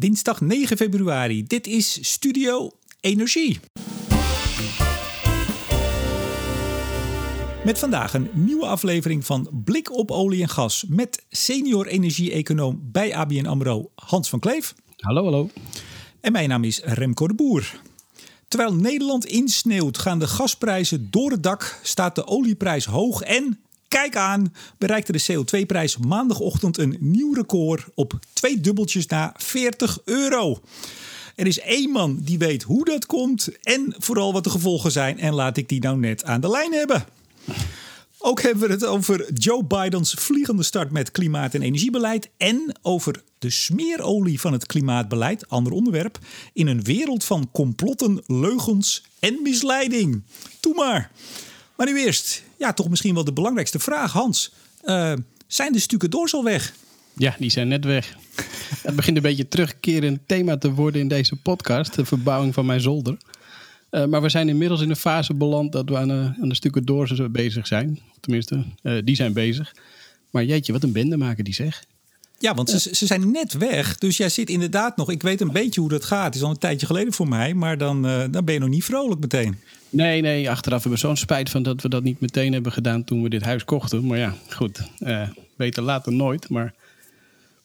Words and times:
Dinsdag 0.00 0.40
9 0.40 0.76
februari. 0.76 1.44
Dit 1.44 1.66
is 1.66 2.10
Studio 2.12 2.70
Energie. 3.00 3.60
Met 7.64 7.78
vandaag 7.78 8.14
een 8.14 8.28
nieuwe 8.32 8.66
aflevering 8.66 9.26
van 9.26 9.62
Blik 9.64 9.96
op 9.96 10.10
olie 10.10 10.42
en 10.42 10.48
gas 10.48 10.84
met 10.88 11.24
senior 11.28 11.86
energie-econoom 11.86 12.80
bij 12.82 13.14
ABN 13.14 13.46
AMRO 13.46 13.90
Hans 13.94 14.28
van 14.28 14.38
Kleef. 14.38 14.74
Hallo, 14.96 15.22
hallo. 15.22 15.50
En 16.20 16.32
mijn 16.32 16.48
naam 16.48 16.64
is 16.64 16.80
Remco 16.84 17.26
de 17.26 17.34
Boer. 17.34 17.80
Terwijl 18.48 18.74
Nederland 18.74 19.26
insneeuwt, 19.26 19.98
gaan 19.98 20.18
de 20.18 20.26
gasprijzen 20.26 21.10
door 21.10 21.30
het 21.30 21.42
dak, 21.42 21.80
staat 21.82 22.14
de 22.14 22.26
olieprijs 22.26 22.84
hoog 22.84 23.22
en, 23.22 23.60
kijk 23.88 24.16
aan, 24.16 24.54
bereikte 24.78 25.12
de 25.12 25.24
CO2-prijs 25.32 25.96
maandagochtend 25.96 26.78
een 26.78 26.96
nieuw 27.00 27.34
record 27.34 27.84
op 27.94 28.18
twee 28.32 28.60
dubbeltjes 28.60 29.06
na 29.06 29.34
40 29.36 29.98
euro. 30.04 30.60
Er 31.34 31.46
is 31.46 31.60
één 31.60 31.90
man 31.90 32.18
die 32.20 32.38
weet 32.38 32.62
hoe 32.62 32.84
dat 32.84 33.06
komt 33.06 33.48
en 33.62 33.94
vooral 33.98 34.32
wat 34.32 34.44
de 34.44 34.50
gevolgen 34.50 34.92
zijn 34.92 35.18
en 35.18 35.34
laat 35.34 35.56
ik 35.56 35.68
die 35.68 35.80
nou 35.80 35.98
net 35.98 36.24
aan 36.24 36.40
de 36.40 36.50
lijn 36.50 36.72
hebben. 36.72 37.04
Ook 38.20 38.42
hebben 38.42 38.66
we 38.66 38.74
het 38.74 38.84
over 38.84 39.32
Joe 39.32 39.64
Bidens 39.64 40.14
vliegende 40.14 40.62
start 40.62 40.90
met 40.90 41.10
klimaat- 41.10 41.54
en 41.54 41.62
energiebeleid. 41.62 42.28
En 42.36 42.78
over 42.82 43.22
de 43.38 43.50
smeerolie 43.50 44.40
van 44.40 44.52
het 44.52 44.66
klimaatbeleid, 44.66 45.48
ander 45.48 45.72
onderwerp. 45.72 46.18
In 46.52 46.66
een 46.66 46.82
wereld 46.82 47.24
van 47.24 47.48
complotten, 47.52 48.22
leugens 48.26 49.02
en 49.18 49.42
misleiding. 49.42 50.22
Doe 50.60 50.74
maar. 50.74 51.10
Maar 51.76 51.86
nu 51.86 52.04
eerst, 52.04 52.42
ja, 52.58 52.72
toch 52.72 52.88
misschien 52.88 53.14
wel 53.14 53.24
de 53.24 53.32
belangrijkste 53.32 53.78
vraag, 53.78 54.12
Hans. 54.12 54.52
Uh, 54.84 55.12
zijn 55.46 55.72
de 55.72 55.78
stukken 55.78 56.10
doors 56.10 56.34
al 56.34 56.44
weg? 56.44 56.74
Ja, 57.16 57.36
die 57.38 57.50
zijn 57.50 57.68
net 57.68 57.84
weg. 57.84 58.16
Het 58.82 58.96
begint 58.96 59.16
een 59.16 59.22
beetje 59.22 59.48
terugkerend 59.48 60.20
thema 60.26 60.58
te 60.58 60.72
worden 60.72 61.00
in 61.00 61.08
deze 61.08 61.36
podcast, 61.36 61.94
de 61.94 62.04
verbouwing 62.04 62.54
van 62.54 62.66
mijn 62.66 62.80
zolder. 62.80 63.16
Uh, 63.90 64.04
maar 64.04 64.22
we 64.22 64.28
zijn 64.28 64.48
inmiddels 64.48 64.80
in 64.80 64.90
een 64.90 64.96
fase 64.96 65.34
beland 65.34 65.72
dat 65.72 65.88
we 65.88 65.96
aan, 65.96 66.10
aan 66.10 66.48
de 66.48 66.54
stukken 66.54 66.84
doors 66.84 67.30
bezig 67.30 67.66
zijn. 67.66 68.00
Tenminste, 68.20 68.64
die 69.04 69.16
zijn 69.16 69.32
bezig. 69.32 69.74
Maar 70.30 70.44
jeetje, 70.44 70.72
wat 70.72 70.82
een 70.82 70.92
bende 70.92 71.16
maken 71.16 71.44
die 71.44 71.54
zeg. 71.54 71.84
Ja, 72.38 72.54
want 72.54 72.70
ze, 72.70 72.94
ze 72.94 73.06
zijn 73.06 73.30
net 73.30 73.52
weg. 73.52 73.98
Dus 73.98 74.16
jij 74.16 74.28
zit 74.28 74.50
inderdaad 74.50 74.96
nog. 74.96 75.10
Ik 75.10 75.22
weet 75.22 75.40
een 75.40 75.52
beetje 75.52 75.80
hoe 75.80 75.90
dat 75.90 76.04
gaat. 76.04 76.24
Het 76.24 76.34
is 76.34 76.42
al 76.42 76.50
een 76.50 76.58
tijdje 76.58 76.86
geleden 76.86 77.12
voor 77.12 77.28
mij. 77.28 77.54
Maar 77.54 77.78
dan, 77.78 78.02
dan 78.02 78.44
ben 78.44 78.54
je 78.54 78.60
nog 78.60 78.68
niet 78.68 78.84
vrolijk 78.84 79.20
meteen. 79.20 79.58
Nee, 79.90 80.20
nee. 80.20 80.50
Achteraf 80.50 80.82
hebben 80.82 81.00
we 81.00 81.06
zo'n 81.06 81.16
spijt 81.16 81.50
van 81.50 81.62
dat 81.62 81.82
we 81.82 81.88
dat 81.88 82.02
niet 82.02 82.20
meteen 82.20 82.52
hebben 82.52 82.72
gedaan 82.72 83.04
toen 83.04 83.22
we 83.22 83.28
dit 83.28 83.42
huis 83.42 83.64
kochten. 83.64 84.06
Maar 84.06 84.18
ja, 84.18 84.34
goed. 84.48 84.82
beter 85.56 85.82
later 85.82 86.12
nooit. 86.12 86.48
Maar 86.48 86.74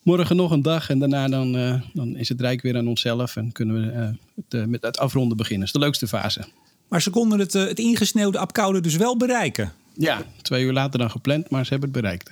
morgen 0.03 0.35
nog 0.35 0.51
een 0.51 0.61
dag 0.61 0.89
en 0.89 0.99
daarna 0.99 1.27
dan, 1.27 1.55
uh, 1.55 1.81
dan 1.93 2.15
is 2.15 2.29
het 2.29 2.41
rijk 2.41 2.61
weer 2.61 2.77
aan 2.77 2.87
onszelf 2.87 3.35
en 3.35 3.51
kunnen 3.51 3.75
we 3.75 3.93
uh, 3.93 4.09
het, 4.35 4.53
uh, 4.53 4.65
met 4.65 4.81
het 4.81 4.97
afronden 4.97 5.37
beginnen. 5.37 5.65
Dat 5.65 5.75
is 5.75 5.81
de 5.81 5.85
leukste 5.85 6.07
fase. 6.07 6.45
Maar 6.87 7.01
ze 7.01 7.09
konden 7.09 7.39
het, 7.39 7.53
het 7.53 7.79
ingesneeuwde 7.79 8.37
Apkoude 8.37 8.81
dus 8.81 8.95
wel 8.95 9.17
bereiken? 9.17 9.73
Ja, 9.93 10.23
twee 10.41 10.63
uur 10.63 10.73
later 10.73 10.99
dan 10.99 11.11
gepland, 11.11 11.49
maar 11.49 11.65
ze 11.65 11.69
hebben 11.69 11.89
het 11.89 12.01
bereikt. 12.01 12.31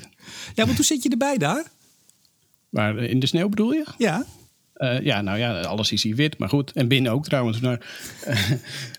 Ja, 0.55 0.65
want 0.65 0.77
hoe 0.77 0.85
zit 0.85 1.03
je 1.03 1.09
erbij 1.09 1.37
daar? 1.37 1.65
Waar, 2.71 2.97
in 2.97 3.19
de 3.19 3.27
sneeuw 3.27 3.49
bedoel 3.49 3.71
je? 3.71 3.85
Ja. 3.97 4.25
Uh, 4.77 5.01
ja, 5.01 5.21
nou 5.21 5.37
ja, 5.37 5.59
alles 5.61 5.91
is 5.91 6.03
hier 6.03 6.15
wit, 6.15 6.37
maar 6.37 6.49
goed. 6.49 6.71
En 6.71 6.87
binnen 6.87 7.11
ook 7.11 7.25
trouwens. 7.25 7.59
Maar, 7.59 7.79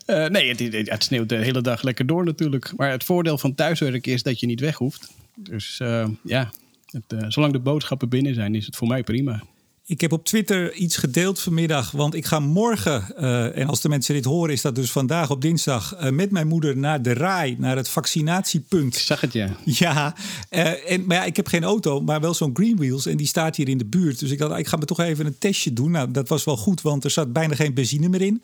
uh, 0.07 0.27
nee, 0.35 0.49
het, 0.49 0.89
het, 0.89 1.03
sneeuwt 1.03 1.29
de 1.29 1.35
hele 1.35 1.61
dag 1.61 1.81
lekker 1.81 2.05
door 2.05 2.25
natuurlijk. 2.25 2.73
Maar 2.75 2.91
het 2.91 3.03
voordeel 3.03 3.37
van 3.37 3.55
thuiswerken 3.55 4.11
is 4.11 4.23
dat 4.23 4.39
je 4.39 4.45
niet 4.45 4.59
weg 4.59 4.75
hoeft. 4.75 5.11
Dus 5.35 5.79
uh, 5.81 6.07
ja, 6.23 6.51
het, 6.85 7.33
zolang 7.33 7.53
de 7.53 7.59
boodschappen 7.59 8.09
binnen 8.09 8.33
zijn, 8.33 8.55
is 8.55 8.65
het 8.65 8.75
voor 8.75 8.87
mij 8.87 9.03
prima. 9.03 9.43
Ik 9.85 10.01
heb 10.01 10.11
op 10.11 10.25
Twitter 10.25 10.73
iets 10.73 10.97
gedeeld 10.97 11.39
vanmiddag, 11.39 11.91
want 11.91 12.13
ik 12.13 12.25
ga 12.25 12.39
morgen, 12.39 13.13
uh, 13.19 13.57
en 13.57 13.67
als 13.67 13.81
de 13.81 13.89
mensen 13.89 14.13
dit 14.13 14.25
horen, 14.25 14.53
is 14.53 14.61
dat 14.61 14.75
dus 14.75 14.91
vandaag 14.91 15.29
op 15.29 15.41
dinsdag, 15.41 15.95
uh, 16.01 16.09
met 16.09 16.31
mijn 16.31 16.47
moeder 16.47 16.77
naar 16.77 17.01
de 17.01 17.13
RAI, 17.13 17.55
naar 17.59 17.75
het 17.75 17.89
vaccinatiepunt. 17.89 18.95
Ik 18.95 19.01
zag 19.01 19.21
het, 19.21 19.33
ja. 19.33 19.49
Ja, 19.65 20.15
uh, 20.49 20.91
en, 20.91 21.05
maar 21.05 21.17
ja, 21.17 21.23
ik 21.23 21.35
heb 21.35 21.47
geen 21.47 21.63
auto, 21.63 22.01
maar 22.01 22.21
wel 22.21 22.33
zo'n 22.33 22.55
Green 22.55 22.77
Wheels 22.77 23.05
en 23.05 23.17
die 23.17 23.27
staat 23.27 23.55
hier 23.55 23.69
in 23.69 23.77
de 23.77 23.85
buurt. 23.85 24.19
Dus 24.19 24.31
ik 24.31 24.37
dacht, 24.37 24.59
ik 24.59 24.67
ga 24.67 24.77
me 24.77 24.85
toch 24.85 24.99
even 24.99 25.25
een 25.25 25.37
testje 25.37 25.73
doen. 25.73 25.91
Nou, 25.91 26.11
dat 26.11 26.27
was 26.27 26.43
wel 26.43 26.57
goed, 26.57 26.81
want 26.81 27.03
er 27.03 27.11
zat 27.11 27.33
bijna 27.33 27.55
geen 27.55 27.73
benzine 27.73 28.09
meer 28.09 28.21
in. 28.21 28.41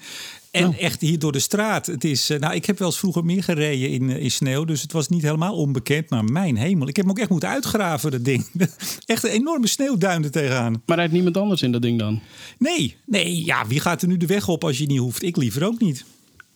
En 0.52 0.68
oh. 0.68 0.82
echt 0.82 1.02
hier 1.02 1.20
door 1.20 1.32
de 1.32 1.40
straat. 1.40 1.86
Het 1.86 2.04
is, 2.04 2.28
nou, 2.40 2.54
ik 2.54 2.66
heb 2.66 2.78
wel 2.78 2.88
eens 2.88 2.98
vroeger 2.98 3.26
meer 3.26 3.44
gereden 3.44 3.90
in, 3.90 4.10
in 4.10 4.32
sneeuw, 4.32 4.66
dus 4.66 4.82
het 4.82 4.92
was 4.92 5.10
niet 5.10 5.22
helemaal 5.22 5.56
onbekend. 5.56 6.10
Maar 6.10 6.24
mijn 6.24 6.58
hemel, 6.58 6.88
ik 6.88 6.96
heb 6.96 7.06
hem 7.06 7.14
ook 7.14 7.20
echt 7.20 7.30
moeten 7.30 7.50
uitgraven, 7.50 8.12
dat 8.12 8.26
ding. 8.26 8.48
echt 9.06 9.24
een 9.24 9.30
enorme 9.30 9.68
sneeuwduin 9.68 10.24
er 10.24 10.32
tegenaan. 10.32 10.82
Maar 10.86 10.98
rijdt 10.98 11.14
niemand 11.14 11.38
anders 11.38 11.62
in 11.62 11.72
dat 11.72 11.82
ding 11.82 12.00
dan? 12.00 12.22
Nee, 12.58 12.96
nee, 13.06 13.46
ja, 13.46 13.68
wie 13.68 13.80
gaat 13.80 14.02
er 14.02 14.08
nu 14.08 14.18
de 14.18 14.26
weg 14.26 14.48
op 14.48 14.64
als 14.64 14.78
je 14.78 14.86
niet 14.86 15.00
hoeft? 15.00 15.24
Ik 15.24 15.38
liever 15.38 15.66
ook 15.66 15.80
niet. 15.80 16.06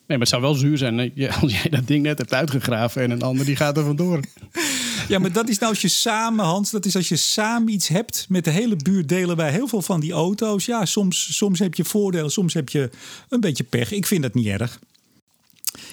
Nee, 0.06 0.18
maar 0.18 0.18
het 0.18 0.28
zou 0.28 0.42
wel 0.42 0.54
zuur 0.54 0.78
zijn 0.78 1.12
als 1.40 1.62
jij 1.62 1.70
dat 1.70 1.86
ding 1.86 2.02
net 2.02 2.18
hebt 2.18 2.34
uitgegraven 2.34 3.02
en 3.02 3.10
een 3.10 3.22
ander 3.22 3.46
die 3.46 3.56
gaat 3.56 3.76
er 3.76 3.84
vandoor. 3.84 4.20
Ja, 5.08 5.18
maar 5.18 5.32
dat 5.32 5.48
is 5.48 5.58
nou 5.58 5.72
als 5.72 5.80
je 5.80 5.88
samen, 5.88 6.44
Hans, 6.44 6.70
dat 6.70 6.84
is 6.84 6.96
als 6.96 7.08
je 7.08 7.16
samen 7.16 7.72
iets 7.72 7.88
hebt. 7.88 8.26
Met 8.28 8.44
de 8.44 8.50
hele 8.50 8.76
buurt 8.76 9.08
delen 9.08 9.36
wij 9.36 9.50
heel 9.50 9.68
veel 9.68 9.82
van 9.82 10.00
die 10.00 10.12
auto's. 10.12 10.64
Ja, 10.64 10.84
soms, 10.84 11.36
soms 11.36 11.58
heb 11.58 11.74
je 11.74 11.84
voordelen, 11.84 12.30
soms 12.30 12.54
heb 12.54 12.68
je 12.68 12.90
een 13.28 13.40
beetje 13.40 13.64
pech. 13.64 13.92
Ik 13.92 14.06
vind 14.06 14.22
dat 14.22 14.34
niet 14.34 14.46
erg. 14.46 14.80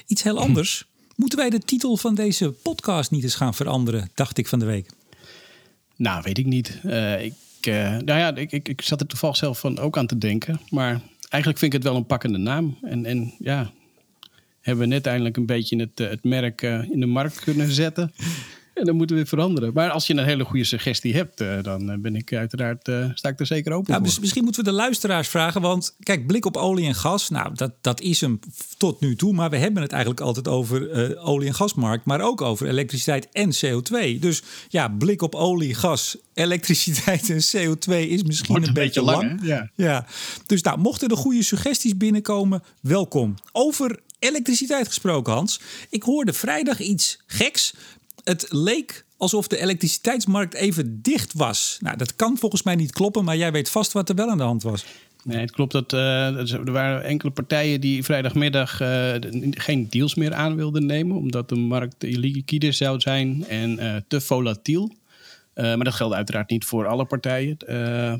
Iets 0.07 0.23
heel 0.23 0.39
anders. 0.39 0.85
Moeten 1.15 1.37
wij 1.37 1.49
de 1.49 1.59
titel 1.59 1.97
van 1.97 2.15
deze 2.15 2.51
podcast 2.51 3.11
niet 3.11 3.23
eens 3.23 3.35
gaan 3.35 3.53
veranderen, 3.53 4.09
dacht 4.13 4.37
ik 4.37 4.47
van 4.47 4.59
de 4.59 4.65
week. 4.65 4.89
Nou, 5.95 6.21
weet 6.23 6.37
ik 6.37 6.45
niet. 6.45 6.79
Uh, 6.85 7.23
ik, 7.23 7.33
uh, 7.67 7.75
nou 7.97 8.19
ja, 8.19 8.35
ik, 8.35 8.51
ik, 8.51 8.67
ik 8.67 8.81
zat 8.81 9.01
er 9.01 9.07
toevallig 9.07 9.35
zelf 9.35 9.59
van 9.59 9.79
ook 9.79 9.97
aan 9.97 10.07
te 10.07 10.17
denken. 10.17 10.59
Maar 10.69 11.01
eigenlijk 11.29 11.61
vind 11.61 11.73
ik 11.73 11.79
het 11.79 11.83
wel 11.83 11.95
een 11.95 12.05
pakkende 12.05 12.37
naam. 12.37 12.77
En, 12.81 13.05
en 13.05 13.33
ja, 13.39 13.71
hebben 14.61 14.87
we 14.87 14.93
net 14.93 15.05
eindelijk 15.05 15.37
een 15.37 15.45
beetje 15.45 15.79
het, 15.79 15.99
het 15.99 16.23
merk 16.23 16.61
uh, 16.61 16.89
in 16.89 16.99
de 16.99 17.05
markt 17.05 17.39
kunnen 17.39 17.71
zetten. 17.71 18.11
En 18.73 18.87
dan 18.87 18.95
moeten 18.95 19.15
we 19.15 19.21
weer 19.21 19.31
veranderen. 19.31 19.73
Maar 19.73 19.89
als 19.89 20.07
je 20.07 20.13
een 20.13 20.25
hele 20.25 20.43
goede 20.43 20.63
suggestie 20.63 21.13
hebt, 21.13 21.41
uh, 21.41 21.63
dan 21.63 22.01
ben 22.01 22.15
ik 22.15 22.33
uiteraard, 22.33 22.87
uh, 22.87 23.05
sta 23.13 23.29
ik 23.29 23.39
er 23.39 23.45
zeker 23.45 23.71
open 23.71 23.91
nou, 23.91 24.07
voor. 24.07 24.21
Misschien 24.21 24.43
moeten 24.43 24.63
we 24.63 24.69
de 24.69 24.75
luisteraars 24.75 25.27
vragen. 25.27 25.61
Want 25.61 25.95
kijk, 25.99 26.27
blik 26.27 26.45
op 26.45 26.57
olie 26.57 26.85
en 26.85 26.95
gas, 26.95 27.29
nou, 27.29 27.53
dat, 27.53 27.71
dat 27.81 28.01
is 28.01 28.21
hem 28.21 28.39
tot 28.77 28.99
nu 28.99 29.15
toe. 29.15 29.33
Maar 29.33 29.49
we 29.49 29.57
hebben 29.57 29.81
het 29.81 29.91
eigenlijk 29.91 30.21
altijd 30.21 30.47
over 30.47 31.09
uh, 31.11 31.27
olie- 31.27 31.47
en 31.47 31.53
gasmarkt. 31.53 32.05
Maar 32.05 32.21
ook 32.21 32.41
over 32.41 32.67
elektriciteit 32.67 33.27
en 33.31 33.51
CO2. 33.55 34.19
Dus 34.19 34.43
ja, 34.69 34.87
blik 34.87 35.21
op 35.21 35.35
olie, 35.35 35.73
gas, 35.73 36.17
elektriciteit 36.33 37.29
en 37.29 37.41
CO2 37.57 37.93
is 37.93 38.23
misschien 38.23 38.67
een 38.67 38.73
beetje 38.73 39.01
lang. 39.01 39.23
lang. 39.23 39.39
Ja. 39.43 39.69
ja. 39.75 40.05
Dus 40.45 40.61
nou, 40.61 40.79
mochten 40.79 41.09
er 41.09 41.17
goede 41.17 41.43
suggesties 41.43 41.97
binnenkomen, 41.97 42.63
welkom. 42.81 43.35
Over 43.51 43.99
elektriciteit 44.21 44.87
gesproken, 44.87 45.33
Hans. 45.33 45.59
Ik 45.89 46.03
hoorde 46.03 46.33
vrijdag 46.33 46.79
iets 46.79 47.19
geks. 47.25 47.73
Het 48.23 48.45
leek 48.49 49.05
alsof 49.17 49.47
de 49.47 49.57
elektriciteitsmarkt 49.57 50.53
even 50.53 51.01
dicht 51.01 51.33
was. 51.33 51.77
Nou, 51.79 51.97
dat 51.97 52.15
kan 52.15 52.37
volgens 52.37 52.63
mij 52.63 52.75
niet 52.75 52.91
kloppen, 52.91 53.23
maar 53.23 53.37
jij 53.37 53.51
weet 53.51 53.69
vast 53.69 53.91
wat 53.91 54.09
er 54.09 54.15
wel 54.15 54.29
aan 54.29 54.37
de 54.37 54.43
hand 54.43 54.63
was. 54.63 54.85
Nee, 55.23 55.39
het 55.39 55.51
klopt 55.51 55.71
dat 55.71 55.93
uh, 55.93 56.51
er 56.51 56.71
waren 56.71 57.03
enkele 57.03 57.31
partijen 57.31 57.81
die 57.81 58.03
vrijdagmiddag 58.03 58.81
uh, 58.81 59.13
geen 59.49 59.87
deals 59.89 60.15
meer 60.15 60.33
aan 60.33 60.55
wilden 60.55 60.85
nemen, 60.85 61.17
omdat 61.17 61.49
de 61.49 61.55
markt 61.55 62.03
illiquide 62.03 62.71
zou 62.71 62.99
zijn 62.99 63.45
en 63.47 63.79
uh, 63.79 63.95
te 64.07 64.21
volatiel. 64.21 64.91
Maar 65.61 65.83
dat 65.83 65.93
geldt 65.93 66.15
uiteraard 66.15 66.49
niet 66.49 66.65
voor 66.65 66.87
alle 66.87 67.05
partijen. 67.05 67.57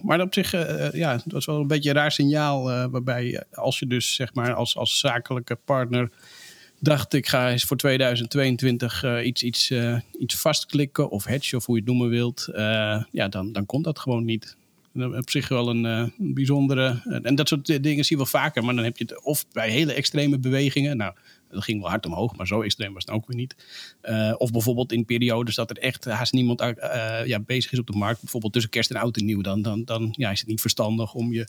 maar 0.04 0.22
op 0.22 0.34
zich, 0.34 0.52
ja, 0.94 1.12
het 1.14 1.32
was 1.32 1.46
wel 1.46 1.60
een 1.60 1.68
beetje 1.68 1.90
een 1.90 1.96
raar 1.96 2.12
signaal, 2.12 2.90
waarbij 2.90 3.44
als 3.52 3.80
je 3.80 3.88
dus 3.88 4.16
zeg 4.16 4.34
maar 4.34 4.54
als, 4.54 4.78
als 4.78 5.00
zakelijke 5.00 5.56
partner 5.56 6.10
dacht 6.82 7.14
ik 7.14 7.28
ga 7.28 7.52
eens 7.52 7.64
voor 7.64 7.78
2022 7.78 9.04
uh, 9.04 9.26
iets, 9.26 9.44
iets, 9.44 9.74
iets 10.20 10.36
vastklikken 10.36 11.10
of 11.10 11.26
hedge 11.26 11.56
of 11.56 11.66
hoe 11.66 11.76
je 11.76 11.82
het 11.82 11.90
noemen 11.90 12.10
wilt. 12.10 12.48
Ja, 13.12 13.28
dan, 13.30 13.52
dan 13.52 13.66
kon 13.66 13.82
dat 13.82 14.00
gewoon 14.00 14.26
niet. 14.26 14.58
Op 14.94 15.30
zich 15.30 15.48
wel 15.48 15.70
een, 15.70 15.84
een 15.84 16.14
bijzondere. 16.18 17.20
En 17.24 17.36
dat 17.36 17.48
soort 17.48 17.66
dingen 17.66 18.04
zie 18.04 18.18
je 18.18 18.24
wel 18.24 18.42
vaker. 18.42 18.64
Maar 18.64 18.76
dan 18.76 18.84
heb 18.84 18.98
je 18.98 19.04
het 19.04 19.24
of 19.24 19.46
bij 19.52 19.70
hele 19.70 19.94
extreme 19.94 20.40
bewegingen. 20.40 20.98
Nou, 20.98 21.14
dat 21.52 21.64
ging 21.64 21.82
wel 21.82 21.90
hard 21.90 22.06
omhoog, 22.06 22.36
maar 22.36 22.48
zo 22.48 22.62
extreem 22.62 22.94
was 22.94 23.06
het 23.06 23.14
ook 23.14 23.28
weer 23.28 23.38
niet. 23.38 23.56
of 24.38 24.52
bijvoorbeeld 24.52 24.92
in 24.92 25.06
periodes 25.06 25.56
dat 25.56 25.70
er 25.70 25.78
echt 25.78 26.06
haast 26.06 26.34
niemand 26.34 26.60
ja, 27.26 27.40
bezig 27.40 27.72
is 27.72 27.80
op 27.80 27.88
de 27.88 27.98
markt. 27.98 28.22
Bijvoorbeeld 28.22 28.54
tussen 28.54 28.72
kerst 28.72 28.90
en 28.90 28.96
oud 29.02 29.18
en 29.18 29.26
nieuw. 29.26 29.42
Dan, 29.42 29.62
dan, 29.62 29.84
dan 29.84 30.14
ja, 30.18 30.32
is 30.32 30.40
het 30.40 30.50
niet 30.50 30.62
verstandig 30.62 31.14
om 31.14 31.34
je 31.34 31.48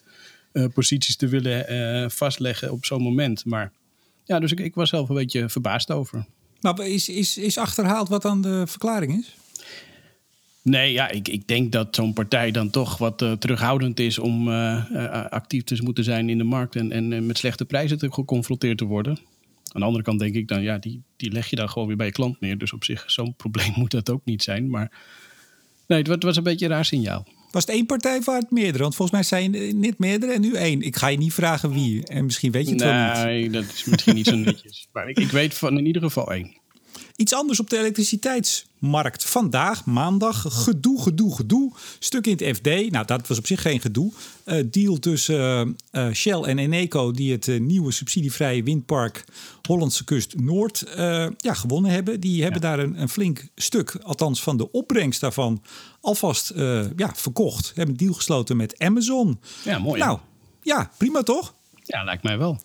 posities 0.75 1.17
te 1.17 1.29
willen 1.29 2.11
vastleggen 2.11 2.73
op 2.73 2.85
zo'n 2.85 3.03
moment. 3.03 3.45
Maar 3.45 3.73
ja, 4.25 4.41
dus 4.41 4.53
ik, 4.53 4.61
ik 4.61 4.75
was 4.75 4.89
zelf 4.91 5.09
een 5.09 5.15
beetje 5.15 5.49
verbaasd 5.49 5.91
over. 5.91 6.27
Maar 6.61 6.87
is, 6.87 7.09
is, 7.09 7.39
is 7.39 7.59
achterhaald 7.59 8.09
wat 8.09 8.23
dan 8.23 8.43
de 8.43 8.67
verklaring 8.67 9.19
is? 9.19 9.35
Nee, 10.63 10.93
ja, 10.93 11.11
ik, 11.11 11.29
ik 11.29 11.49
denk 11.49 11.73
dat 11.73 11.95
zo'n 11.95 12.13
partij 12.13 12.51
dan 12.51 12.71
toch 12.71 12.99
wat 12.99 13.23
uh, 13.23 13.33
terughoudend 13.33 14.01
is 14.01 14.19
om 14.19 14.49
uh, 14.49 14.85
uh, 14.93 15.25
actief 15.25 15.65
te 15.65 15.79
moeten 15.83 16.05
zijn 16.05 16.29
in 16.29 16.39
de 16.39 16.45
markt 16.45 16.77
en, 16.77 16.93
en 16.93 17.27
met 17.27 17.39
slechte 17.39 17.65
prijzen 17.65 17.99
te 17.99 18.13
geconfronteerd 18.13 18.79
te 18.79 18.85
worden. 18.85 19.19
Aan 19.73 19.81
de 19.81 19.87
andere 19.87 20.05
kant 20.05 20.19
denk 20.19 20.35
ik 20.35 20.49
dan, 20.49 20.63
ja, 20.63 20.79
die, 20.79 21.03
die 21.17 21.33
leg 21.33 21.47
je 21.47 21.57
dan 21.57 21.69
gewoon 21.69 21.89
weer 21.89 21.97
bij 21.97 22.07
je 22.07 22.13
klant 22.13 22.41
neer. 22.41 22.59
Dus 22.59 22.73
op 22.73 22.85
zich, 22.85 23.11
zo'n 23.11 23.35
probleem 23.43 23.73
moet 23.77 23.91
dat 23.91 24.11
ook 24.11 24.25
niet 24.25 24.43
zijn. 24.43 24.71
Maar 24.71 24.93
nee, 25.87 26.03
het 26.03 26.23
was 26.23 26.37
een 26.37 26.43
beetje 26.43 26.65
een 26.65 26.73
raar 26.73 26.85
signaal. 26.85 27.27
Was 27.51 27.65
het 27.65 27.75
één 27.75 27.87
partij 27.87 28.19
of 28.19 28.25
waren 28.25 28.43
het 28.43 28.51
meerdere? 28.51 28.83
Want 28.83 28.95
volgens 28.95 29.19
mij 29.19 29.27
zijn 29.27 29.79
niet 29.81 29.99
meerdere 29.99 30.33
en 30.33 30.41
nu 30.41 30.55
één. 30.55 30.83
Ik 30.83 30.97
ga 30.97 31.07
je 31.07 31.19
niet 31.19 31.35
vragen 31.35 31.73
wie. 31.73 32.07
En 32.07 32.25
misschien 32.25 32.53
weet 32.53 32.67
je 32.67 32.73
het 32.73 32.83
wel 32.83 33.15
niet. 33.15 33.25
Nee, 33.25 33.51
dat 33.51 33.65
is 33.65 33.85
misschien 33.85 34.15
niet 34.15 34.27
zo 34.27 34.37
netjes. 34.47 34.89
Maar 34.93 35.09
ik, 35.09 35.19
ik 35.19 35.31
weet 35.31 35.55
van 35.55 35.79
in 35.79 35.87
ieder 35.87 36.03
geval 36.03 36.33
één. 36.33 36.61
Iets 37.23 37.35
anders 37.35 37.61
op 37.61 37.71
de 37.71 37.79
elektriciteitsmarkt. 37.79 39.25
Vandaag, 39.25 39.85
maandag, 39.85 40.45
gedoe, 40.49 41.03
gedoe, 41.03 41.35
gedoe. 41.35 41.73
Stuk 41.99 42.27
in 42.27 42.33
het 42.33 42.57
FD. 42.57 42.91
Nou, 42.91 43.07
dat 43.07 43.29
was 43.29 43.39
op 43.39 43.47
zich 43.47 43.63
geen 43.63 43.81
gedoe. 43.81 44.13
Uh, 44.47 44.63
deal 44.67 44.99
tussen 44.99 45.77
uh, 45.93 46.13
Shell 46.13 46.41
en 46.41 46.59
Eneco, 46.59 47.11
die 47.11 47.33
het 47.33 47.61
nieuwe 47.61 47.93
subsidievrije 47.93 48.63
windpark 48.63 49.25
Hollandse 49.69 50.05
Kust 50.05 50.35
Noord 50.37 50.85
ja, 51.37 51.55
gewonnen 51.55 51.91
hebben. 51.91 52.21
Die 52.21 52.43
hebben 52.43 52.61
daar 52.61 52.79
een, 52.79 53.01
een, 53.01 53.09
flink 53.09 53.47
stuk, 53.55 53.97
althans 54.03 54.43
van 54.43 54.57
de 54.57 54.71
opbrengst 54.71 55.21
daarvan, 55.21 55.63
alvast 56.01 56.53
ja, 56.97 57.13
verkocht. 57.15 57.67
Hebben 57.67 57.89
een 57.95 58.07
deal 58.07 58.15
gesloten 58.15 58.57
met 58.57 58.79
Amazon. 58.79 59.41
Ja, 59.65 59.79
mooi. 59.79 60.01
Nou, 60.01 60.19
ja, 60.63 60.91
prima 60.99 61.23
toch? 61.23 61.55
Ja, 61.83 62.05
lijkt 62.05 62.23
mij 62.23 62.39
wel. 62.39 62.61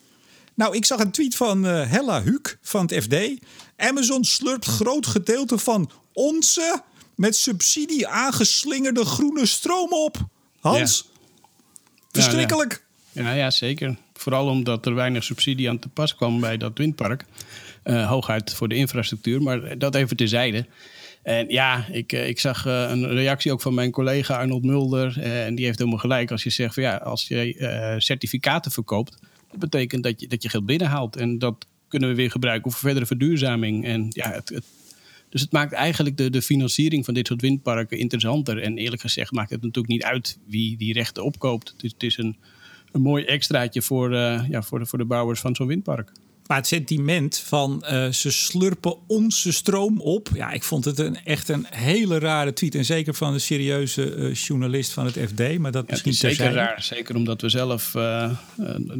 Nou, 0.58 0.76
ik 0.76 0.84
zag 0.84 1.00
een 1.00 1.10
tweet 1.10 1.36
van 1.36 1.64
Hella 1.64 2.22
Huuk 2.22 2.58
van 2.62 2.86
het 2.86 3.02
FD. 3.02 3.16
Amazon 3.76 4.24
slurpt 4.24 4.64
groot 4.64 5.06
gedeelte 5.06 5.58
van 5.58 5.90
onze 6.12 6.82
met 7.14 7.36
subsidie 7.36 8.06
aangeslingerde 8.06 9.04
groene 9.04 9.46
stroom 9.46 9.92
op. 9.92 10.16
Hans, 10.60 11.08
verschrikkelijk. 12.12 12.84
Ja, 13.12 13.22
ja. 13.22 13.32
ja, 13.32 13.50
zeker. 13.50 13.96
Vooral 14.14 14.46
omdat 14.46 14.86
er 14.86 14.94
weinig 14.94 15.24
subsidie 15.24 15.68
aan 15.68 15.78
te 15.78 15.88
pas 15.88 16.14
kwam 16.14 16.40
bij 16.40 16.56
dat 16.56 16.78
windpark. 16.78 17.24
Uh, 17.84 18.08
hooguit 18.08 18.54
voor 18.54 18.68
de 18.68 18.74
infrastructuur, 18.74 19.42
maar 19.42 19.78
dat 19.78 19.94
even 19.94 20.16
terzijde. 20.16 20.66
En 21.22 21.48
ja, 21.48 21.86
ik, 21.90 22.12
eh, 22.12 22.28
ik 22.28 22.40
zag 22.40 22.66
uh, 22.66 22.88
een 22.88 23.08
reactie 23.08 23.52
ook 23.52 23.60
van 23.60 23.74
mijn 23.74 23.90
collega 23.90 24.38
Arnold 24.38 24.64
Mulder. 24.64 25.14
Uh, 25.18 25.46
en 25.46 25.54
die 25.54 25.64
heeft 25.64 25.78
helemaal 25.78 26.00
gelijk 26.00 26.30
als 26.30 26.42
je 26.42 26.50
zegt 26.50 26.74
van 26.74 26.82
ja, 26.82 26.96
als 26.96 27.28
je 27.28 27.94
certificaten 27.98 28.70
verkoopt, 28.70 29.18
dat 29.50 29.58
betekent 29.58 30.02
dat 30.02 30.20
je, 30.20 30.26
dat 30.28 30.42
je 30.42 30.48
geld 30.48 30.66
binnenhaalt. 30.66 31.16
En 31.16 31.38
dat 31.38 31.66
kunnen 31.88 32.08
we 32.08 32.14
weer 32.14 32.30
gebruiken 32.30 32.70
voor 32.70 32.80
verdere 32.80 33.06
verduurzaming. 33.06 33.84
En 33.84 34.06
ja, 34.08 34.30
het, 34.30 34.60
dus 35.28 35.40
het 35.40 35.52
maakt 35.52 35.72
eigenlijk 35.72 36.16
de, 36.16 36.30
de 36.30 36.42
financiering 36.42 37.04
van 37.04 37.14
dit 37.14 37.26
soort 37.26 37.40
windparken 37.40 37.98
interessanter. 37.98 38.62
En 38.62 38.78
eerlijk 38.78 39.02
gezegd 39.02 39.32
maakt 39.32 39.50
het 39.50 39.62
natuurlijk 39.62 39.92
niet 39.94 40.04
uit 40.04 40.38
wie 40.46 40.76
die 40.76 40.92
rechten 40.92 41.24
opkoopt. 41.24 41.74
Het 41.76 41.92
het 41.92 42.02
is 42.02 42.18
een, 42.18 42.36
een 42.92 43.00
mooi 43.00 43.24
extraatje 43.24 43.82
voor, 43.82 44.12
uh, 44.12 44.44
ja, 44.48 44.62
voor, 44.62 44.78
de, 44.78 44.86
voor 44.86 44.98
de 44.98 45.04
bouwers 45.04 45.40
van 45.40 45.54
zo'n 45.54 45.66
windpark. 45.66 46.12
Maar 46.48 46.56
het 46.56 46.66
sentiment 46.66 47.38
van 47.38 47.84
uh, 47.90 48.08
ze 48.08 48.30
slurpen 48.30 48.96
onze 49.06 49.52
stroom 49.52 50.00
op. 50.00 50.28
Ja, 50.34 50.50
ik 50.50 50.62
vond 50.62 50.84
het 50.84 50.98
een, 50.98 51.24
echt 51.24 51.48
een 51.48 51.66
hele 51.70 52.18
rare 52.18 52.52
tweet. 52.52 52.74
En 52.74 52.84
zeker 52.84 53.14
van 53.14 53.32
een 53.32 53.40
serieuze 53.40 54.16
uh, 54.16 54.34
journalist 54.34 54.92
van 54.92 55.04
het 55.04 55.18
FD. 55.18 55.58
Maar 55.58 55.72
dat 55.72 55.84
ja, 55.84 55.90
misschien 55.90 56.14
zeker 56.14 56.36
zijn. 56.36 56.52
raar. 56.52 56.82
Zeker 56.82 57.16
omdat 57.16 57.40
we 57.40 57.48
zelf 57.48 57.94
uh, 57.94 58.30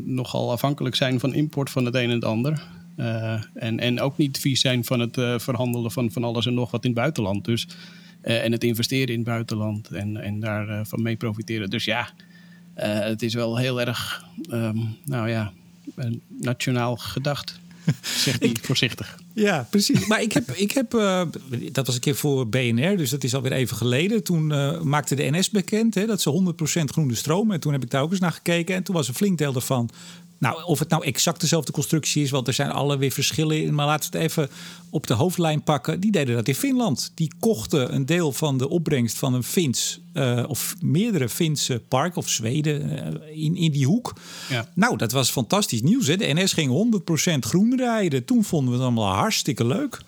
nogal 0.05 0.51
afhankelijk 0.51 0.95
zijn 0.95 1.21
van 1.21 1.35
import 1.35 1.71
van 1.71 1.85
het 1.85 1.95
een 1.95 2.03
en 2.03 2.11
het 2.11 2.25
ander. 2.25 2.63
en, 3.55 3.81
en 3.81 4.01
ook 4.01 4.17
niet 4.17 4.39
vies 4.39 4.61
zijn 4.61 4.85
van 4.85 5.01
het 5.01 5.43
verhandelen 5.43 5.91
van, 5.91 6.13
van 6.13 6.25
alles 6.25 6.47
en 6.47 6.55
nog 6.55 6.71
wat 6.71 6.85
in 6.85 6.91
het 6.91 6.99
buitenland. 6.99 7.45
Dus, 7.45 7.67
en 8.23 8.53
het 8.53 8.65
investeren 8.65 9.09
in 9.09 9.21
het 9.21 9.29
buitenland. 9.29 9.89
En, 9.89 10.17
en 10.17 10.41
daarvan 10.41 10.87
van 10.87 11.03
mee 11.03 11.17
profiteren. 11.17 11.71
Dus 11.71 11.85
ja, 11.85 12.11
het 12.75 13.23
is 13.23 13.35
wel 13.35 13.57
heel 13.57 13.81
erg. 13.81 14.25
Um, 14.51 14.97
nou 15.05 15.29
ja 15.29 15.53
nationaal 16.29 16.97
gedacht. 16.97 17.61
Zegt 18.03 18.41
hij 18.41 18.57
voorzichtig. 18.63 19.19
Ja, 19.33 19.67
precies. 19.71 20.07
Maar 20.07 20.23
ik 20.23 20.33
heb, 20.33 20.51
ik 20.51 20.73
heb 20.73 20.95
uh, 20.95 21.23
dat 21.73 21.87
was 21.87 21.95
een 21.95 22.01
keer 22.01 22.15
voor 22.15 22.49
BNR, 22.49 22.97
dus 22.97 23.11
dat 23.11 23.25
is 23.25 23.35
alweer 23.35 23.53
even 23.53 23.77
geleden. 23.77 24.23
Toen 24.23 24.51
uh, 24.51 24.81
maakte 24.81 25.15
de 25.15 25.31
NS 25.31 25.51
bekend 25.51 25.95
hè, 25.95 26.07
dat 26.07 26.21
ze 26.21 26.55
100% 26.81 26.85
groene 26.85 27.15
stroom. 27.15 27.51
En 27.51 27.61
toen 27.61 27.73
heb 27.73 27.83
ik 27.83 27.91
daar 27.91 28.03
ook 28.03 28.11
eens 28.11 28.21
naar 28.21 28.33
gekeken. 28.33 28.75
En 28.75 28.83
toen 28.83 28.95
was 28.95 29.09
een 29.09 29.15
flink 29.15 29.39
deel 29.39 29.53
daarvan 29.53 29.91
nou, 30.39 30.63
of 30.65 30.79
het 30.79 30.89
nou 30.89 31.05
exact 31.05 31.41
dezelfde 31.41 31.73
constructie 31.73 32.23
is, 32.23 32.31
want 32.31 32.47
er 32.47 32.53
zijn 32.53 32.71
alle 32.71 32.97
weer 32.97 33.11
verschillen 33.11 33.63
in. 33.63 33.75
Maar 33.75 33.87
laten 33.87 34.13
we 34.13 34.19
het 34.19 34.27
even 34.27 34.49
op 34.91 35.07
de 35.07 35.15
hoofdlijn 35.15 35.63
pakken. 35.63 36.01
Die 36.01 36.11
deden 36.11 36.35
dat 36.35 36.49
in 36.49 36.55
Finland. 36.55 37.13
Die 37.15 37.33
kochten 37.41 37.95
een 37.95 38.07
deel 38.07 38.33
van 38.33 38.59
de 38.59 38.69
opbrengst 38.69 39.19
van 39.19 39.35
een 39.35 39.43
Fins 39.43 40.01
uh, 40.15 40.45
of 40.49 40.75
meerdere 40.81 41.29
Finse 41.29 41.83
park 41.89 42.17
of 42.17 42.29
Zweden 42.29 42.93
uh, 42.93 43.45
in, 43.45 43.57
in 43.57 43.73
die 43.73 43.87
hoek. 43.87 44.13
Ja. 44.49 44.69
Nou, 44.75 44.97
dat 44.97 45.13
was 45.13 45.31
fantastisch 45.31 45.83
nieuws. 45.83 46.07
Hè? 46.07 46.17
De 46.17 46.35
NS 46.35 46.53
ging 46.53 47.01
100% 47.37 47.39
groen 47.39 47.77
rijden. 47.77 48.25
Toen 48.25 48.45
vonden 48.45 48.69
we 48.69 48.75
het 48.75 48.87
allemaal 48.87 49.15
hartstikke 49.15 49.67
leuk. 49.67 50.01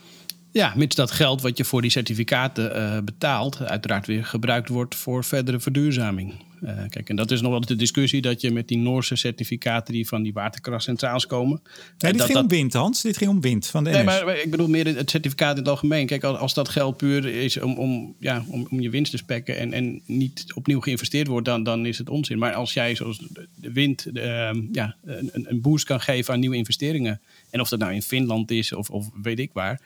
Ja, 0.53 0.73
mits 0.77 0.97
dat 0.97 1.11
geld 1.11 1.43
wat 1.43 1.57
je 1.57 1.65
voor 1.65 1.83
die 1.83 1.91
certificaten 1.91 2.77
uh, 2.77 2.99
betaalt, 3.05 3.61
uiteraard 3.61 4.07
weer 4.07 4.25
gebruikt 4.25 4.69
wordt 4.69 4.95
voor 4.95 5.25
verdere 5.25 5.61
verduurzaming. 5.61 6.35
Uh, 6.65 6.83
kijk, 6.89 7.09
en 7.09 7.17
dat 7.17 7.31
is 7.31 7.41
nog 7.41 7.51
wel 7.51 7.61
de 7.61 7.77
discussie 7.77 8.21
dat 8.21 8.41
je 8.41 8.51
met 8.51 8.69
die 8.69 8.79
Noorse 8.79 9.17
certificaten 9.17 9.95
die 9.95 10.09
van 10.09 10.23
die 10.23 10.33
waterkrachtcentrales 10.33 11.27
komen. 11.27 11.61
Nee, 11.63 12.11
dit 12.11 12.21
dat, 12.21 12.27
ging 12.27 12.39
om 12.39 12.49
wind, 12.49 12.73
Hans. 12.73 13.03
Dit 13.03 13.17
ging 13.17 13.31
om 13.31 13.41
wind 13.41 13.67
van 13.67 13.85
de 13.85 13.91
NS. 13.91 13.97
Nee, 13.97 14.05
maar 14.05 14.39
ik 14.39 14.51
bedoel 14.51 14.69
meer 14.69 14.87
het 14.87 15.11
certificaat 15.11 15.53
in 15.53 15.59
het 15.59 15.69
algemeen. 15.69 16.07
Kijk, 16.07 16.25
als 16.25 16.55
dat 16.55 16.69
geld 16.69 16.97
puur 16.97 17.27
is 17.27 17.61
om, 17.61 17.79
om, 17.79 18.15
ja, 18.19 18.45
om, 18.49 18.67
om 18.71 18.81
je 18.81 18.91
winst 18.91 19.11
te 19.11 19.17
spekken 19.17 19.59
en, 19.59 19.73
en 19.73 20.03
niet 20.07 20.45
opnieuw 20.55 20.81
geïnvesteerd 20.81 21.27
wordt, 21.27 21.47
dan, 21.47 21.63
dan 21.63 21.87
is 21.87 21.99
het 21.99 22.09
onzin. 22.09 22.39
Maar 22.39 22.55
als 22.55 22.73
jij 22.73 22.95
zoals 22.95 23.19
de 23.55 23.73
wind 23.73 24.07
uh, 24.13 24.51
ja, 24.73 24.97
een, 25.05 25.31
een 25.33 25.61
boost 25.61 25.85
kan 25.85 26.01
geven 26.01 26.35
aan 26.35 26.41
nieuwe 26.41 26.57
investeringen, 26.57 27.21
en 27.51 27.61
of 27.61 27.69
dat 27.69 27.79
nou 27.79 27.93
in 27.93 28.03
Finland 28.03 28.51
is 28.51 28.73
of, 28.73 28.91
of 28.91 29.09
weet 29.23 29.39
ik 29.39 29.53
waar, 29.53 29.81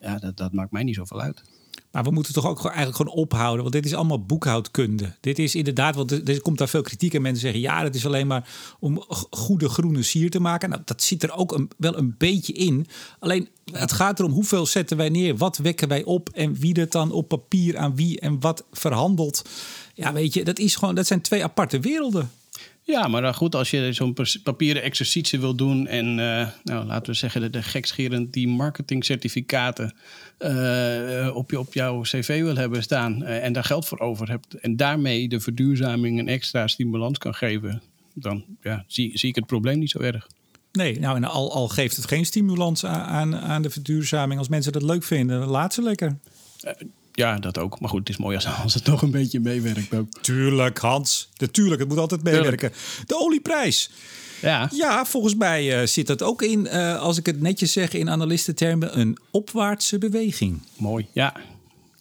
ja, 0.00 0.18
dat, 0.18 0.36
dat 0.36 0.52
maakt 0.52 0.72
mij 0.72 0.82
niet 0.82 0.94
zoveel 0.94 1.20
uit. 1.20 1.42
Maar 1.94 2.02
we 2.02 2.10
moeten 2.10 2.32
toch 2.32 2.46
ook 2.46 2.64
eigenlijk 2.64 2.96
gewoon 2.96 3.14
ophouden. 3.14 3.60
Want 3.60 3.72
dit 3.72 3.84
is 3.84 3.94
allemaal 3.94 4.24
boekhoudkunde. 4.24 5.14
Dit 5.20 5.38
is 5.38 5.54
inderdaad, 5.54 5.94
want 5.94 6.28
er 6.28 6.40
komt 6.40 6.58
daar 6.58 6.68
veel 6.68 6.82
kritiek 6.82 7.14
en 7.14 7.22
mensen 7.22 7.42
zeggen: 7.42 7.60
ja, 7.60 7.82
dat 7.82 7.94
is 7.94 8.06
alleen 8.06 8.26
maar 8.26 8.48
om 8.80 9.04
goede 9.30 9.68
groene 9.68 10.02
sier 10.02 10.30
te 10.30 10.40
maken. 10.40 10.68
Nou, 10.68 10.82
dat 10.84 11.02
zit 11.02 11.22
er 11.22 11.32
ook 11.32 11.52
een, 11.52 11.70
wel 11.76 11.98
een 11.98 12.14
beetje 12.18 12.52
in. 12.52 12.86
Alleen 13.18 13.48
het 13.72 13.92
gaat 13.92 14.18
erom 14.18 14.32
hoeveel 14.32 14.66
zetten 14.66 14.96
wij 14.96 15.08
neer, 15.08 15.36
wat 15.36 15.56
wekken 15.56 15.88
wij 15.88 16.04
op 16.04 16.28
en 16.28 16.54
wie 16.54 16.80
het 16.80 16.92
dan 16.92 17.12
op 17.12 17.28
papier 17.28 17.76
aan 17.76 17.96
wie 17.96 18.20
en 18.20 18.40
wat 18.40 18.64
verhandelt. 18.72 19.44
Ja, 19.94 20.12
weet 20.12 20.34
je, 20.34 20.44
dat, 20.44 20.58
is 20.58 20.76
gewoon, 20.76 20.94
dat 20.94 21.06
zijn 21.06 21.20
twee 21.20 21.44
aparte 21.44 21.80
werelden. 21.80 22.30
Ja, 22.86 23.08
maar 23.08 23.34
goed, 23.34 23.54
als 23.54 23.70
je 23.70 23.92
zo'n 23.92 24.16
papieren 24.42 24.82
exercitie 24.82 25.40
wil 25.40 25.54
doen 25.54 25.86
en 25.86 26.06
uh, 26.06 26.48
nou, 26.64 26.86
laten 26.86 27.12
we 27.12 27.18
zeggen 27.18 27.40
de, 27.40 27.50
de 27.50 27.62
gekscherend 27.62 28.32
die 28.32 28.48
marketingcertificaten 28.48 29.94
uh, 30.38 31.30
op, 31.34 31.50
je, 31.50 31.58
op 31.58 31.74
jouw 31.74 32.00
cv 32.00 32.42
wil 32.42 32.56
hebben 32.56 32.82
staan 32.82 33.22
uh, 33.22 33.44
en 33.44 33.52
daar 33.52 33.64
geld 33.64 33.86
voor 33.86 33.98
over 33.98 34.28
hebt 34.28 34.54
en 34.54 34.76
daarmee 34.76 35.28
de 35.28 35.40
verduurzaming 35.40 36.18
een 36.18 36.28
extra 36.28 36.66
stimulans 36.66 37.18
kan 37.18 37.34
geven, 37.34 37.82
dan 38.14 38.44
ja, 38.62 38.84
zie, 38.86 39.18
zie 39.18 39.28
ik 39.28 39.34
het 39.34 39.46
probleem 39.46 39.78
niet 39.78 39.90
zo 39.90 39.98
erg. 39.98 40.26
Nee, 40.72 40.98
nou 41.00 41.16
en 41.16 41.24
al, 41.24 41.52
al 41.52 41.68
geeft 41.68 41.96
het 41.96 42.06
geen 42.06 42.26
stimulans 42.26 42.84
aan, 42.84 43.36
aan 43.36 43.62
de 43.62 43.70
verduurzaming, 43.70 44.38
als 44.38 44.48
mensen 44.48 44.72
dat 44.72 44.82
leuk 44.82 45.02
vinden, 45.02 45.46
laat 45.46 45.74
ze 45.74 45.82
lekker. 45.82 46.16
Ja, 47.14 47.38
dat 47.38 47.58
ook. 47.58 47.80
Maar 47.80 47.90
goed, 47.90 47.98
het 47.98 48.08
is 48.08 48.16
mooi 48.16 48.36
als, 48.36 48.46
als 48.62 48.74
het 48.74 48.84
toch 48.84 49.02
een 49.02 49.10
beetje 49.10 49.40
meewerkt 49.40 49.94
ook. 49.94 50.08
Tuurlijk, 50.20 50.78
Hans. 50.78 51.28
Natuurlijk, 51.36 51.80
het 51.80 51.88
moet 51.88 51.98
altijd 51.98 52.22
meewerken. 52.22 52.72
De 53.06 53.18
olieprijs. 53.18 53.90
Ja. 54.40 54.68
ja, 54.72 55.04
volgens 55.04 55.34
mij 55.34 55.80
uh, 55.80 55.86
zit 55.86 56.06
dat 56.06 56.22
ook 56.22 56.42
in, 56.42 56.68
uh, 56.72 57.00
als 57.00 57.18
ik 57.18 57.26
het 57.26 57.40
netjes 57.40 57.72
zeg 57.72 57.92
in 57.92 58.10
analistentermen, 58.10 59.00
een 59.00 59.18
opwaartse 59.30 59.98
beweging. 59.98 60.60
Mooi, 60.76 61.06
ja. 61.12 61.34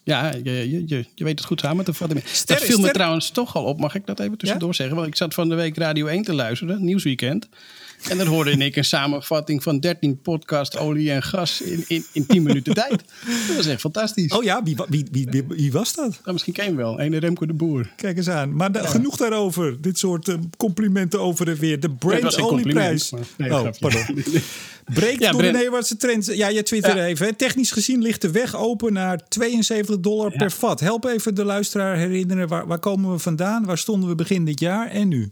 Ja, 0.04 0.34
je, 0.44 0.86
je, 0.88 1.06
je 1.16 1.24
weet 1.24 1.40
het 1.40 1.48
goed 1.48 1.60
samen 1.60 1.86
te 1.86 1.94
vatten. 1.94 2.22
dat 2.46 2.62
viel 2.62 2.80
me 2.80 2.92
trouwens 2.92 3.30
toch 3.30 3.56
al 3.56 3.64
op, 3.64 3.80
mag 3.80 3.96
ik 3.96 4.06
dat 4.06 4.20
even 4.20 4.38
tussendoor 4.38 4.70
ja? 4.70 4.76
zeggen? 4.76 4.96
Want 4.96 5.08
ik 5.08 5.16
zat 5.16 5.34
van 5.34 5.50
de 5.50 5.56
week 5.56 5.78
Radio 5.78 6.06
1 6.06 6.24
te 6.24 6.34
luisteren, 6.34 6.86
Nieuwsweekend. 6.86 7.50
En 8.10 8.18
dan 8.18 8.28
hoorde 8.28 8.52
ik 8.52 8.76
een 8.76 8.86
samenvatting 8.86 9.64
van 9.64 9.80
13 9.80 10.22
podcast 10.22 10.78
olie 10.78 11.12
en 11.12 11.24
gas 11.24 11.62
in, 11.62 11.84
in, 11.88 12.06
in 12.12 12.26
10 12.26 12.44
minuten 12.44 12.74
tijd. 12.84 13.04
Dat 13.48 13.56
was 13.56 13.66
echt 13.66 13.80
fantastisch. 13.80 14.32
Oh 14.32 14.44
ja, 14.44 14.64
wie, 14.64 14.76
wie, 14.88 15.08
wie, 15.12 15.44
wie, 15.48 15.72
was 15.72 15.94
dat? 15.96 16.10
Nou, 16.10 16.32
misschien 16.32 16.54
ken 16.54 16.66
je 16.66 16.76
wel, 16.76 17.00
een 17.00 17.20
Remco 17.20 17.46
de 17.46 17.54
Boer. 17.54 17.92
Kijk 17.96 18.18
eens 18.18 18.30
aan. 18.30 18.56
Maar 18.56 18.70
ja. 18.74 18.86
genoeg 18.86 19.18
daarover. 19.18 19.82
Dit 19.82 19.98
soort 19.98 20.28
uh, 20.28 20.36
complimenten 20.58 21.20
over 21.20 21.50
en 21.50 21.56
weer. 21.56 21.80
De 21.80 21.90
Brent 21.90 22.42
olieprijs. 22.42 23.12
Nee, 23.38 23.54
oh, 23.54 23.68
pardon. 23.80 24.06
Breekt 24.94 25.20
ja, 25.20 25.30
door 25.32 25.40
Brent. 25.40 25.54
de 25.54 25.58
Nederlandse 25.58 25.98
trend. 25.98 26.26
Ja, 26.26 26.48
je 26.48 26.64
twitterde 26.64 27.00
ja. 27.00 27.06
even. 27.06 27.26
Hè. 27.26 27.34
Technisch 27.34 27.72
gezien 27.72 28.02
ligt 28.02 28.22
de 28.22 28.32
weg 28.32 28.56
open 28.56 28.94
naar 28.94 29.22
72 29.28 30.00
dollar 30.00 30.32
ja. 30.32 30.38
per 30.38 30.52
vat. 30.52 30.80
Help 30.80 31.06
even 31.06 31.36
de 31.36 31.44
luisteraar 31.44 31.98
herinneren. 31.98 32.48
Waar, 32.48 32.68
waar 32.68 32.80
komen 32.80 33.12
we 33.12 33.20
vandaan? 33.20 33.66
Waar 33.66 33.78
stonden 33.78 34.10
we 34.10 34.16
begin 34.16 34.46
dit 34.46 34.60
jaar 34.60 34.88
en 34.88 35.08
nu? 35.08 35.32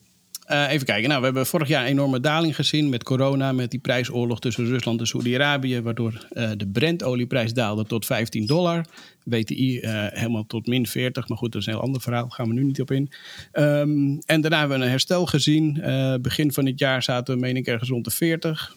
Uh, 0.51 0.71
even 0.71 0.85
kijken. 0.85 1.07
Nou, 1.07 1.19
we 1.19 1.25
hebben 1.25 1.45
vorig 1.45 1.67
jaar 1.67 1.81
een 1.81 1.89
enorme 1.89 2.19
daling 2.19 2.55
gezien 2.55 2.89
met 2.89 3.03
corona, 3.03 3.51
met 3.51 3.71
die 3.71 3.79
prijsoorlog 3.79 4.39
tussen 4.39 4.65
Rusland 4.65 4.99
en 4.99 5.07
Saudi-Arabië, 5.07 5.81
waardoor 5.81 6.27
uh, 6.31 6.49
de 6.57 6.67
Brent-olieprijs 6.67 7.53
daalde 7.53 7.85
tot 7.85 8.05
15 8.05 8.45
dollar. 8.45 8.85
WTI 9.23 9.79
uh, 9.79 10.05
helemaal 10.09 10.45
tot 10.47 10.67
min 10.67 10.87
40, 10.87 11.27
maar 11.27 11.37
goed, 11.37 11.51
dat 11.51 11.61
is 11.61 11.67
een 11.67 11.73
heel 11.73 11.81
ander 11.81 12.01
verhaal, 12.01 12.21
daar 12.21 12.31
gaan 12.31 12.47
we 12.47 12.53
nu 12.53 12.63
niet 12.63 12.81
op 12.81 12.91
in. 12.91 13.09
Um, 13.53 14.19
en 14.25 14.41
daarna 14.41 14.59
hebben 14.59 14.77
we 14.77 14.83
een 14.83 14.89
herstel 14.89 15.25
gezien. 15.25 15.81
begin 16.21 16.53
van 16.53 16.65
het 16.65 16.79
jaar 16.79 17.03
zaten 17.03 17.33
we, 17.33 17.39
meen 17.39 17.55
ik, 17.55 17.67
ergens 17.67 17.89
rond 17.89 18.05
de 18.05 18.11
40. 18.11 18.75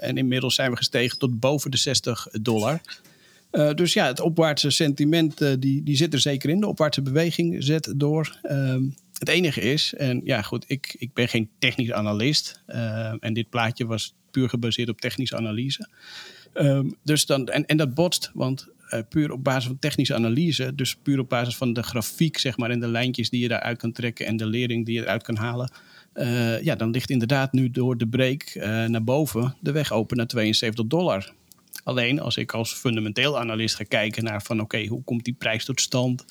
en 0.00 0.16
inmiddels 0.16 0.54
zijn 0.54 0.70
we 0.70 0.76
gestegen 0.76 1.18
tot 1.18 1.40
boven 1.40 1.70
de 1.70 1.76
60 1.76 2.26
dollar. 2.42 2.80
Dus 3.74 3.92
ja, 3.92 4.06
het 4.06 4.20
opwaartse 4.20 4.70
sentiment 4.70 5.60
die, 5.60 5.82
die 5.82 5.96
zit 5.96 6.12
er 6.12 6.20
zeker 6.20 6.50
in. 6.50 6.60
De 6.60 6.66
opwaartse 6.66 7.02
beweging 7.02 7.64
zet 7.64 7.92
door. 7.96 8.36
Uh, 8.42 8.74
het 9.20 9.28
enige 9.28 9.60
is, 9.60 9.94
en 9.94 10.20
ja 10.24 10.42
goed, 10.42 10.64
ik, 10.66 10.94
ik 10.98 11.12
ben 11.12 11.28
geen 11.28 11.50
technisch 11.58 11.92
analist. 11.92 12.62
en 13.20 13.32
dit 13.32 13.50
plaatje 13.50 13.86
was 13.86 14.14
puur 14.30 14.48
gebaseerd 14.48 14.88
op 14.88 15.00
technische 15.00 15.36
analyse. 15.36 15.88
Um, 16.54 16.96
dus 17.02 17.26
dan, 17.26 17.48
en, 17.48 17.66
en 17.66 17.76
dat 17.76 17.94
botst, 17.94 18.30
want 18.34 18.68
uh, 18.90 19.00
puur 19.08 19.32
op 19.32 19.44
basis 19.44 19.66
van 19.66 19.78
technische 19.78 20.14
analyse, 20.14 20.74
dus 20.74 20.96
puur 20.96 21.18
op 21.18 21.28
basis 21.28 21.56
van 21.56 21.72
de 21.72 21.82
grafiek, 21.82 22.38
zeg 22.38 22.56
maar, 22.56 22.70
en 22.70 22.80
de 22.80 22.88
lijntjes 22.88 23.30
die 23.30 23.40
je 23.40 23.48
daaruit 23.48 23.78
kan 23.78 23.92
trekken 23.92 24.26
en 24.26 24.36
de 24.36 24.46
lering 24.46 24.86
die 24.86 24.94
je 24.94 25.00
eruit 25.00 25.22
kan 25.22 25.36
halen. 25.36 25.72
Uh, 26.14 26.62
ja, 26.62 26.74
dan 26.74 26.90
ligt 26.90 27.10
inderdaad 27.10 27.52
nu 27.52 27.70
door 27.70 27.96
de 27.96 28.08
break 28.08 28.54
naar 28.86 29.04
boven 29.04 29.56
de 29.60 29.72
weg 29.72 29.92
open 29.92 30.16
naar 30.16 30.26
72 30.26 30.86
dollar. 30.86 31.32
Alleen 31.84 32.20
als 32.20 32.36
ik 32.36 32.52
als 32.52 32.72
fundamenteel 32.72 33.38
analist 33.38 33.74
ga 33.74 33.84
kijken 33.84 34.24
naar 34.24 34.42
van 34.42 34.60
oké, 34.60 34.86
hoe 34.86 35.04
komt 35.04 35.24
die 35.24 35.34
prijs 35.38 35.64
tot 35.64 35.80
stand? 35.80 36.24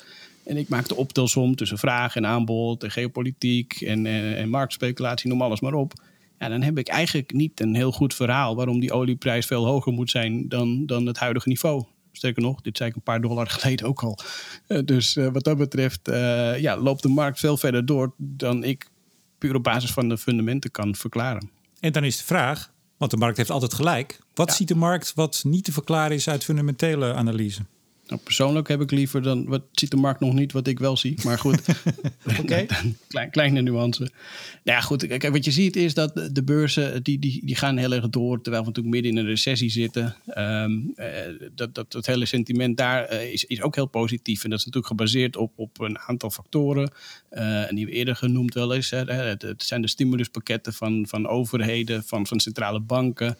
En 0.44 0.56
ik 0.56 0.68
maak 0.68 0.88
de 0.88 0.96
optelsom 0.96 1.56
tussen 1.56 1.78
vraag 1.78 2.16
en 2.16 2.26
aanbod 2.26 2.84
en 2.84 2.90
geopolitiek 2.90 3.80
en, 3.80 4.06
en, 4.06 4.36
en 4.36 4.48
marktspeculatie, 4.48 5.28
noem 5.28 5.42
alles 5.42 5.60
maar 5.60 5.74
op 5.74 5.94
ja, 6.40 6.48
dan 6.48 6.62
heb 6.62 6.78
ik 6.78 6.88
eigenlijk 6.88 7.32
niet 7.32 7.60
een 7.60 7.74
heel 7.74 7.92
goed 7.92 8.14
verhaal 8.14 8.56
waarom 8.56 8.80
die 8.80 8.92
olieprijs 8.92 9.46
veel 9.46 9.66
hoger 9.66 9.92
moet 9.92 10.10
zijn 10.10 10.48
dan, 10.48 10.86
dan 10.86 11.06
het 11.06 11.18
huidige 11.18 11.48
niveau. 11.48 11.84
Sterker 12.12 12.42
nog, 12.42 12.60
dit 12.60 12.76
zei 12.76 12.88
ik 12.88 12.96
een 12.96 13.02
paar 13.02 13.20
dollar 13.20 13.48
geleden 13.58 13.86
ook 13.86 14.02
al. 14.02 14.18
Uh, 14.68 14.78
dus 14.84 15.16
uh, 15.16 15.28
wat 15.32 15.44
dat 15.44 15.56
betreft 15.56 16.08
uh, 16.08 16.58
ja, 16.58 16.76
loopt 16.76 17.02
de 17.02 17.08
markt 17.08 17.38
veel 17.38 17.56
verder 17.56 17.86
door 17.86 18.14
dan 18.16 18.64
ik 18.64 18.90
puur 19.38 19.54
op 19.54 19.62
basis 19.62 19.90
van 19.92 20.08
de 20.08 20.18
fundamenten 20.18 20.70
kan 20.70 20.94
verklaren. 20.94 21.50
En 21.80 21.92
dan 21.92 22.04
is 22.04 22.18
de 22.18 22.24
vraag, 22.24 22.72
want 22.96 23.10
de 23.10 23.16
markt 23.16 23.36
heeft 23.36 23.50
altijd 23.50 23.74
gelijk. 23.74 24.18
Wat 24.34 24.48
ja. 24.48 24.54
ziet 24.54 24.68
de 24.68 24.74
markt 24.74 25.12
wat 25.14 25.42
niet 25.46 25.64
te 25.64 25.72
verklaren 25.72 26.16
is 26.16 26.28
uit 26.28 26.44
fundamentele 26.44 27.14
analyse? 27.14 27.62
Nou, 28.10 28.22
persoonlijk 28.22 28.68
heb 28.68 28.80
ik 28.80 28.90
liever 28.90 29.22
dan 29.22 29.44
wat 29.44 29.62
ziet 29.72 29.90
de 29.90 29.96
markt 29.96 30.20
nog 30.20 30.34
niet 30.34 30.52
wat 30.52 30.66
ik 30.66 30.78
wel 30.78 30.96
zie. 30.96 31.18
Maar 31.24 31.38
goed, 31.38 31.60
okay. 32.40 32.68
Klein, 33.08 33.30
kleine 33.30 33.62
nuance. 33.62 34.00
Nou 34.00 34.10
ja, 34.64 34.80
goed. 34.80 35.06
Kijk, 35.06 35.28
wat 35.28 35.44
je 35.44 35.50
ziet 35.50 35.76
is 35.76 35.94
dat 35.94 36.28
de 36.32 36.42
beurzen 36.42 37.02
die, 37.02 37.18
die, 37.18 37.46
die 37.46 37.56
gaan 37.56 37.76
heel 37.76 37.92
erg 37.92 38.08
door. 38.08 38.40
Terwijl 38.40 38.62
we 38.62 38.68
natuurlijk 38.68 38.94
midden 38.94 39.12
in 39.12 39.18
een 39.18 39.30
recessie 39.30 39.70
zitten. 39.70 40.16
Um, 40.36 40.92
uh, 40.96 41.06
dat, 41.54 41.74
dat, 41.74 41.92
dat 41.92 42.06
hele 42.06 42.26
sentiment 42.26 42.76
daar 42.76 43.12
uh, 43.12 43.32
is, 43.32 43.44
is 43.44 43.62
ook 43.62 43.74
heel 43.74 43.86
positief. 43.86 44.44
En 44.44 44.50
dat 44.50 44.58
is 44.58 44.64
natuurlijk 44.64 44.92
gebaseerd 44.92 45.36
op, 45.36 45.52
op 45.56 45.80
een 45.80 45.98
aantal 45.98 46.30
factoren. 46.30 46.92
Uh, 47.32 47.68
en 47.68 47.74
die 47.74 47.86
we 47.86 47.92
eerder 47.92 48.16
genoemd 48.16 48.54
wel 48.54 48.74
eens. 48.74 48.90
Hè. 48.90 49.04
Het, 49.12 49.42
het 49.42 49.62
zijn 49.62 49.82
de 49.82 49.88
stimuluspakketten 49.88 50.72
van, 50.72 51.06
van 51.08 51.28
overheden, 51.28 52.04
van, 52.04 52.26
van 52.26 52.40
centrale 52.40 52.80
banken. 52.80 53.36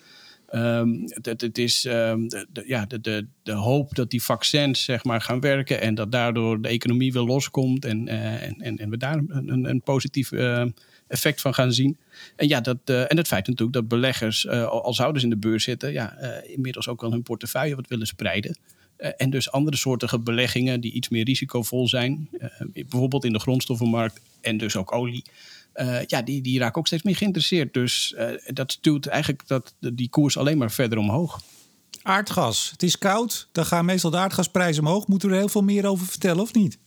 Um, 0.52 1.02
het, 1.06 1.40
het, 1.40 1.58
is 1.58 1.84
um, 1.84 2.28
de, 2.28 2.62
ja, 2.66 2.86
de, 2.86 3.00
de, 3.00 3.26
de 3.42 3.52
hoop 3.52 3.94
dat 3.94 4.10
die 4.10 4.22
vaccins 4.22 4.84
zeg 4.84 5.04
maar, 5.04 5.20
gaan 5.20 5.40
werken 5.40 5.80
en 5.80 5.94
dat 5.94 6.12
daardoor 6.12 6.62
de 6.62 6.68
economie 6.68 7.12
weer 7.12 7.22
loskomt 7.22 7.84
en, 7.84 8.06
uh, 8.06 8.42
en, 8.42 8.54
en, 8.60 8.78
en, 8.78 8.90
we 8.90 8.96
daar 8.96 9.22
een, 9.28 9.64
een 9.64 9.82
positief 9.82 10.32
uh, 10.32 10.64
effect 11.06 11.40
van 11.40 11.54
gaan 11.54 11.72
zien. 11.72 11.98
En, 12.36 12.48
ja, 12.48 12.60
dat, 12.60 12.78
uh, 12.84 13.10
en 13.10 13.16
het 13.16 13.26
feit 13.26 13.46
natuurlijk 13.46 13.72
dat 13.72 13.88
beleggers, 13.88 14.48
al 14.48 14.94
zouden 14.94 15.20
ze 15.20 15.26
in 15.26 15.32
de 15.32 15.48
beurs 15.48 15.64
zitten, 15.64 15.92
ja, 15.92 16.18
inmiddels 16.42 16.88
ook 16.88 17.00
wel 17.00 17.10
hun 17.10 17.22
portefeuille 17.22 17.76
wat 17.76 17.88
willen 17.88 18.06
spreiden. 18.06 18.58
en 18.96 19.30
dus 19.30 19.50
andere 19.50 19.76
soorten 19.76 20.24
beleggingen 20.24 20.80
die 20.80 20.92
iets 20.92 21.08
meer 21.08 21.24
risicovol 21.24 21.88
zijn, 21.88 22.28
bijvoorbeeld 22.72 23.24
in 23.24 23.32
de 23.32 23.40
grondstoffenmarkt 23.40 24.20
en 24.40 24.56
dus 24.56 24.76
ook 24.76 24.92
olie. 24.92 25.24
Uh, 25.74 26.04
ja, 26.06 26.22
die, 26.22 26.42
die 26.42 26.58
raken 26.58 26.78
ook 26.78 26.86
steeds 26.86 27.02
meer 27.02 27.16
geïnteresseerd. 27.16 27.74
Dus 27.74 28.14
uh, 28.16 28.30
dat 28.46 28.72
stuurt 28.72 29.06
eigenlijk 29.06 29.46
dat, 29.46 29.74
die 29.78 30.08
koers 30.08 30.36
alleen 30.36 30.58
maar 30.58 30.70
verder 30.70 30.98
omhoog. 30.98 31.40
Aardgas. 32.02 32.70
Het 32.70 32.82
is 32.82 32.98
koud. 32.98 33.48
Dan 33.52 33.66
gaan 33.66 33.84
meestal 33.84 34.10
de 34.10 34.16
aardgasprijzen 34.16 34.86
omhoog. 34.86 35.06
Moeten 35.06 35.28
we 35.28 35.34
er 35.34 35.40
heel 35.40 35.50
veel 35.50 35.62
meer 35.62 35.86
over 35.86 36.06
vertellen 36.06 36.42
of 36.42 36.54
niet? 36.54 36.78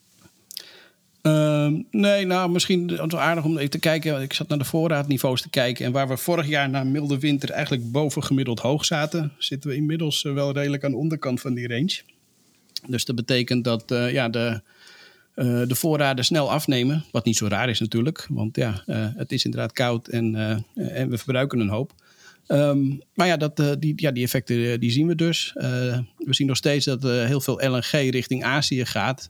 Uh, 1.22 1.72
nee, 1.92 2.26
nou 2.26 2.50
misschien 2.50 2.96
wel 2.96 3.20
aardig 3.20 3.44
om 3.44 3.58
even 3.58 3.70
te 3.70 3.80
kijken. 3.80 4.22
Ik 4.22 4.34
zat 4.34 4.48
naar 4.48 4.58
de 4.58 4.66
voorraadniveaus 4.66 5.42
te 5.42 5.50
kijken. 5.50 5.86
En 5.86 5.92
waar 5.92 6.08
we 6.08 6.18
vorig 6.18 6.48
jaar 6.48 6.70
na 6.70 6.84
milde 6.84 7.20
winter 7.20 7.50
eigenlijk 7.50 7.92
boven 7.92 8.24
gemiddeld 8.24 8.60
hoog 8.60 8.86
zaten, 8.86 9.32
zitten 9.38 9.70
we 9.70 9.76
inmiddels 9.76 10.26
eh, 10.26 10.34
wel 10.34 10.52
redelijk 10.52 10.84
aan 10.84 10.92
de 10.92 10.98
onderkant 10.98 11.42
van 11.42 11.54
die 11.54 11.68
range. 11.68 12.02
Dus 12.88 13.06
dat 13.06 13.16
betekent 13.16 13.64
dat 13.64 13.84
ja, 13.88 14.30
de, 14.30 14.62
uh, 15.36 15.62
de 15.68 15.76
voorraden 15.76 16.26
snel 16.26 16.52
afnemen. 16.52 17.06
Wat 17.12 17.26
niet 17.26 17.38
zo 17.38 17.48
raar 17.48 17.70
is 17.70 17.80
natuurlijk, 17.80 18.26
want 18.30 18.56
ja, 18.56 18.84
uh, 18.86 19.08
het 19.16 19.32
is 19.32 19.46
inderdaad 19.46 19.72
koud 19.72 20.08
en, 20.08 20.34
uh, 20.36 20.98
en 20.98 21.10
we 21.10 21.18
verbruiken 21.18 21.60
een 21.60 21.70
hoop. 21.70 21.94
Um, 22.48 23.02
maar 23.14 23.28
ja, 23.28 23.38
dat, 23.38 23.76
die, 23.80 23.94
ja, 23.96 24.12
die 24.12 24.24
effecten 24.24 24.80
die 24.80 24.92
zien 24.92 25.08
we 25.08 25.16
dus. 25.16 25.52
we 26.18 26.34
zien 26.34 26.48
nog 26.48 26.58
steeds 26.58 26.86
dat 26.86 27.04
heel 27.04 27.42
veel 27.42 27.70
LNG 27.70 27.92
richting 27.92 28.44
Azië 28.44 28.86
gaat. 28.86 29.30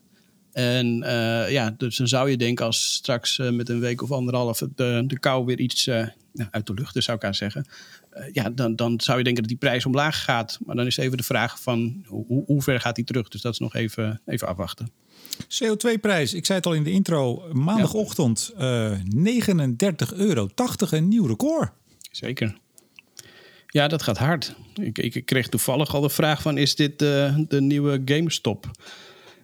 En 0.52 0.98
ja, 1.50 1.76
dus 1.78 1.98
dan 1.98 2.08
zou 2.08 2.30
je 2.30 2.38
denken 2.38 2.66
als 2.66 2.94
straks 2.94 3.38
met 3.38 3.70
een 3.70 3.80
week 3.80 4.02
of 4.02 4.12
anderhalf 4.12 4.64
de, 4.76 5.04
de 5.08 5.20
kou 5.20 5.46
weer 5.46 5.60
iets 5.60 5.86
nou, 5.86 6.50
uit 6.52 6.68
de 6.68 6.74
lucht 6.74 6.96
is, 6.96 7.06
zou 7.06 7.18
ik 7.18 7.24
aan 7.24 7.36
zeggen. 7.36 7.66
ja, 8.32 8.50
dan, 8.50 8.76
dan 8.76 9.02
zou 9.02 9.18
je 9.18 9.24
denken 9.24 9.42
dat 9.42 9.52
die 9.52 9.70
prijs 9.70 9.86
omlaag 9.86 10.24
gaat. 10.24 10.60
Maar 10.66 10.76
dan 10.76 10.86
is 10.86 10.98
even 10.98 11.18
de 11.18 11.24
vraag 11.24 11.62
van 11.62 12.04
hoe, 12.08 12.44
hoe 12.46 12.62
ver 12.62 12.80
gaat 12.80 12.96
die 12.96 13.06
terug? 13.06 13.28
Dus 13.28 13.42
dat 13.42 13.54
is 13.54 13.60
nog 13.60 13.76
even, 13.76 14.22
even 14.26 14.48
afwachten. 14.48 15.03
CO2-prijs, 15.38 16.34
ik 16.34 16.46
zei 16.46 16.58
het 16.58 16.68
al 16.68 16.74
in 16.74 16.84
de 16.84 16.92
intro, 16.92 17.44
maandagochtend 17.52 18.54
uh, 18.60 18.92
39,80 18.92 18.98
euro, 20.16 20.50
een 20.90 21.08
nieuw 21.08 21.26
record. 21.26 21.72
Zeker. 22.12 22.58
Ja, 23.68 23.88
dat 23.88 24.04
gaat 24.04 24.18
hard. 24.18 24.56
Ik, 24.74 24.98
ik 24.98 25.26
kreeg 25.26 25.50
toevallig 25.50 25.96
al 25.96 26.02
de 26.02 26.10
vraag 26.10 26.42
van, 26.42 26.58
is 26.58 26.76
dit 26.76 27.02
uh, 27.02 27.38
de 27.48 27.62
nieuwe 27.62 28.02
GameStop? 28.06 28.72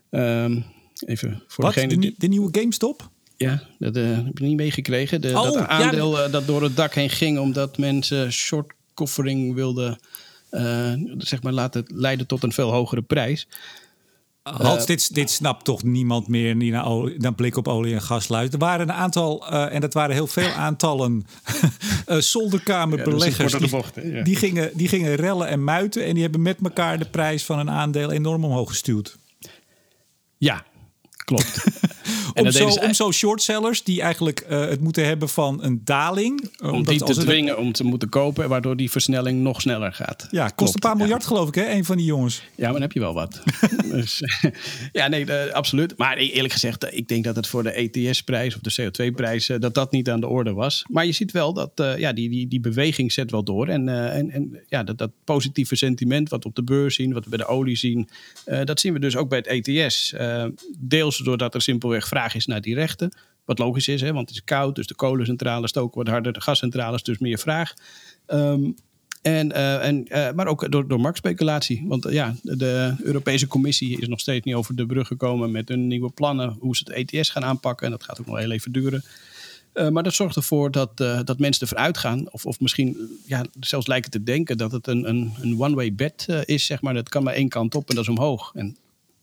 Um, 0.09 0.65
even 1.05 1.43
voor 1.47 1.65
Wat, 1.65 1.73
degene 1.73 1.97
de, 1.97 2.13
de 2.17 2.27
nieuwe 2.27 2.49
GameStop? 2.51 3.09
Ja, 3.37 3.63
dat 3.79 3.97
uh, 3.97 4.15
heb 4.15 4.27
ik 4.27 4.39
niet 4.39 4.55
meegekregen. 4.55 5.21
De, 5.21 5.29
oh, 5.29 5.43
dat 5.43 5.57
aandeel 5.57 6.17
ja, 6.17 6.27
dat 6.27 6.47
door 6.47 6.63
het 6.63 6.75
dak 6.75 6.93
heen 6.93 7.09
ging 7.09 7.39
omdat 7.39 7.77
mensen 7.77 8.31
short 8.31 8.73
koffering 8.93 9.53
wilden 9.53 9.99
zeg 11.17 11.41
maar 11.43 11.53
laten 11.53 11.85
leiden 11.87 12.27
tot 12.27 12.43
een 12.43 12.51
veel 12.51 12.71
hogere 12.71 13.01
prijs. 13.01 13.47
Hans, 14.57 14.81
uh, 14.81 14.85
dit, 14.85 15.15
dit 15.15 15.29
snapt 15.29 15.65
toch 15.65 15.83
niemand 15.83 16.27
meer 16.27 16.59
die 16.59 16.71
naar, 16.71 16.85
olie, 16.85 17.19
naar 17.19 17.33
blik 17.33 17.57
op 17.57 17.67
olie 17.67 17.93
en 17.93 18.01
gas 18.01 18.27
luistert. 18.27 18.61
Er 18.61 18.67
waren 18.67 18.89
een 18.89 18.95
aantal, 18.95 19.45
uh, 19.51 19.73
en 19.73 19.81
dat 19.81 19.93
waren 19.93 20.15
heel 20.15 20.27
veel 20.27 20.49
aantallen, 20.49 21.25
uh, 22.07 22.17
zolderkamerbeleggers. 22.33 23.51
Ja, 23.51 23.59
die, 23.59 23.69
bocht, 23.69 23.95
ja. 24.03 24.23
die, 24.23 24.35
gingen, 24.35 24.71
die 24.73 24.87
gingen 24.87 25.15
rellen 25.15 25.47
en 25.47 25.63
muiten 25.63 26.05
en 26.05 26.13
die 26.13 26.23
hebben 26.23 26.41
met 26.41 26.57
elkaar 26.63 26.99
de 26.99 27.09
prijs 27.09 27.45
van 27.45 27.59
een 27.59 27.71
aandeel 27.71 28.11
enorm 28.11 28.45
omhoog 28.45 28.69
gestuurd. 28.69 29.17
Ja, 30.37 30.63
klopt. 31.25 31.63
om, 32.33 32.51
zo, 32.51 32.67
om 32.67 32.93
zo 32.93 33.11
shortsellers 33.11 33.83
die 33.83 34.01
eigenlijk 34.01 34.45
uh, 34.49 34.59
het 34.59 34.81
moeten 34.81 35.05
hebben 35.05 35.29
van 35.29 35.63
een 35.63 35.81
daling. 35.83 36.49
Om 36.61 36.85
die 36.85 37.03
te 37.03 37.13
dwingen 37.13 37.57
om 37.57 37.71
te 37.71 37.83
moeten 37.83 38.09
kopen, 38.09 38.49
waardoor 38.49 38.75
die 38.75 38.91
versnelling 38.91 39.41
nog 39.41 39.61
sneller 39.61 39.93
gaat. 39.93 40.27
Ja, 40.31 40.43
kost 40.43 40.55
Klopt, 40.55 40.73
een 40.73 40.79
paar 40.79 40.97
miljard 40.97 41.21
ja. 41.21 41.27
geloof 41.27 41.47
ik, 41.47 41.55
hè, 41.55 41.69
een 41.69 41.85
van 41.85 41.97
die 41.97 42.05
jongens. 42.05 42.43
Ja, 42.55 42.63
maar 42.63 42.71
dan 42.71 42.81
heb 42.81 42.91
je 42.91 42.99
wel 42.99 43.13
wat. 43.13 43.41
dus, 43.91 44.21
ja, 44.91 45.07
nee, 45.07 45.25
uh, 45.25 45.51
absoluut. 45.51 45.97
Maar 45.97 46.17
eerlijk 46.17 46.53
gezegd, 46.53 46.93
ik 46.93 47.07
denk 47.07 47.23
dat 47.23 47.35
het 47.35 47.47
voor 47.47 47.63
de 47.63 47.71
ETS-prijs 47.71 48.55
of 48.55 48.61
de 48.61 48.81
CO2-prijs, 48.81 49.49
uh, 49.49 49.59
dat 49.59 49.73
dat 49.73 49.91
niet 49.91 50.09
aan 50.09 50.19
de 50.19 50.27
orde 50.27 50.53
was. 50.53 50.85
Maar 50.87 51.05
je 51.05 51.11
ziet 51.11 51.31
wel 51.31 51.53
dat 51.53 51.71
ja, 51.97 52.13
die, 52.13 52.29
die, 52.29 52.47
die 52.47 52.59
beweging 52.59 53.11
zet 53.11 53.31
wel 53.31 53.43
door. 53.43 53.67
En, 53.67 53.89
en, 53.89 54.31
en 54.31 54.59
ja, 54.67 54.83
dat, 54.83 54.97
dat 54.97 55.11
positieve 55.23 55.75
sentiment 55.75 56.29
wat 56.29 56.43
we 56.43 56.49
op 56.49 56.55
de 56.55 56.63
beurs 56.63 56.95
zien, 56.95 57.13
wat 57.13 57.23
we 57.23 57.29
bij 57.29 57.39
de 57.39 57.47
olie 57.47 57.75
zien, 57.75 58.09
dat 58.63 58.79
zien 58.79 58.93
we 58.93 58.99
dus 58.99 59.15
ook 59.15 59.29
bij 59.29 59.43
het 59.45 59.67
ETS. 59.67 60.13
deels 60.79 61.17
doordat 61.17 61.55
er 61.55 61.61
simpelweg 61.61 61.98
vraag 62.07 62.35
is 62.35 62.45
naar 62.45 62.61
die 62.61 62.75
rechten. 62.75 63.17
Wat 63.45 63.59
logisch 63.59 63.87
is, 63.87 64.01
hè, 64.01 64.13
want 64.13 64.27
het 64.29 64.37
is 64.37 64.43
koud, 64.43 64.75
dus 64.75 64.87
de 64.87 64.95
kolencentrales 64.95 65.69
stoken 65.69 65.97
wat 65.97 66.07
harder, 66.07 66.33
de 66.33 66.41
gascentrales, 66.41 67.03
dus 67.03 67.17
meer 67.17 67.39
vraag. 67.39 67.73
Um, 68.27 68.75
en, 69.21 69.51
uh, 69.51 69.85
en, 69.85 70.05
uh, 70.07 70.31
maar 70.31 70.47
ook 70.47 70.71
door, 70.71 70.87
door 70.87 70.99
marktspeculatie. 70.99 71.85
Want 71.87 72.05
uh, 72.05 72.13
ja, 72.13 72.35
de 72.41 72.95
Europese 73.01 73.47
Commissie 73.47 74.01
is 74.01 74.07
nog 74.07 74.19
steeds 74.19 74.45
niet 74.45 74.55
over 74.55 74.75
de 74.75 74.85
brug 74.85 75.07
gekomen 75.07 75.51
met 75.51 75.69
hun 75.69 75.87
nieuwe 75.87 76.09
plannen 76.09 76.55
hoe 76.59 76.75
ze 76.75 76.83
het 76.87 77.11
ETS 77.11 77.29
gaan 77.29 77.43
aanpakken. 77.43 77.85
En 77.85 77.91
dat 77.91 78.03
gaat 78.03 78.19
ook 78.19 78.25
nog 78.25 78.37
heel 78.37 78.51
even 78.51 78.71
duren. 78.71 79.03
maar 79.91 80.03
dat 80.03 80.13
zorgt 80.13 80.35
ervoor 80.35 80.71
dat, 80.71 80.97
dat 80.97 81.39
mensen 81.39 81.61
ervan 81.61 81.83
uitgaan, 81.83 82.31
of, 82.31 82.45
of 82.45 82.59
misschien 82.59 83.19
ja, 83.25 83.45
zelfs 83.59 83.87
lijken 83.87 84.11
te 84.11 84.23
denken 84.23 84.57
dat 84.57 84.71
het 84.71 84.87
een, 84.87 85.09
een, 85.09 85.33
een 85.41 85.61
one-way 85.61 85.93
bet 85.93 86.25
is. 86.45 86.65
Zeg 86.65 86.81
maar. 86.81 86.93
Dat 86.93 87.09
kan 87.09 87.23
maar 87.23 87.33
één 87.33 87.49
kant 87.49 87.75
op 87.75 87.89
en 87.89 87.95
dat 87.95 88.03
is 88.03 88.09
omhoog. 88.09 88.51
En 88.55 88.67
ik 88.67 88.75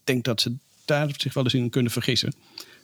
denk 0.05 0.25
dat 0.25 0.41
ze 0.41 0.55
daar 0.87 1.15
zich 1.17 1.35
wel 1.35 1.45
eens 1.45 1.55
in 1.55 1.71
kunnen 1.71 1.93
vergissen. 1.93 2.35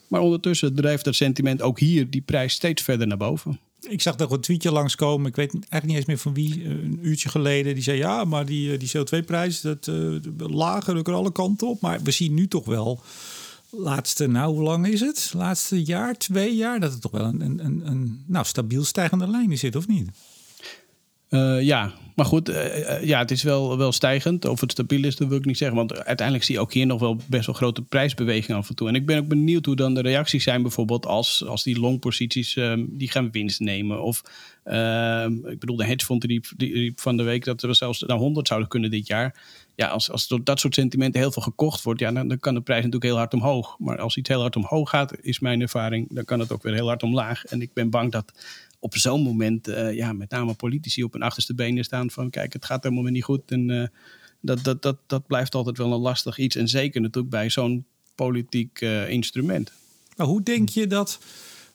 Maar 0.08 0.20
ondertussen 0.20 0.74
drijft 0.74 1.04
dat 1.04 1.14
sentiment 1.14 1.62
ook 1.62 1.78
hier 1.78 2.10
die 2.10 2.20
prijs 2.20 2.52
steeds 2.52 2.82
verder 2.82 3.06
naar 3.06 3.16
boven. 3.16 3.60
Ik 3.80 4.02
zag 4.02 4.16
nog 4.16 4.30
een 4.30 4.40
tweetje 4.40 4.72
langskomen. 4.72 5.26
Ik 5.26 5.36
weet 5.36 5.52
eigenlijk 5.52 5.84
niet 5.84 5.96
eens 5.96 6.06
meer 6.06 6.18
van 6.18 6.34
wie. 6.34 6.64
Een 6.64 6.98
uurtje 7.02 7.28
geleden. 7.28 7.74
Die 7.74 7.82
zei 7.82 7.98
ja, 7.98 8.24
maar 8.24 8.46
die, 8.46 8.76
die 8.76 8.90
CO2-prijs, 8.96 9.60
dat 9.60 9.86
uh, 9.86 10.20
lager 10.36 10.96
ook 10.96 11.08
alle 11.08 11.32
kanten 11.32 11.68
op. 11.68 11.80
Maar 11.80 12.02
we 12.02 12.10
zien 12.10 12.34
nu 12.34 12.48
toch 12.48 12.64
wel. 12.64 13.00
Laatste, 13.70 14.26
nou, 14.26 14.54
hoe 14.54 14.62
lang 14.62 14.86
is 14.86 15.00
het? 15.00 15.30
Laatste 15.34 15.82
jaar, 15.82 16.14
twee 16.14 16.56
jaar, 16.56 16.80
dat 16.80 16.92
het 16.92 17.00
toch 17.00 17.10
wel 17.10 17.24
een, 17.24 17.40
een, 17.40 17.86
een 17.86 18.24
nou, 18.26 18.44
stabiel 18.44 18.84
stijgende 18.84 19.28
lijn 19.28 19.58
zit, 19.58 19.76
of 19.76 19.86
niet? 19.88 20.10
Uh, 21.32 21.62
ja, 21.62 21.92
maar 22.14 22.26
goed, 22.26 22.48
uh, 22.48 23.04
ja, 23.04 23.18
het 23.18 23.30
is 23.30 23.42
wel, 23.42 23.78
wel 23.78 23.92
stijgend. 23.92 24.44
Of 24.44 24.60
het 24.60 24.70
stabiel 24.70 25.04
is, 25.04 25.16
dat 25.16 25.28
wil 25.28 25.38
ik 25.38 25.44
niet 25.44 25.58
zeggen. 25.58 25.76
Want 25.76 26.04
uiteindelijk 26.04 26.46
zie 26.46 26.54
je 26.54 26.60
ook 26.60 26.72
hier 26.72 26.86
nog 26.86 27.00
wel 27.00 27.16
best 27.28 27.46
wel 27.46 27.54
grote 27.54 27.82
prijsbewegingen 27.82 28.60
af 28.60 28.68
en 28.68 28.74
toe. 28.74 28.88
En 28.88 28.94
ik 28.94 29.06
ben 29.06 29.18
ook 29.18 29.28
benieuwd 29.28 29.66
hoe 29.66 29.76
dan 29.76 29.94
de 29.94 30.00
reacties 30.00 30.44
zijn, 30.44 30.62
bijvoorbeeld 30.62 31.06
als, 31.06 31.46
als 31.46 31.62
die 31.62 31.80
longposities 31.80 32.56
uh, 32.56 32.72
die 32.88 33.10
gaan 33.10 33.30
winst 33.30 33.60
nemen. 33.60 34.02
Of 34.02 34.22
ehm, 34.64 35.32
ik 35.46 35.58
bedoel, 35.58 35.76
de 35.76 35.84
hedgefonds 35.84 36.26
die, 36.26 36.42
die 36.56 36.92
van 36.96 37.16
de 37.16 37.22
week 37.22 37.44
dat 37.44 37.62
we 37.62 37.74
zelfs 37.74 38.02
naar 38.02 38.18
100 38.18 38.48
zouden 38.48 38.68
kunnen 38.68 38.90
dit 38.90 39.06
jaar. 39.06 39.40
Ja, 39.74 39.86
als, 39.86 40.10
als 40.10 40.28
door 40.28 40.44
dat 40.44 40.60
soort 40.60 40.74
sentimenten 40.74 41.20
heel 41.20 41.32
veel 41.32 41.42
gekocht 41.42 41.82
wordt, 41.82 42.00
ja, 42.00 42.12
dan, 42.12 42.28
dan 42.28 42.38
kan 42.38 42.54
de 42.54 42.60
prijs 42.60 42.84
natuurlijk 42.84 43.10
heel 43.10 43.20
hard 43.20 43.34
omhoog. 43.34 43.76
Maar 43.78 43.98
als 43.98 44.16
iets 44.16 44.28
heel 44.28 44.40
hard 44.40 44.56
omhoog 44.56 44.90
gaat, 44.90 45.12
is 45.20 45.38
mijn 45.38 45.60
ervaring, 45.60 46.06
dan 46.10 46.24
kan 46.24 46.40
het 46.40 46.52
ook 46.52 46.62
weer 46.62 46.74
heel 46.74 46.86
hard 46.86 47.02
omlaag. 47.02 47.44
En 47.44 47.62
ik 47.62 47.72
ben 47.72 47.90
bang 47.90 48.12
dat 48.12 48.32
op 48.82 48.96
zo'n 48.96 49.22
moment, 49.22 49.68
uh, 49.68 49.94
ja, 49.94 50.12
met 50.12 50.30
name 50.30 50.54
politici 50.54 51.04
op 51.04 51.12
hun 51.12 51.22
achterste 51.22 51.54
benen 51.54 51.84
staan 51.84 52.10
van 52.10 52.30
kijk, 52.30 52.52
het 52.52 52.64
gaat 52.64 52.82
helemaal 52.82 53.10
niet 53.10 53.24
goed. 53.24 53.50
En 53.50 53.68
uh, 53.68 53.86
dat, 54.40 54.64
dat, 54.64 54.82
dat, 54.82 54.96
dat 55.06 55.26
blijft 55.26 55.54
altijd 55.54 55.78
wel 55.78 55.92
een 55.92 56.00
lastig 56.00 56.38
iets. 56.38 56.56
En 56.56 56.68
zeker 56.68 57.00
natuurlijk 57.00 57.32
bij 57.32 57.50
zo'n 57.50 57.84
politiek 58.14 58.80
uh, 58.80 59.08
instrument. 59.08 59.72
Maar 60.16 60.26
hoe 60.26 60.42
denk 60.42 60.68
je 60.68 60.86
dat. 60.86 61.18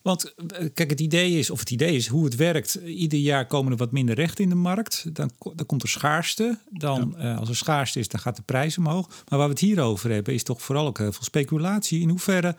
Want 0.02 0.34
kijk, 0.74 0.90
het 0.90 1.00
idee 1.00 1.40
is, 1.40 1.50
of 1.50 1.60
het 1.60 1.72
idee 1.72 1.96
is 1.96 2.08
hoe 2.08 2.26
het 2.26 2.36
werkt. 2.36 2.76
Ieder 2.86 3.20
jaar 3.20 3.48
komen 3.48 3.72
er 3.72 3.78
wat 3.78 3.92
minder 3.92 4.16
rechten 4.16 4.44
in 4.44 4.50
de 4.50 4.56
markt. 4.56 5.16
Dan, 5.16 5.32
dan 5.56 5.66
komt 5.66 5.84
er 5.84 5.90
schaarste. 5.90 6.58
Dan, 6.70 7.16
ja. 7.18 7.36
als 7.36 7.50
er 7.50 7.56
schaarste 7.56 8.00
is, 8.00 8.08
dan 8.08 8.20
gaat 8.20 8.36
de 8.36 8.42
prijs 8.42 8.78
omhoog. 8.78 9.08
Maar 9.08 9.40
waar 9.40 9.48
we 9.48 9.54
het 9.54 9.64
hier 9.64 9.80
over 9.82 10.12
hebben, 10.12 10.34
is 10.34 10.44
toch 10.44 10.62
vooral 10.62 10.88
ook 10.88 10.98
heel 10.98 11.12
veel 11.12 11.24
speculatie. 11.24 12.02
In 12.02 12.10
hoeverre, 12.10 12.56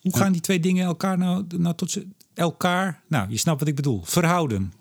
hoe 0.00 0.16
gaan 0.16 0.32
die 0.32 0.40
twee 0.40 0.60
dingen 0.60 0.84
elkaar 0.84 1.18
nou, 1.18 1.44
nou 1.56 1.74
tot 1.74 1.90
ze 1.90 2.06
elkaar, 2.34 3.00
nou, 3.06 3.30
je 3.30 3.36
snapt 3.36 3.58
wat 3.58 3.68
ik 3.68 3.76
bedoel, 3.76 4.02
verhouden? 4.04 4.72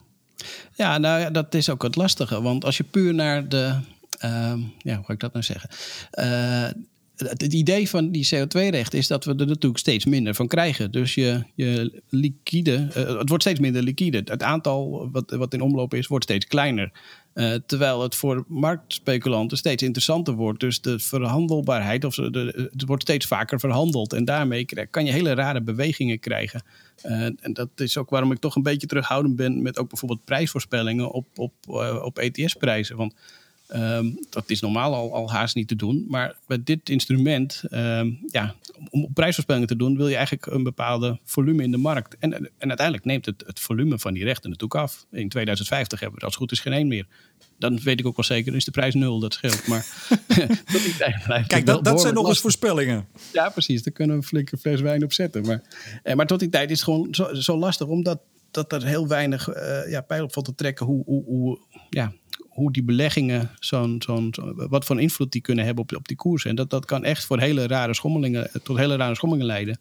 Ja, 0.76 0.98
nou 0.98 1.32
dat 1.32 1.54
is 1.54 1.70
ook 1.70 1.84
het 1.84 1.96
lastige. 1.96 2.42
Want 2.42 2.66
als 2.66 2.78
je 2.78 2.84
puur 2.84 3.14
naar 3.14 3.50
de, 3.50 3.80
uh, 4.26 4.54
ja, 4.78 4.96
hoe 4.96 5.06
ga 5.06 5.14
ik 5.14 5.20
dat 5.20 5.34
nou 5.34 5.46
zeggen? 5.46 5.70
Uh, 6.20 6.70
het 7.28 7.54
idee 7.54 7.90
van 7.90 8.12
die 8.12 8.30
CO2-recht 8.36 8.94
is 8.94 9.08
dat 9.08 9.26
we 9.26 9.36
er 9.36 9.48
natuurlijk 9.48 9.78
steeds 9.80 10.06
minder 10.06 10.36
van 10.36 10.48
krijgen. 10.48 10.92
Dus 10.92 11.16
je, 11.16 11.44
je 11.56 12.02
liquide, 12.10 12.88
uh, 12.98 13.18
het 13.18 13.30
wordt 13.30 13.44
steeds 13.44 13.60
minder 13.60 13.84
liquide. 13.84 14.22
Het 14.26 14.44
aantal 14.44 15.10
wat, 15.12 15.32
wat 15.32 15.54
in 15.54 15.62
omloop 15.62 15.94
is, 15.94 16.08
wordt 16.08 16.24
steeds 16.24 16.48
kleiner. 16.48 16.92
Uh, 17.34 17.54
terwijl 17.66 18.02
het 18.02 18.16
voor 18.16 18.46
marktspeculanten 18.48 19.58
steeds 19.58 19.84
interessanter 19.84 20.34
wordt. 20.34 20.60
Dus 20.60 20.82
de 20.82 21.00
verhandelbaarheid, 21.00 22.04
of 22.04 22.16
de, 22.16 22.70
het 22.72 22.86
wordt 22.86 23.02
steeds 23.02 23.26
vaker 23.26 23.60
verhandeld. 23.60 24.14
En 24.14 24.26
daarmee 24.26 24.66
kan 24.90 25.06
je 25.06 25.12
hele 25.12 25.34
rare 25.34 25.62
bewegingen 25.62 26.20
krijgen. 26.20 26.64
Uh, 27.06 27.24
en 27.24 27.54
dat 27.54 27.70
is 27.76 27.98
ook 27.98 28.10
waarom 28.10 28.32
ik 28.32 28.40
toch 28.40 28.56
een 28.56 28.64
beetje 28.64 28.88
terughoudend 28.88 29.36
ben 29.36 29.62
met 29.62 29.78
ook 29.78 29.90
bijvoorbeeld 29.90 30.26
prijsvoorspellingen 30.26 31.12
op, 31.12 31.26
op, 31.36 31.54
uh, 31.70 32.02
op 32.04 32.18
ETS-prijzen. 32.18 32.98
Want 32.98 33.14
um, 33.76 34.18
dat 34.30 34.50
is 34.50 34.60
normaal 34.60 34.94
al, 34.94 35.14
al 35.14 35.32
haast 35.32 35.56
niet 35.56 35.68
te 35.68 35.76
doen. 35.76 36.06
Maar 36.08 36.36
met 36.48 36.66
dit 36.66 36.90
instrument, 36.90 37.64
um, 37.72 38.20
ja, 38.28 38.56
om 38.90 39.14
prijsvoorspellingen 39.14 39.68
te 39.68 39.76
doen, 39.76 39.98
wil 39.98 40.08
je 40.08 40.16
eigenlijk 40.16 40.46
een 40.46 40.64
bepaalde 40.64 41.20
volume 41.24 41.64
in 41.64 41.72
de 41.72 41.78
markt. 41.78 42.16
En, 42.20 42.34
en 42.34 42.68
uiteindelijk 42.68 43.06
neemt 43.06 43.26
het, 43.26 43.44
het 43.46 43.60
volume 43.60 44.00
van 44.00 44.14
die 44.14 44.24
rechten 44.24 44.50
natuurlijk 44.50 44.82
af. 44.82 45.06
In 45.12 45.30
2050 45.30 46.00
hebben 46.00 46.18
we 46.18 46.22
er 46.22 46.30
als 46.32 46.38
goed 46.38 46.52
is 46.52 46.60
geen 46.60 46.74
één 46.74 46.88
meer. 46.88 47.06
Dan 47.58 47.80
weet 47.80 48.00
ik 48.00 48.06
ook 48.06 48.16
wel 48.16 48.26
zeker, 48.26 48.56
is 48.56 48.66
de 48.66 48.72
prijs 48.72 48.94
nul, 48.94 49.20
dat 49.20 49.34
scheelt. 49.34 49.68
Maar 49.68 49.86
blijft 51.26 51.48
Kijk, 51.48 51.66
dat, 51.66 51.84
dat 51.84 52.02
zijn 52.02 52.14
nog 52.14 52.28
eens 52.28 52.40
voorspellingen. 52.40 53.08
Ja, 53.34 53.50
precies. 53.50 53.84
Daar 53.84 53.94
kunnen 53.94 54.16
we 54.16 54.22
een 54.22 54.28
flinke 54.28 54.58
fles 54.58 54.82
wijn 54.82 55.04
op 55.04 55.14
zetten. 55.14 55.46
Maar, 55.46 55.62
eh, 56.04 56.16
maar 56.16 56.28
tot 56.28 56.40
die 56.40 56.50
tijd 56.50 56.70
is 56.70 56.76
het 56.76 56.86
gewoon 56.86 57.08
zo, 57.12 57.34
zo 57.34 57.58
lastig, 57.58 57.88
omdat 57.88 58.20
dat 58.52 58.74
er 58.74 58.86
heel 58.86 59.08
weinig 59.08 59.56
uh, 59.56 59.90
ja, 59.90 60.02
pijl 60.02 60.24
op 60.24 60.34
valt 60.34 60.46
te 60.46 60.56
trekken 60.56 60.86
hoe, 60.86 61.04
hoe, 61.06 61.24
hoe, 61.26 61.60
ja, 61.90 62.14
hoe 62.60 62.72
die 62.72 62.84
beleggingen, 62.84 63.52
zo'n, 63.60 64.02
zo'n, 64.06 64.34
wat 64.56 64.86
voor 64.86 65.02
invloed 65.02 65.32
die 65.32 65.42
kunnen 65.42 65.66
hebben 65.66 65.84
op, 65.84 65.96
op 65.96 66.08
die 66.08 66.18
koersen. 66.18 66.50
En 66.50 66.56
dat, 66.56 66.70
dat 66.70 66.86
kan 66.86 67.04
echt 67.04 67.26
voor 67.26 67.40
hele 67.40 67.68
rare 67.68 67.94
schommelingen, 67.94 68.50
tot 68.64 68.78
hele 68.78 68.96
rare 68.96 69.16
schommelingen 69.16 69.52
leiden. 69.52 69.80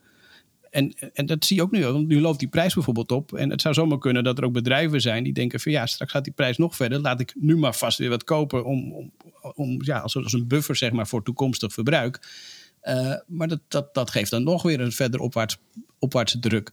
En, 0.70 0.94
en 1.14 1.26
dat 1.26 1.44
zie 1.44 1.56
je 1.56 1.62
ook 1.62 1.70
nu. 1.70 1.84
Want 1.84 2.08
nu 2.08 2.20
loopt 2.20 2.38
die 2.38 2.48
prijs 2.48 2.74
bijvoorbeeld 2.74 3.12
op. 3.12 3.32
En 3.32 3.50
het 3.50 3.60
zou 3.60 3.74
zomaar 3.74 3.98
kunnen 3.98 4.24
dat 4.24 4.38
er 4.38 4.44
ook 4.44 4.52
bedrijven 4.52 5.00
zijn 5.00 5.24
die 5.24 5.32
denken 5.32 5.60
van 5.60 5.72
ja, 5.72 5.86
straks 5.86 6.10
gaat 6.10 6.24
die 6.24 6.32
prijs 6.32 6.56
nog 6.56 6.76
verder. 6.76 7.00
Laat 7.00 7.20
ik 7.20 7.34
nu 7.36 7.56
maar 7.56 7.74
vast 7.74 7.98
weer 7.98 8.08
wat 8.08 8.24
kopen 8.24 8.64
om, 8.64 8.92
om, 8.92 9.12
om 9.54 9.82
ja, 9.82 9.98
als, 9.98 10.16
als 10.16 10.32
een 10.32 10.46
buffer 10.46 10.76
zeg 10.76 10.92
maar 10.92 11.06
voor 11.06 11.22
toekomstig 11.22 11.72
verbruik. 11.72 12.20
Uh, 12.82 13.14
maar 13.26 13.48
dat, 13.48 13.60
dat, 13.68 13.94
dat 13.94 14.10
geeft 14.10 14.30
dan 14.30 14.42
nog 14.42 14.62
weer 14.62 14.80
een 14.80 14.92
verder 14.92 15.20
opwaarts, 15.20 15.58
opwaartse 15.98 16.38
druk. 16.38 16.72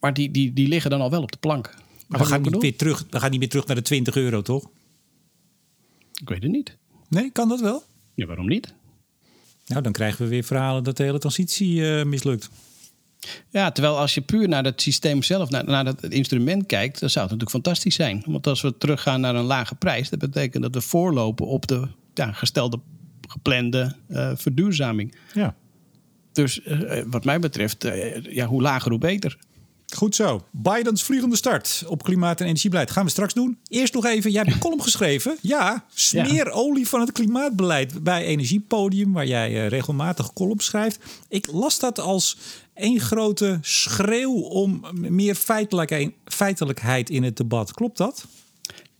Maar 0.00 0.14
die, 0.14 0.30
die, 0.30 0.52
die 0.52 0.68
liggen 0.68 0.90
dan 0.90 1.00
al 1.00 1.10
wel 1.10 1.22
op 1.22 1.32
de 1.32 1.38
plank. 1.38 1.74
Maar 2.08 2.20
we 2.20 2.26
gaan, 2.26 2.42
niet 2.42 2.62
weer 2.62 2.76
terug, 2.76 3.06
we 3.10 3.20
gaan 3.20 3.30
niet 3.30 3.40
meer 3.40 3.48
terug 3.48 3.66
naar 3.66 3.76
de 3.76 3.82
20 3.82 4.16
euro, 4.16 4.42
toch? 4.42 4.70
Ik 6.20 6.28
weet 6.28 6.42
het 6.42 6.52
niet. 6.52 6.76
Nee, 7.08 7.30
kan 7.30 7.48
dat 7.48 7.60
wel? 7.60 7.82
Ja, 8.14 8.26
waarom 8.26 8.46
niet? 8.48 8.74
Nou, 9.66 9.82
dan 9.82 9.92
krijgen 9.92 10.24
we 10.24 10.30
weer 10.30 10.44
verhalen 10.44 10.84
dat 10.84 10.96
de 10.96 11.02
hele 11.02 11.18
transitie 11.18 11.80
uh, 11.80 12.04
mislukt. 12.04 12.50
Ja, 13.48 13.70
terwijl 13.70 13.98
als 13.98 14.14
je 14.14 14.20
puur 14.20 14.48
naar 14.48 14.64
het 14.64 14.82
systeem 14.82 15.22
zelf, 15.22 15.50
naar, 15.50 15.64
naar 15.64 15.86
het 15.86 16.02
instrument 16.02 16.66
kijkt, 16.66 17.00
dan 17.00 17.10
zou 17.10 17.28
het 17.28 17.38
natuurlijk 17.38 17.64
fantastisch 17.64 17.94
zijn. 17.94 18.22
Want 18.26 18.46
als 18.46 18.60
we 18.60 18.76
teruggaan 18.76 19.20
naar 19.20 19.34
een 19.34 19.44
lage 19.44 19.74
prijs, 19.74 20.08
dat 20.08 20.18
betekent 20.18 20.62
dat 20.62 20.74
we 20.74 20.80
voorlopen 20.80 21.46
op 21.46 21.66
de 21.66 21.88
ja, 22.14 22.32
gestelde, 22.32 22.80
geplande 23.28 23.94
uh, 24.08 24.30
verduurzaming. 24.34 25.14
Ja. 25.34 25.54
Dus 26.32 26.60
uh, 26.66 27.02
wat 27.06 27.24
mij 27.24 27.38
betreft, 27.38 27.88
ja, 28.22 28.46
hoe 28.46 28.62
lager, 28.62 28.90
hoe 28.90 29.00
beter. 29.00 29.38
Goed 29.96 30.14
zo. 30.14 30.44
Bidens 30.50 31.02
vliegende 31.02 31.36
start 31.36 31.84
op 31.86 32.02
klimaat- 32.02 32.40
en 32.40 32.46
energiebeleid. 32.46 32.90
Gaan 32.90 33.04
we 33.04 33.10
straks 33.10 33.34
doen. 33.34 33.58
Eerst 33.68 33.94
nog 33.94 34.04
even, 34.04 34.30
jij 34.30 34.42
hebt 34.42 34.54
een 34.54 34.60
column 34.60 34.82
geschreven. 34.82 35.36
Ja, 35.40 35.84
smeerolie 35.94 36.88
van 36.88 37.00
het 37.00 37.12
klimaatbeleid 37.12 38.02
bij 38.02 38.24
Energiepodium, 38.24 39.12
waar 39.12 39.26
jij 39.26 39.50
uh, 39.50 39.68
regelmatig 39.68 40.32
columns 40.32 40.64
schrijft. 40.64 40.98
Ik 41.28 41.46
las 41.52 41.78
dat 41.78 42.00
als 42.00 42.36
één 42.74 43.00
grote 43.00 43.58
schreeuw 43.60 44.34
om 44.34 44.84
meer 44.92 45.34
feitelijkheid 46.24 47.10
in 47.10 47.22
het 47.22 47.36
debat. 47.36 47.72
Klopt 47.72 47.96
dat? 47.96 48.24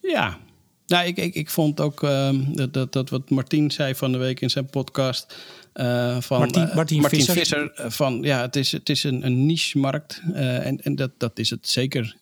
Ja, 0.01 0.39
nou, 0.87 1.07
ik, 1.07 1.17
ik, 1.17 1.35
ik 1.35 1.51
vond 1.51 1.81
ook 1.81 2.03
uh, 2.03 2.31
dat, 2.47 2.73
dat, 2.73 2.93
dat 2.93 3.11
wat 3.11 3.31
Martien 3.31 3.71
zei 3.71 3.95
van 3.95 4.13
de 4.13 4.19
week 4.19 4.41
in 4.41 4.51
zijn 4.51 4.67
podcast. 4.67 5.35
Uh, 5.75 6.21
van 6.21 6.39
Martien, 6.39 6.71
Martien, 6.75 7.01
Martien 7.01 7.25
Visser. 7.25 7.35
Visser 7.35 7.91
van 7.93 8.23
ja, 8.23 8.41
het 8.41 8.57
is, 8.57 8.73
het 8.73 8.89
is 8.89 9.05
een, 9.05 9.27
een 9.27 9.47
niche-markt. 9.47 10.23
Uh, 10.27 10.67
en 10.67 10.83
en 10.83 10.95
dat, 10.95 11.11
dat 11.19 11.39
is 11.39 11.51
het 11.51 11.69
zeker. 11.69 12.17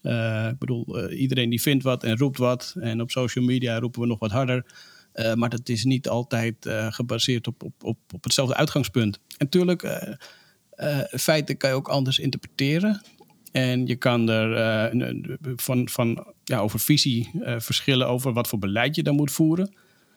ik 0.50 0.58
bedoel, 0.58 1.10
iedereen 1.10 1.50
die 1.50 1.62
vindt 1.62 1.84
wat 1.84 2.04
en 2.04 2.16
roept 2.16 2.38
wat. 2.38 2.74
En 2.80 3.00
op 3.00 3.10
social 3.10 3.44
media 3.44 3.78
roepen 3.78 4.00
we 4.00 4.06
nog 4.06 4.18
wat 4.18 4.30
harder. 4.30 4.64
maar 5.34 5.48
dat 5.48 5.68
is 5.68 5.84
niet 5.84 6.08
altijd 6.08 6.54
gebaseerd 6.90 7.46
op, 7.46 7.62
op, 7.62 7.84
op, 7.84 7.98
op 8.14 8.24
hetzelfde 8.24 8.54
uitgangspunt. 8.54 9.16
En 9.16 9.36
natuurlijk, 9.38 10.10
feiten 11.10 11.56
kan 11.56 11.70
je 11.70 11.76
ook 11.76 11.88
anders 11.88 12.18
interpreteren. 12.18 13.02
En 13.52 13.86
je 13.86 13.96
kan 13.96 14.28
er 14.28 14.92
van, 15.56 15.88
van, 15.88 16.26
ja, 16.44 16.58
over 16.58 16.80
visie 16.80 17.30
verschillen 17.42 18.08
over 18.08 18.32
wat 18.32 18.48
voor 18.48 18.58
beleid 18.58 18.96
je 18.96 19.02
dan 19.02 19.14
moet 19.14 19.32
voeren. 19.32 19.74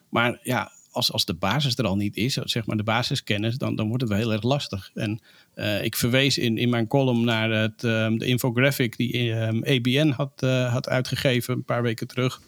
Maar 0.08 0.38
ja, 0.42 0.72
als, 0.92 1.12
als 1.12 1.24
de 1.24 1.34
basis 1.34 1.76
er 1.76 1.84
al 1.84 1.96
niet 1.96 2.16
is, 2.16 2.34
zeg 2.34 2.66
maar 2.66 2.76
de 2.76 2.82
basiskennis, 2.82 3.56
dan, 3.56 3.76
dan 3.76 3.86
wordt 3.86 4.02
het 4.02 4.10
wel 4.10 4.20
heel 4.20 4.32
erg 4.32 4.42
lastig. 4.42 4.90
En 4.94 5.20
uh, 5.54 5.84
ik 5.84 5.96
verwees 5.96 6.38
in, 6.38 6.58
in 6.58 6.70
mijn 6.70 6.86
column 6.86 7.24
naar 7.24 7.50
het, 7.50 7.82
um, 7.82 8.18
de 8.18 8.26
infographic 8.26 8.96
die 8.96 9.30
um, 9.30 9.64
ABN 9.64 10.08
had, 10.08 10.40
had 10.70 10.88
uitgegeven 10.88 11.54
een 11.54 11.64
paar 11.64 11.82
weken 11.82 12.06
terug. 12.06 12.40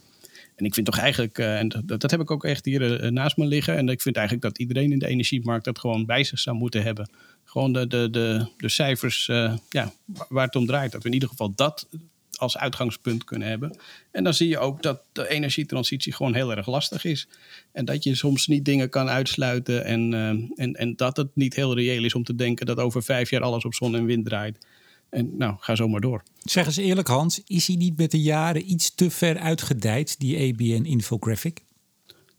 En 0.56 0.64
ik 0.64 0.74
vind 0.74 0.86
toch 0.86 0.98
eigenlijk, 0.98 1.38
en 1.38 1.68
dat, 1.68 2.00
dat 2.00 2.10
heb 2.10 2.20
ik 2.20 2.30
ook 2.30 2.44
echt 2.44 2.64
hier 2.64 3.12
naast 3.12 3.36
me 3.36 3.46
liggen. 3.46 3.76
En 3.76 3.88
ik 3.88 4.02
vind 4.02 4.16
eigenlijk 4.16 4.46
dat 4.46 4.58
iedereen 4.58 4.92
in 4.92 4.98
de 4.98 5.06
energiemarkt 5.06 5.64
dat 5.64 5.78
gewoon 5.78 6.06
bij 6.06 6.24
zich 6.24 6.38
zou 6.38 6.56
moeten 6.56 6.82
hebben 6.82 7.10
gewoon 7.44 7.72
de, 7.72 7.86
de, 7.86 8.10
de, 8.10 8.46
de 8.56 8.68
cijfers 8.68 9.26
ja, 9.68 9.92
waar 10.28 10.44
het 10.44 10.56
om 10.56 10.66
draait. 10.66 10.92
Dat 10.92 11.02
we 11.02 11.08
in 11.08 11.14
ieder 11.14 11.28
geval 11.28 11.54
dat 11.54 11.88
als 12.38 12.56
uitgangspunt 12.56 13.24
kunnen 13.24 13.48
hebben. 13.48 13.76
En 14.10 14.24
dan 14.24 14.34
zie 14.34 14.48
je 14.48 14.58
ook 14.58 14.82
dat 14.82 15.02
de 15.12 15.28
energietransitie 15.28 16.12
gewoon 16.12 16.34
heel 16.34 16.56
erg 16.56 16.66
lastig 16.66 17.04
is. 17.04 17.28
En 17.72 17.84
dat 17.84 18.04
je 18.04 18.14
soms 18.14 18.46
niet 18.46 18.64
dingen 18.64 18.88
kan 18.88 19.08
uitsluiten. 19.08 19.84
En, 19.84 20.12
uh, 20.12 20.28
en, 20.54 20.74
en 20.74 20.96
dat 20.96 21.16
het 21.16 21.28
niet 21.34 21.54
heel 21.54 21.74
reëel 21.74 22.04
is 22.04 22.14
om 22.14 22.24
te 22.24 22.34
denken 22.34 22.66
dat 22.66 22.78
over 22.78 23.02
vijf 23.02 23.30
jaar 23.30 23.42
alles 23.42 23.64
op 23.64 23.74
zon 23.74 23.96
en 23.96 24.04
wind 24.04 24.24
draait. 24.24 24.66
En 25.10 25.36
nou, 25.36 25.54
ga 25.58 25.74
zo 25.74 25.88
maar 25.88 26.00
door. 26.00 26.22
Zeg 26.42 26.66
eens 26.66 26.76
eerlijk, 26.76 27.08
Hans, 27.08 27.42
is 27.46 27.66
hij 27.66 27.76
niet 27.76 27.96
met 27.96 28.10
de 28.10 28.22
jaren 28.22 28.70
iets 28.70 28.94
te 28.94 29.10
ver 29.10 29.38
uitgedijd, 29.38 30.20
die 30.20 30.52
ABN 30.52 30.84
infographic? 30.84 31.62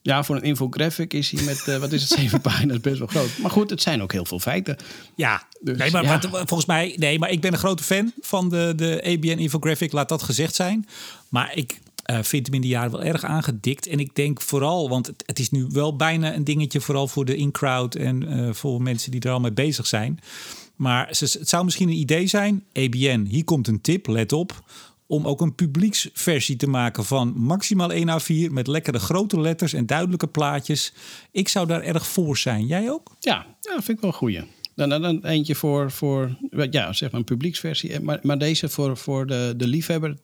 Ja, 0.06 0.24
voor 0.24 0.36
een 0.36 0.42
infographic 0.42 1.14
is 1.14 1.32
hij 1.32 1.44
met, 1.44 1.66
uh, 1.70 1.78
wat 1.78 1.92
is 1.92 2.02
het, 2.02 2.12
zeven 2.20 2.42
pagina's 2.42 2.80
best 2.80 2.98
wel 2.98 3.08
groot. 3.08 3.38
Maar 3.38 3.52
goed, 3.52 3.70
het 3.70 3.82
zijn 3.82 4.02
ook 4.02 4.12
heel 4.12 4.26
veel 4.26 4.40
feiten. 4.40 4.78
Ja, 5.16 5.44
dus, 5.62 5.78
nee, 5.78 5.92
maar, 5.92 6.04
ja. 6.04 6.10
maar, 6.10 6.22
volgens 6.32 6.66
mij, 6.66 6.96
nee, 6.98 7.20
maar 7.20 7.30
ik 7.30 7.42
ben 7.42 7.54
een 7.54 7.60
grote 7.60 7.84
fan 7.84 8.12
van 8.22 8.50
de, 8.50 8.74
de 8.76 9.02
ABN 9.06 9.40
infographic, 9.40 9.92
laat 9.92 10.10
dat 10.10 10.24
gezegd 10.24 10.56
zijn. 10.56 10.88
Maar 11.30 11.56
ik 11.56 11.80
uh, 12.12 12.20
vind 12.22 12.46
hem 12.46 12.56
in 12.56 12.62
de 12.62 12.68
jaren 12.68 12.92
wel 12.92 13.04
erg 13.04 13.24
aangedikt. 13.24 13.88
En 13.88 14.00
ik 14.00 14.16
denk 14.16 14.42
vooral, 14.42 14.90
want 14.90 15.08
het, 15.08 15.24
het 15.26 15.40
is 15.40 15.52
nu 15.52 15.68
wel 15.70 15.96
bijna 15.96 16.34
een 16.34 16.44
dingetje, 16.44 16.82
vooral 16.82 17.08
voor 17.08 17.26
de 17.26 17.36
in-crowd 17.36 17.96
en 17.96 18.24
uh, 18.24 18.54
voor 18.54 18.82
mensen 18.82 19.12
die 19.12 19.22
er 19.22 19.32
al 19.32 19.40
mee 19.40 19.54
bezig 19.54 19.88
zijn. 19.88 20.20
Maar 20.76 21.08
het 21.08 21.38
zou 21.42 21.64
misschien 21.64 21.90
een 21.90 21.96
idee 21.96 22.28
zijn, 22.28 22.64
ABN, 22.74 23.26
hier 23.30 23.44
komt 23.44 23.68
een 23.68 23.82
tip, 23.82 24.08
let 24.08 24.34
op 24.34 24.64
om 25.08 25.28
ook 25.28 25.42
een 25.42 25.56
publieksversie 25.56 26.56
te 26.56 26.68
maken 26.68 27.06
van 27.06 27.34
maximaal 27.38 27.92
1 27.92 28.22
A4 28.22 28.52
met 28.52 28.68
lekkere 28.68 29.00
grote 29.00 29.40
letters 29.40 29.74
en 29.74 29.86
duidelijke 29.86 30.28
plaatjes. 30.28 30.94
Ik 31.32 31.48
zou 31.48 31.68
daar 31.68 31.82
erg 31.82 32.08
voor 32.08 32.38
zijn. 32.38 32.66
Jij 32.66 32.90
ook? 32.92 33.16
Ja, 33.20 33.46
ja 33.62 33.74
dat 33.76 33.84
vind 33.84 33.98
ik 33.98 34.00
wel 34.00 34.10
een 34.10 34.18
goeie. 34.18 34.44
Dan, 34.76 34.90
dan, 34.90 35.02
dan 35.02 35.26
eentje 35.26 35.56
voor, 35.56 35.92
voor 35.92 36.38
ja, 36.70 36.94
zeg 36.94 37.12
maar 37.12 37.20
een 37.20 37.26
publieksversie. 37.26 38.00
Maar, 38.00 38.20
maar 38.22 38.38
deze 38.38 38.70
voor, 38.70 38.98
voor 38.98 39.28
de, 39.28 39.54
de 39.58 39.68
liefhebber, 39.68 40.18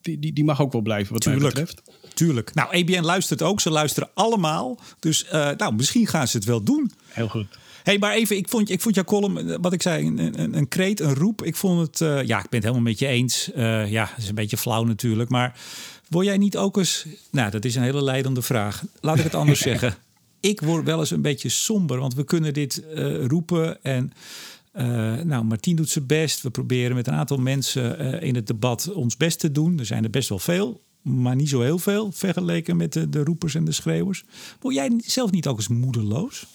die, 0.00 0.18
die, 0.18 0.32
die 0.32 0.44
mag 0.44 0.60
ook 0.60 0.72
wel 0.72 0.80
blijven 0.80 1.12
wat 1.12 1.22
Tuurlijk. 1.22 1.54
mij 1.54 1.64
betreft. 1.64 2.14
Tuurlijk. 2.14 2.54
Nou, 2.54 2.76
ABN 2.76 3.04
luistert 3.04 3.42
ook. 3.42 3.60
Ze 3.60 3.70
luisteren 3.70 4.08
allemaal. 4.14 4.80
Dus 4.98 5.24
uh, 5.24 5.50
nou, 5.50 5.74
misschien 5.74 6.06
gaan 6.06 6.28
ze 6.28 6.36
het 6.36 6.46
wel 6.46 6.62
doen. 6.62 6.92
Heel 7.06 7.28
goed. 7.28 7.46
Hey, 7.86 7.98
maar 7.98 8.14
even, 8.14 8.36
ik 8.36 8.48
vond, 8.48 8.70
ik 8.70 8.80
vond 8.80 8.94
jouw 8.94 9.04
column, 9.04 9.60
wat 9.60 9.72
ik 9.72 9.82
zei, 9.82 10.06
een, 10.06 10.40
een, 10.40 10.56
een 10.56 10.68
kreet, 10.68 11.00
een 11.00 11.14
roep. 11.14 11.44
Ik 11.44 11.56
vond 11.56 11.80
het, 11.80 12.00
uh, 12.00 12.22
ja, 12.22 12.36
ik 12.38 12.48
ben 12.48 12.60
het 12.60 12.62
helemaal 12.62 12.80
met 12.80 12.98
je 12.98 13.06
eens. 13.06 13.50
Uh, 13.56 13.90
ja, 13.90 14.08
het 14.14 14.22
is 14.22 14.28
een 14.28 14.34
beetje 14.34 14.56
flauw 14.56 14.84
natuurlijk. 14.84 15.30
Maar 15.30 15.60
word 16.08 16.26
jij 16.26 16.36
niet 16.36 16.56
ook 16.56 16.76
eens, 16.76 17.06
nou, 17.30 17.50
dat 17.50 17.64
is 17.64 17.74
een 17.74 17.82
hele 17.82 18.02
leidende 18.02 18.42
vraag. 18.42 18.84
Laat 19.00 19.18
ik 19.18 19.24
het 19.24 19.34
anders 19.34 19.60
zeggen. 19.70 19.94
Ik 20.40 20.60
word 20.60 20.84
wel 20.84 20.98
eens 20.98 21.10
een 21.10 21.22
beetje 21.22 21.48
somber, 21.48 21.98
want 21.98 22.14
we 22.14 22.24
kunnen 22.24 22.54
dit 22.54 22.82
roepen 23.26 23.82
en... 23.82 24.12
Uh, 24.78 24.82
nou, 25.20 25.44
Martien 25.44 25.76
doet 25.76 25.88
zijn 25.88 26.06
best. 26.06 26.42
We 26.42 26.50
proberen 26.50 26.96
met 26.96 27.06
een 27.06 27.14
aantal 27.14 27.36
mensen 27.36 28.00
uh, 28.00 28.22
in 28.22 28.34
het 28.34 28.46
debat 28.46 28.92
ons 28.92 29.16
best 29.16 29.38
te 29.38 29.52
doen. 29.52 29.78
Er 29.78 29.86
zijn 29.86 30.04
er 30.04 30.10
best 30.10 30.28
wel 30.28 30.38
veel, 30.38 30.80
maar 31.02 31.36
niet 31.36 31.48
zo 31.48 31.60
heel 31.60 31.78
veel 31.78 32.12
vergeleken 32.12 32.76
met 32.76 32.92
de, 32.92 33.08
de 33.08 33.24
roepers 33.24 33.54
en 33.54 33.64
de 33.64 33.72
schreeuwers. 33.72 34.24
Word 34.60 34.74
jij 34.74 34.92
zelf 35.04 35.30
niet 35.30 35.46
ook 35.46 35.56
eens 35.56 35.68
moedeloos? 35.68 36.46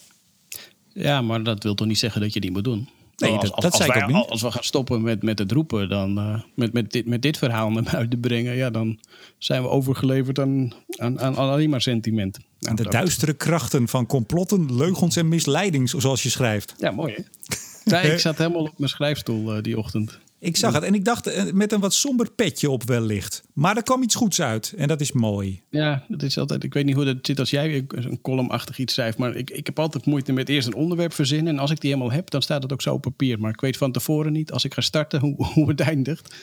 Ja, 0.94 1.22
maar 1.22 1.44
dat 1.44 1.64
wil 1.64 1.76
toch 1.76 1.88
niet 1.88 2.00
zeggen 2.00 2.22
dat 2.22 2.34
je 2.34 2.40
die 2.40 2.52
moet 2.52 2.64
doen? 2.64 2.90
Nee, 3.18 3.32
als, 3.32 3.42
dat, 3.42 3.52
als, 3.52 3.64
dat 3.64 3.72
als, 3.72 3.82
zei 3.82 3.92
wij, 3.92 3.98
ik 3.98 4.16
ook 4.16 4.22
niet. 4.22 4.30
als 4.30 4.42
we 4.42 4.52
gaan 4.52 4.64
stoppen 4.64 5.02
met, 5.02 5.24
met 5.24 5.40
het 5.40 5.52
roepen, 5.52 5.90
dan 5.90 6.18
uh, 6.18 6.42
met, 6.56 6.74
met, 6.74 6.92
dit, 6.92 7.06
met 7.06 7.22
dit 7.22 7.38
verhaal 7.38 7.70
naar 7.70 7.84
buiten 7.92 8.20
brengen, 8.20 8.56
ja, 8.56 8.70
dan 8.70 9.00
zijn 9.38 9.62
we 9.62 9.68
overgeleverd 9.68 10.40
aan, 10.40 10.74
aan, 10.98 11.20
aan 11.20 11.36
alleen 11.36 11.70
maar 11.70 11.82
sentiment. 11.82 12.40
Nou, 12.60 12.76
de 12.76 12.90
duistere 12.90 13.34
krachten 13.34 13.88
van 13.88 14.06
complotten, 14.06 14.76
leugens 14.76 15.16
en 15.16 15.28
misleiding, 15.28 15.90
zoals 15.90 16.24
je 16.24 16.30
schrijft. 16.30 16.76
Ja, 16.78 16.92
mooi 16.92 17.14
hè? 17.14 17.22
Ja, 17.84 18.00
ik 18.00 18.20
zat 18.20 18.38
helemaal 18.38 18.62
op 18.62 18.74
mijn 18.78 18.90
schrijfstoel 18.90 19.56
uh, 19.56 19.62
die 19.62 19.78
ochtend. 19.78 20.20
Ik 20.44 20.58
zag 20.58 20.74
het 20.74 20.84
en 20.84 20.94
ik 20.94 21.06
dacht 21.06 21.28
uh, 21.28 21.52
met 21.52 21.72
een 21.72 21.80
wat 21.80 21.94
somber 21.94 22.32
petje 22.32 22.70
op 22.70 22.84
wellicht. 22.84 23.44
Maar 23.54 23.78
er 23.78 23.84
kwam 23.84 24.04
iets 24.04 24.16
goeds 24.16 24.42
uit 24.42 24.74
en 24.78 24.88
dat 24.88 25.02
is 25.02 25.12
mooi. 25.12 25.62
Ja, 25.70 26.06
dat 26.08 26.24
is 26.24 26.38
altijd. 26.38 26.64
Ik 26.64 26.74
weet 26.74 26.86
niet 26.86 26.96
hoe 26.96 27.06
dat 27.06 27.18
zit 27.22 27.40
als 27.40 27.50
jij 27.50 27.86
een 27.88 28.22
columnachtig 28.22 28.78
iets 28.78 28.94
schrijft. 28.94 29.18
Maar 29.18 29.36
ik, 29.36 29.50
ik 29.50 29.66
heb 29.66 29.80
altijd 29.80 30.06
moeite 30.06 30.32
met 30.32 30.50
eerst 30.50 30.68
een 30.68 30.74
onderwerp 30.74 31.14
verzinnen. 31.14 31.54
En 31.54 31.60
als 31.60 31.72
ik 31.72 31.82
die 31.82 31.90
helemaal 31.90 32.14
heb, 32.14 32.30
dan 32.30 32.42
staat 32.42 32.64
het 32.64 32.74
ook 32.74 32.82
zo 32.82 32.94
op 32.94 33.02
papier. 33.02 33.40
Maar 33.40 33.52
ik 33.52 33.62
weet 33.62 33.78
van 33.78 33.92
tevoren 33.92 34.32
niet, 34.32 34.52
als 34.52 34.64
ik 34.64 34.74
ga 34.74 34.82
starten, 34.82 35.20
hoe, 35.20 35.46
hoe 35.54 35.68
het 35.68 35.80
eindigt. 35.80 36.36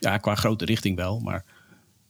Ja, 0.00 0.16
qua 0.16 0.34
grote 0.34 0.64
richting 0.64 0.96
wel. 0.96 1.20
Maar, 1.20 1.44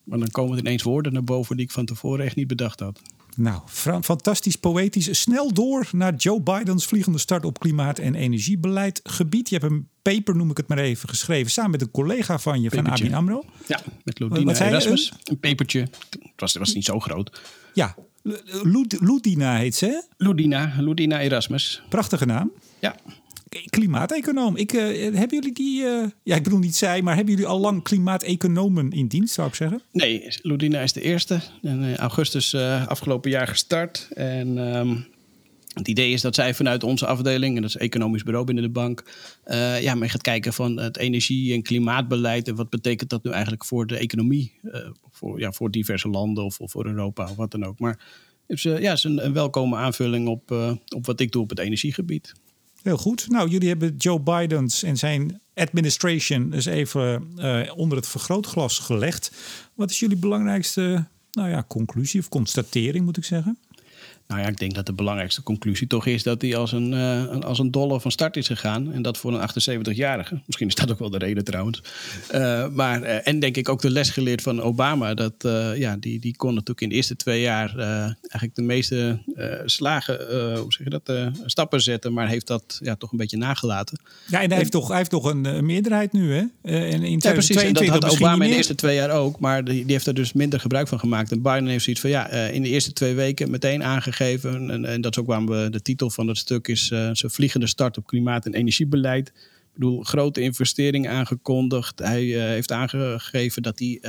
maar 0.05 0.19
dan 0.19 0.31
komen 0.31 0.53
er 0.53 0.65
ineens 0.65 0.83
woorden 0.83 1.13
naar 1.13 1.25
boven 1.25 1.57
die 1.57 1.65
ik 1.65 1.73
van 1.73 1.87
tevoren 1.87 2.25
echt 2.25 2.37
niet 2.37 2.49
bedacht 2.49 2.81
had. 2.81 3.01
Nou, 3.37 3.61
fantastisch 4.03 4.57
poëtisch. 4.57 5.21
Snel 5.21 5.53
door 5.53 5.89
naar 5.93 6.15
Joe 6.15 6.41
Bidens 6.41 6.87
vliegende 6.87 7.19
start 7.19 7.45
op 7.45 7.59
klimaat- 7.59 7.99
en 7.99 8.15
energiebeleid 8.15 9.01
gebied. 9.03 9.49
Je 9.49 9.57
hebt 9.59 9.71
een 9.71 9.89
paper, 10.03 10.37
noem 10.37 10.51
ik 10.51 10.57
het 10.57 10.69
maar 10.69 10.79
even, 10.79 11.09
geschreven 11.09 11.51
samen 11.51 11.71
met 11.71 11.83
een 11.83 11.91
collega 11.91 12.39
van 12.39 12.61
je 12.61 12.71
van 12.71 12.87
ABN 12.87 13.13
AMRO. 13.13 13.45
Ja, 13.67 13.81
met 14.05 14.19
Ludina 14.19 14.61
Erasmus. 14.61 15.11
Een, 15.11 15.19
een 15.25 15.41
pepertje. 15.41 15.81
Het 15.81 16.21
was, 16.37 16.57
was 16.57 16.75
niet 16.75 16.85
zo 16.85 17.01
groot. 17.01 17.41
Ja, 17.73 17.95
Ludina 19.01 19.57
heet 19.57 19.75
ze, 19.75 19.87
hè? 19.87 20.01
Ludina, 20.17 20.75
Ludina 20.79 21.21
Erasmus. 21.21 21.83
Prachtige 21.89 22.27
naam. 22.27 22.53
Ja. 22.79 22.97
Klimaateconoom. 23.65 24.57
Ik, 24.57 24.73
uh, 24.73 24.83
hebben 25.03 25.29
jullie 25.29 25.53
die, 25.53 25.83
uh, 25.83 26.05
ja, 26.23 26.37
ik 26.37 26.43
bedoel 26.43 26.59
niet 26.59 26.77
zij, 26.77 27.03
maar 27.03 27.15
hebben 27.15 27.35
jullie 27.35 27.49
al 27.49 27.61
lang 27.61 27.83
klimaateconomen 27.83 28.91
in 28.91 29.07
dienst, 29.07 29.35
zou 29.35 29.49
ik 29.49 29.55
zeggen? 29.55 29.83
Nee, 29.93 30.25
Ludina 30.43 30.81
is 30.81 30.93
de 30.93 31.01
eerste. 31.01 31.41
In 31.63 31.97
augustus 31.97 32.53
uh, 32.53 32.87
afgelopen 32.87 33.31
jaar 33.31 33.47
gestart. 33.47 34.09
En 34.15 34.77
um, 34.77 35.07
het 35.73 35.89
idee 35.89 36.13
is 36.13 36.21
dat 36.21 36.35
zij 36.35 36.55
vanuit 36.55 36.83
onze 36.83 37.07
afdeling, 37.07 37.57
en 37.57 37.63
dat 37.63 37.71
is 37.71 37.77
economisch 37.77 38.23
bureau 38.23 38.47
binnen 38.47 38.65
de 38.65 38.71
bank, 38.71 39.05
ja, 39.81 39.95
mee 39.95 40.09
gaat 40.09 40.23
kijken 40.23 40.53
van 40.53 40.79
het 40.79 40.97
energie- 40.97 41.53
en 41.53 41.63
klimaatbeleid. 41.63 42.49
En 42.49 42.55
wat 42.55 42.71
betekent 42.71 43.11
dat 43.11 43.25
nu 43.25 43.31
eigenlijk 43.31 43.65
voor 43.65 43.87
de 43.87 43.97
economie? 43.97 44.53
Voor, 45.11 45.41
ja, 45.41 45.53
voor 45.53 45.71
diverse 45.71 46.09
landen 46.09 46.45
of, 46.45 46.59
voor 46.61 46.87
Europa 46.87 47.25
of 47.31 47.37
wat 47.37 47.51
dan 47.51 47.65
ook. 47.65 47.79
Maar 47.79 48.01
uh, 48.47 48.81
ja, 48.81 48.93
is 48.93 49.05
een, 49.05 49.25
een 49.25 49.33
welkome 49.33 49.77
aanvulling 49.77 50.29
op, 50.29 50.51
op 50.95 51.07
wat 51.07 51.21
ik 51.21 51.33
doe 51.33 51.43
op 51.43 51.51
het 51.51 51.59
energiegebied. 51.59 52.33
Heel 52.87 52.97
goed. 52.97 53.29
Nou, 53.29 53.49
jullie 53.49 53.69
hebben 53.69 53.97
Joe 53.97 54.21
Biden 54.21 54.69
en 54.85 54.97
zijn 54.97 55.41
administration 55.55 56.51
dus 56.51 56.67
even 56.67 57.29
uh, 57.37 57.73
onder 57.77 57.99
het 57.99 58.09
vergrootglas 58.09 58.79
gelegd. 58.79 59.33
Wat 59.75 59.91
is 59.91 59.99
jullie 60.01 60.17
belangrijkste 60.17 61.07
nou 61.31 61.49
ja, 61.49 61.65
conclusie 61.69 62.21
of 62.21 62.29
constatering, 62.29 63.05
moet 63.05 63.17
ik 63.17 63.25
zeggen? 63.25 63.59
Nou 64.29 64.41
ja, 64.41 64.47
ik 64.47 64.59
denk 64.59 64.75
dat 64.75 64.87
de 64.87 64.93
belangrijkste 64.93 65.43
conclusie 65.43 65.87
toch 65.87 66.07
is 66.07 66.23
dat 66.23 66.43
hij 66.43 66.57
als 66.57 66.73
een, 66.73 66.93
uh, 66.93 67.39
als 67.39 67.59
een 67.59 67.71
dollar 67.71 68.01
van 68.01 68.11
start 68.11 68.37
is 68.37 68.47
gegaan. 68.47 68.93
En 68.93 69.03
dat 69.03 69.19
voor 69.19 69.35
een 69.35 69.41
78-jarige. 69.41 70.41
Misschien 70.47 70.69
is 70.69 70.75
dat 70.75 70.91
ook 70.91 70.99
wel 70.99 71.11
de 71.11 71.19
reden 71.19 71.45
trouwens. 71.45 71.83
Uh, 72.35 72.69
maar, 72.69 73.03
uh, 73.03 73.29
en 73.29 73.41
denk 73.41 73.57
ik 73.57 73.69
ook 73.69 73.81
de 73.81 73.91
les 73.91 74.11
geleerd 74.11 74.43
van 74.43 74.63
Obama. 74.63 75.15
Dat 75.15 75.35
ja, 75.77 75.97
die, 75.97 76.19
die 76.19 76.37
kon 76.37 76.51
natuurlijk 76.51 76.81
in 76.81 76.89
de 76.89 76.95
eerste 76.95 77.17
twee 77.17 77.41
jaar 77.41 77.79
eigenlijk 77.79 78.55
de 78.55 78.63
meeste 78.63 79.19
slagen, 79.65 80.17
hoe 80.59 80.73
zeg 80.73 80.87
je 80.87 81.01
dat, 81.01 81.33
stappen 81.45 81.81
zetten. 81.81 82.13
Maar 82.13 82.29
heeft 82.29 82.47
dat 82.47 82.79
ja, 82.83 82.97
toch 82.97 83.13
een 83.13 83.19
beetje 83.19 83.37
nagelaten. 83.37 84.01
Ja, 84.27 84.43
en 84.43 84.49
hij 84.49 84.59
heeft 84.59 84.71
toch, 84.71 84.89
hij 84.89 84.97
heeft 84.97 85.11
toch 85.11 85.25
een 85.25 85.67
meerderheid 85.67 86.13
nu, 86.13 86.35
hè? 86.35 86.45
En 86.63 87.03
in 87.03 87.19
ja, 87.23 87.33
precies. 87.33 87.57
En 87.57 87.73
dat 87.73 87.87
had 87.87 88.05
Obama 88.05 88.45
in 88.45 88.51
de 88.51 88.57
eerste 88.57 88.75
twee 88.75 88.95
jaar 88.95 89.11
ook. 89.11 89.39
Maar 89.39 89.65
die, 89.65 89.83
die 89.85 89.93
heeft 89.93 90.07
er 90.07 90.15
dus 90.15 90.33
minder 90.33 90.61
gebruik 90.61 90.89
van 90.89 90.99
gemaakt. 90.99 91.31
En 91.33 91.43
Biden 91.43 91.67
heeft 91.67 91.85
zoiets 91.85 92.03
van, 92.03 92.11
ja, 92.11 92.29
in 92.29 92.63
de 92.63 92.69
eerste 92.69 92.93
twee 92.93 93.15
weken 93.15 93.51
meteen 93.51 93.85
aangegeven 93.85 94.16
gegeven. 94.17 94.71
En, 94.71 94.85
en, 94.85 95.01
dat 95.01 95.13
is 95.13 95.19
ook 95.19 95.27
waarom 95.27 95.47
we 95.47 95.69
de 95.71 95.83
titel 95.83 96.11
van 96.11 96.29
het 96.29 96.39
stuk 96.39 96.69
is 96.69 96.91
uh, 96.91 97.11
zijn 97.13 97.33
vliegende 97.33 97.67
start 97.67 97.99
op 97.99 98.07
klimaat- 98.07 98.47
en 98.47 98.55
energiebeleid. 98.55 99.29
Ik 99.29 99.83
bedoel, 99.83 100.03
grote 100.03 100.41
investeringen 100.41 101.11
aangekondigd. 101.11 101.99
Hij 101.99 102.25
uh, 102.25 102.43
heeft 102.43 102.73
aangegeven 102.73 103.63
dat 103.63 103.79
hij 103.79 103.89
uh, 103.89 104.01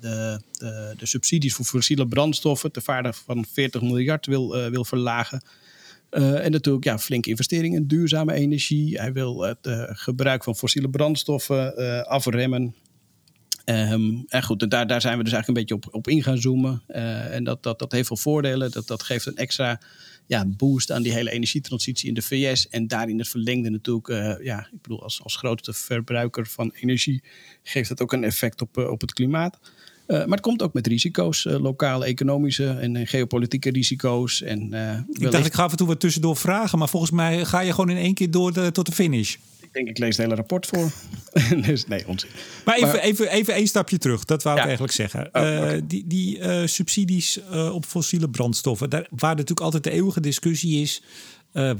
de, 0.00 0.40
de, 0.58 0.94
de, 0.96 1.06
subsidies 1.06 1.54
voor 1.54 1.64
fossiele 1.64 2.06
brandstoffen 2.06 2.72
te 2.72 2.80
waarde 2.84 3.12
van 3.12 3.44
40 3.52 3.82
miljard 3.82 4.26
wil, 4.26 4.70
wil 4.70 4.84
verlagen. 4.84 5.42
en 6.10 6.50
natuurlijk 6.50 6.84
ja, 6.84 6.98
flinke 6.98 7.30
investeringen 7.30 7.80
in 7.80 7.86
duurzame 7.86 8.32
energie. 8.32 8.98
Hij 8.98 9.12
wil 9.12 9.40
het 9.42 9.68
gebruik 9.88 10.44
van 10.44 10.56
fossiele 10.56 10.90
brandstoffen 10.90 11.76
afremmen. 12.06 12.74
Um, 13.70 14.24
en 14.28 14.42
goed, 14.42 14.70
daar, 14.70 14.86
daar 14.86 15.00
zijn 15.00 15.18
we 15.18 15.24
dus 15.24 15.32
eigenlijk 15.32 15.48
een 15.48 15.54
beetje 15.54 15.88
op, 15.88 15.94
op 15.94 16.08
in 16.08 16.22
gaan 16.22 16.38
zoomen. 16.38 16.82
Uh, 16.88 17.34
en 17.34 17.44
dat, 17.44 17.62
dat, 17.62 17.78
dat 17.78 17.92
heeft 17.92 18.06
veel 18.06 18.16
voordelen. 18.16 18.70
Dat, 18.70 18.86
dat 18.86 19.02
geeft 19.02 19.26
een 19.26 19.36
extra 19.36 19.80
ja, 20.26 20.46
boost 20.46 20.92
aan 20.92 21.02
die 21.02 21.12
hele 21.12 21.30
energietransitie 21.30 22.08
in 22.08 22.14
de 22.14 22.22
VS. 22.22 22.68
En 22.68 22.86
daarin 22.86 23.18
het 23.18 23.28
verlengde 23.28 23.70
natuurlijk, 23.70 24.08
uh, 24.08 24.44
ja, 24.44 24.68
ik 24.72 24.82
bedoel, 24.82 25.02
als, 25.02 25.22
als 25.22 25.36
grootste 25.36 25.72
verbruiker 25.72 26.46
van 26.46 26.72
energie 26.80 27.22
geeft 27.62 27.88
dat 27.88 28.00
ook 28.00 28.12
een 28.12 28.24
effect 28.24 28.60
op, 28.60 28.78
uh, 28.78 28.90
op 28.90 29.00
het 29.00 29.12
klimaat. 29.12 29.58
Uh, 30.06 30.16
maar 30.18 30.28
het 30.28 30.40
komt 30.40 30.62
ook 30.62 30.72
met 30.72 30.86
risico's, 30.86 31.44
lokale 31.44 32.04
economische 32.04 32.68
en 32.68 33.06
geopolitieke 33.06 33.70
risico's. 33.70 34.42
En, 34.42 34.72
ik 35.12 35.30
dacht, 35.30 35.46
ik 35.46 35.54
ga 35.54 35.62
af 35.62 35.70
en 35.70 35.76
toe 35.76 35.86
wat 35.86 36.00
tussendoor 36.00 36.36
vragen, 36.36 36.78
maar 36.78 36.88
volgens 36.88 37.12
mij 37.12 37.44
ga 37.44 37.60
je 37.60 37.70
gewoon 37.70 37.90
in 37.90 37.96
één 37.96 38.14
keer 38.14 38.30
door 38.30 38.52
de, 38.52 38.72
tot 38.72 38.86
de 38.86 38.92
finish. 38.92 39.36
Ik 39.70 39.76
denk, 39.76 39.88
ik 39.88 39.98
lees 39.98 40.16
het 40.16 40.26
hele 40.26 40.34
rapport 40.34 40.66
voor. 40.66 40.92
dus 41.66 41.86
nee, 41.86 42.08
onzin. 42.08 42.28
Maar 42.64 42.74
even, 42.74 42.88
maar, 42.88 42.98
even, 42.98 43.30
even 43.30 43.54
één 43.54 43.66
stapje 43.66 43.98
terug, 43.98 44.24
dat 44.24 44.42
wou 44.42 44.56
ja. 44.56 44.60
ik 44.62 44.68
eigenlijk 44.68 44.96
zeggen. 44.96 45.20
Oh, 45.20 45.26
okay. 45.26 45.76
uh, 45.76 45.82
die 45.84 46.04
die 46.06 46.38
uh, 46.38 46.66
subsidies 46.66 47.38
uh, 47.52 47.74
op 47.74 47.84
fossiele 47.84 48.30
brandstoffen, 48.30 48.90
daar, 48.90 49.06
waar 49.10 49.30
natuurlijk 49.30 49.60
altijd 49.60 49.84
de 49.84 49.90
eeuwige 49.90 50.20
discussie 50.20 50.80
is. 50.80 51.02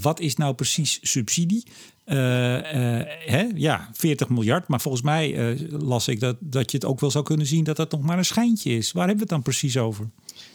wat 0.00 0.20
is 0.20 0.36
nou 0.36 0.54
precies 0.54 0.98
subsidie? 1.02 1.64
Hè? 2.04 3.46
Ja, 3.54 3.90
40 3.92 4.28
miljard. 4.28 4.68
Maar 4.68 4.80
volgens 4.80 5.02
mij 5.02 5.56
las 5.70 6.08
ik 6.08 6.20
dat, 6.20 6.36
dat 6.40 6.70
je 6.70 6.76
het 6.76 6.86
ook 6.86 7.00
wel 7.00 7.10
zou 7.10 7.24
kunnen 7.24 7.46
zien 7.46 7.64
dat 7.64 7.76
dat 7.76 7.90
nog 7.90 8.00
maar 8.00 8.18
een 8.18 8.24
schijntje 8.24 8.70
is. 8.76 8.92
Waar 8.92 9.06
hebben 9.06 9.26
we 9.26 9.34
het 9.34 9.42
dan 9.44 9.52
precies 9.52 9.76
over? 9.76 10.08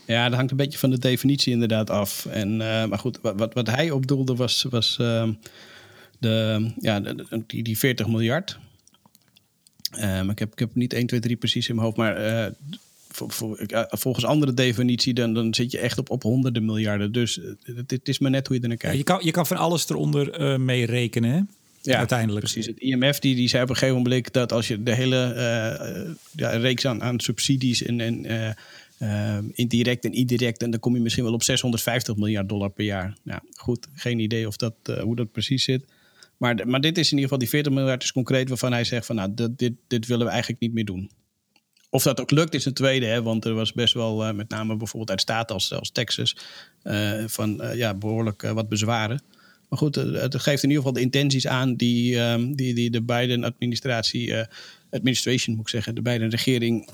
Ja, 0.06 0.26
dat 0.26 0.36
hangt 0.36 0.52
een 0.52 0.58
beetje 0.58 0.80
van 0.80 0.89
de 0.89 1.00
definitie 1.00 1.54
inderdaad 1.54 1.89
af. 1.89 2.26
En, 2.26 2.58
maar 2.58 3.00
goed, 3.00 3.19
wat, 3.21 3.54
wat 3.54 3.67
hij 3.67 3.91
opdoelde 3.91 4.36
was. 4.36 4.65
was 4.69 4.98
de, 6.19 6.71
ja, 6.80 6.99
de, 6.99 7.43
die, 7.47 7.63
die 7.63 7.78
40 7.78 8.08
miljard. 8.08 8.60
Um, 9.99 10.30
ik, 10.30 10.39
heb, 10.39 10.51
ik 10.51 10.60
heb 10.60 10.75
niet 10.75 10.93
1, 10.93 11.08
2, 11.08 11.19
3 11.19 11.36
precies 11.36 11.67
in 11.67 11.75
mijn 11.75 11.88
hoofd, 11.88 11.97
maar 11.97 12.25
uh, 12.25 12.51
voor, 13.10 13.65
uh, 13.67 13.84
volgens 13.88 14.25
andere 14.25 14.54
definitie 14.54 15.13
dan, 15.13 15.34
dan 15.34 15.54
zit 15.54 15.71
je 15.71 15.80
echt 15.80 15.97
op, 15.97 16.10
op 16.10 16.23
honderden 16.23 16.65
miljarden. 16.65 17.12
Dus 17.12 17.38
uh, 17.38 17.45
het, 17.75 17.91
het, 17.91 18.08
is 18.08 18.19
maar 18.19 18.32
net 18.32 18.47
hoe 18.47 18.56
je 18.56 18.62
er 18.62 18.67
naar 18.67 18.78
kijkt. 18.78 18.95
Ja, 18.95 18.99
je, 18.99 19.06
kan, 19.06 19.25
je 19.25 19.32
kan 19.32 19.47
van 19.47 19.58
alles 19.58 19.89
eronder 19.89 20.62
mee 20.62 20.86
rekenen, 20.86 21.32
hè? 21.32 21.41
Ja, 21.82 21.97
uiteindelijk. 21.97 22.45
Precies. 22.45 22.65
Het 22.65 22.80
IMF 22.80 23.19
die, 23.19 23.36
die 23.36 23.47
zei 23.47 23.63
op 23.63 23.69
een 23.69 23.75
gegeven 23.75 24.01
moment 24.01 24.34
dat 24.34 24.51
als 24.51 24.67
je 24.67 24.84
de 24.84 24.93
hele 24.93 25.34
ja, 26.32 26.49
reeks 26.49 26.86
aan, 26.86 27.04
aan 27.04 27.19
subsidies 27.19 27.84
en, 27.84 27.99
en 27.99 28.25
uh, 28.99 29.38
indirect 29.54 30.06
en 30.06 30.13
indirect. 30.13 30.63
En 30.63 30.71
dan 30.71 30.80
kom 30.80 30.95
je 30.95 31.01
misschien 31.01 31.23
wel 31.23 31.34
op 31.34 31.43
650 31.43 32.15
miljard 32.15 32.49
dollar 32.49 32.69
per 32.69 32.86
jaar. 32.86 33.17
Nou 33.23 33.41
goed, 33.56 33.88
geen 33.93 34.19
idee 34.19 34.47
of 34.47 34.56
dat, 34.56 34.73
uh, 34.89 34.99
hoe 34.99 35.15
dat 35.15 35.32
precies 35.32 35.63
zit. 35.63 35.86
Maar, 36.38 36.67
maar 36.67 36.82
dit 36.82 36.98
is 36.98 37.12
in 37.12 37.17
ieder 37.17 37.24
geval 37.24 37.38
die 37.38 37.50
40 37.50 37.74
miljard 37.74 38.04
is 38.04 38.12
concreet 38.12 38.50
waarvan 38.50 38.71
hij 38.71 38.84
zegt 38.84 39.06
van 39.06 39.15
nou, 39.15 39.34
dit, 39.34 39.58
dit, 39.58 39.74
dit 39.88 40.08
willen 40.08 40.26
we 40.26 40.32
eigenlijk 40.32 40.62
niet 40.62 40.74
meer 40.74 40.86
doen. 40.86 41.12
of 41.89 42.04
dat 42.04 42.21
ook 42.21 42.32
lukt 42.32 42.54
is 42.54 42.65
een 42.65 42.74
tweede, 42.74 43.06
hè, 43.06 43.21
want 43.21 43.45
er 43.45 43.54
was 43.54 43.74
best 43.74 43.93
wel, 43.93 44.34
met 44.34 44.50
name 44.50 44.76
bijvoorbeeld 44.76 45.10
uit 45.10 45.21
staten 45.21 45.56
als, 45.56 45.91
Texas, 45.91 46.38
van 47.26 47.62
ja, 47.74 47.93
behoorlijk 47.93 48.41
wat 48.41 48.69
bezwaren. 48.69 49.21
Maar 49.69 49.80
goed, 49.80 49.95
het 49.95 50.36
geeft 50.36 50.63
in 50.63 50.69
ieder 50.69 50.84
geval 50.84 50.93
de 50.93 51.08
intenties 51.08 51.48
aan 51.48 51.76
die, 51.76 52.19
ehm, 52.19 52.54
die, 52.54 52.74
die 52.74 52.89
de 52.89 53.02
Biden-administratie, 53.02 54.36
administration 54.89 55.56
moet 55.56 55.65
ik 55.65 55.71
zeggen, 55.71 55.95
de 55.95 56.02
Biden-regering, 56.02 56.89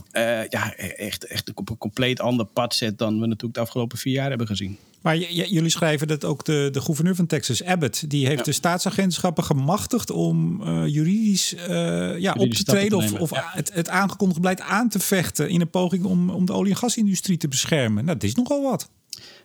ja, 0.49 0.73
e-, 0.75 0.87
echt, 0.87 1.25
echt 1.25 1.51
op 1.53 1.69
een 1.69 1.77
compleet 1.77 2.19
ander 2.19 2.45
pad 2.45 2.75
zet 2.75 2.97
dan 2.97 3.19
we 3.19 3.25
natuurlijk 3.25 3.53
de 3.53 3.59
afgelopen 3.59 3.97
vier 3.97 4.13
jaar 4.13 4.29
hebben 4.29 4.47
gezien. 4.47 4.77
Maar 5.01 5.17
jullie 5.17 5.69
schrijven 5.69 6.07
dat 6.07 6.25
ook 6.25 6.45
de, 6.45 6.69
de 6.71 6.81
gouverneur 6.81 7.15
van 7.15 7.25
Texas, 7.25 7.63
Abbott, 7.63 8.09
die 8.09 8.27
heeft 8.27 8.45
de 8.45 8.51
staatsagentschappen 8.51 9.43
gemachtigd 9.43 10.09
om 10.09 10.61
uh, 10.61 10.87
juridisch, 10.87 11.53
uh, 11.53 12.19
ja, 12.19 12.33
op 12.33 12.51
te 12.51 12.63
treden 12.63 12.97
of, 12.97 13.13
of 13.13 13.31
het, 13.33 13.73
het 13.73 13.89
aangekondigde 13.89 14.41
beleid 14.41 14.61
aan 14.61 14.89
te 14.89 14.99
vechten 14.99 15.49
in 15.49 15.61
een 15.61 15.69
poging 15.69 16.03
om, 16.03 16.29
om 16.29 16.45
de 16.45 16.53
olie- 16.53 16.71
en 16.71 16.77
gasindustrie 16.77 17.37
te 17.37 17.47
beschermen. 17.47 18.05
Nou, 18.05 18.17
dat 18.17 18.29
is 18.29 18.35
nogal 18.35 18.61
wat. 18.61 18.89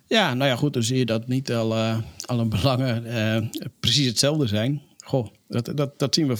Ja, 0.07 0.33
nou 0.33 0.49
ja, 0.49 0.55
goed, 0.55 0.73
dan 0.73 0.83
zie 0.83 0.97
je 0.97 1.05
dat 1.05 1.27
niet 1.27 1.51
al, 1.51 1.75
uh, 1.75 1.97
alle 2.25 2.45
belangen 2.45 3.51
precies 3.79 4.05
hetzelfde 4.05 4.47
zijn. 4.47 4.81
Goh, 4.97 5.27
dat, 5.47 5.71
dat, 5.75 5.99
dat 5.99 6.15
zien 6.15 6.27
we 6.27 6.37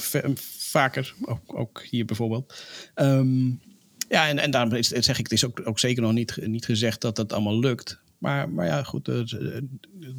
vaker, 0.57 1.13
ook, 1.21 1.57
ook, 1.59 1.85
hier 1.89 2.05
bijvoorbeeld. 2.05 2.53
Um, 2.95 3.61
ja, 4.09 4.27
en, 4.27 4.39
en 4.39 4.51
daarom 4.51 4.83
zeg 4.83 5.19
ik, 5.19 5.23
het 5.23 5.31
is 5.31 5.45
ook, 5.45 5.61
ook 5.63 5.79
zeker 5.79 6.01
nog 6.01 6.13
niet, 6.13 6.37
niet 6.47 6.65
gezegd 6.65 7.01
dat 7.01 7.15
dat 7.15 7.33
allemaal 7.33 7.59
lukt. 7.59 7.99
Maar, 8.17 8.49
maar 8.49 8.65
ja, 8.65 8.83
goed, 8.83 9.05
de, 9.05 9.67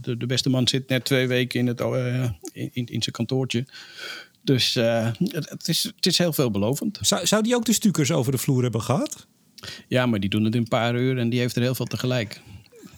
de, 0.01 0.17
de, 0.17 0.27
beste 0.27 0.51
man 0.51 0.69
zit 0.69 0.89
net 0.89 1.05
twee 1.05 1.29
weken 1.29 1.61
in, 1.61 1.67
het, 1.67 1.81
uh, 1.81 2.31
in, 2.53 2.71
in, 2.73 3.03
zijn 3.03 3.15
kantoortje. 3.15 3.67
Dus 4.43 4.77
uh, 4.77 5.11
het, 5.19 5.69
is, 5.69 5.83
het 5.83 6.07
is 6.07 6.19
heel 6.19 6.33
veelbelovend. 6.33 6.99
Zou, 7.01 7.27
zou 7.27 7.43
die 7.43 7.55
ook 7.55 7.65
de 7.65 7.73
stukers 7.73 8.13
over 8.13 8.33
de 8.33 8.39
vloer 8.39 8.63
hebben 8.63 8.83
gehad? 8.83 9.27
Ja, 9.89 10.07
maar 10.07 10.21
die 10.21 10.31
doen 10.31 10.45
het 10.45 10.55
in 10.55 10.61
een 10.61 10.69
paar 10.69 10.97
uur 10.97 11.19
en 11.19 11.29
die 11.29 11.41
heeft 11.41 11.57
er 11.57 11.63
heel 11.63 11.75
veel 11.75 11.87
tegelijk. 11.87 12.41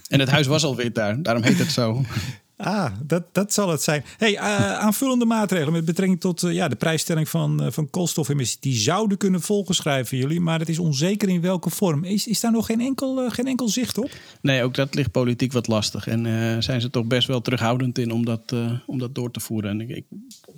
En 0.08 0.20
het 0.20 0.28
huis 0.28 0.46
was 0.46 0.64
al 0.64 0.76
wit 0.76 0.94
daar, 0.94 1.22
daarom 1.22 1.42
heet 1.42 1.58
het 1.58 1.72
zo. 1.72 2.02
Ah, 2.62 2.92
dat, 3.02 3.24
dat 3.32 3.52
zal 3.52 3.68
het 3.68 3.82
zijn. 3.82 4.04
Hey, 4.16 4.32
uh, 4.32 4.78
aanvullende 4.78 5.24
maatregelen 5.24 5.72
met 5.72 5.84
betrekking 5.84 6.20
tot 6.20 6.42
uh, 6.42 6.52
ja, 6.52 6.68
de 6.68 6.76
prijsstelling 6.76 7.28
van, 7.28 7.62
uh, 7.64 7.70
van 7.70 7.90
koolstofemissies. 7.90 8.60
Die 8.60 8.74
zouden 8.74 9.18
kunnen 9.18 9.40
volgeschrijven 9.40 10.16
jullie, 10.16 10.40
maar 10.40 10.58
het 10.58 10.68
is 10.68 10.78
onzeker 10.78 11.28
in 11.28 11.40
welke 11.40 11.70
vorm. 11.70 12.04
Is, 12.04 12.26
is 12.26 12.40
daar 12.40 12.52
nog 12.52 12.66
geen 12.66 12.80
enkel, 12.80 13.30
geen 13.30 13.46
enkel 13.46 13.68
zicht 13.68 13.98
op? 13.98 14.10
Nee, 14.40 14.62
ook 14.62 14.74
dat 14.74 14.94
ligt 14.94 15.10
politiek 15.10 15.52
wat 15.52 15.66
lastig. 15.66 16.06
En 16.06 16.22
zijn 16.62 16.80
ze 16.80 16.90
toch 16.90 17.06
best 17.06 17.26
wel 17.28 17.40
terughoudend 17.40 17.98
in 17.98 18.10
om 18.10 18.24
dat, 18.24 18.54
om 18.86 18.98
dat 18.98 19.14
door 19.14 19.30
te 19.30 19.40
voeren. 19.40 19.70
En 19.70 19.90
ik, 19.90 20.04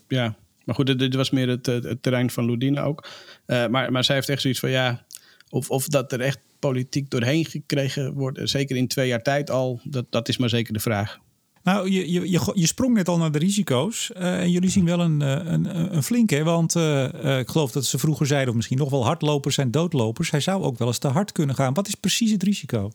ja, 0.09 0.37
maar 0.65 0.75
goed, 0.75 0.99
dit, 0.99 1.15
was 1.15 1.31
meer 1.31 1.49
het, 1.49 1.67
het, 1.67 2.03
terrein 2.03 2.31
van 2.31 2.45
Ludine 2.45 2.81
ook. 2.81 3.09
maar, 3.47 3.93
maar 3.93 4.05
zij 4.05 4.15
heeft 4.15 4.29
echt 4.29 4.41
zoiets 4.41 4.61
van 4.61 4.71
ja, 4.71 5.05
of, 5.51 5.71
of 5.71 5.87
dat 5.87 6.13
er 6.13 6.21
echt 6.21 6.39
politiek 6.59 7.11
doorheen 7.11 7.45
gekregen 7.45 8.13
wordt, 8.13 8.41
zeker 8.43 8.77
in 8.77 8.89
twee 8.89 9.09
jaar 9.09 9.23
tijd 9.23 9.51
al, 9.51 9.81
dat, 9.85 10.07
dat 10.11 10.29
is 10.29 10.37
maar 10.37 10.49
zeker 10.49 10.73
de 10.73 10.81
vraag. 10.81 11.21
Nou, 11.63 11.91
je, 11.91 12.13
je, 12.13 12.51
je, 12.55 12.67
sprong 12.67 12.95
net 12.95 13.09
al 13.09 13.19
naar 13.19 13.33
de 13.33 13.39
risico's. 13.39 14.11
Uh, 14.17 14.41
en 14.41 14.51
jullie 14.51 14.71
zien 14.71 14.85
wel 14.85 15.01
een, 15.01 15.23
eh, 15.23 15.39
een, 15.45 15.95
een 15.97 16.03
flinke. 16.03 16.43
Want 16.43 16.75
uh, 16.75 17.39
ik 17.39 17.49
geloof 17.49 17.73
dat 17.73 17.85
ze 17.85 17.99
vroeger 17.99 18.27
zeiden, 18.27 18.49
of 18.49 18.55
misschien 18.55 18.79
nog 18.79 18.91
wel 18.91 19.05
hardlopers 19.05 19.55
zijn 19.55 19.71
doodlopers. 19.71 20.31
Hij 20.31 20.41
zou 20.41 20.63
ook 20.63 20.79
wel 20.79 20.89
eens 20.89 20.99
te 20.99 21.09
hard 21.09 21.33
kunnen 21.33 21.55
gaan. 21.55 21.75
Wat 21.75 21.89
is 21.89 21.95
precies 21.95 22.31
het 22.31 22.43
risico? 22.43 22.93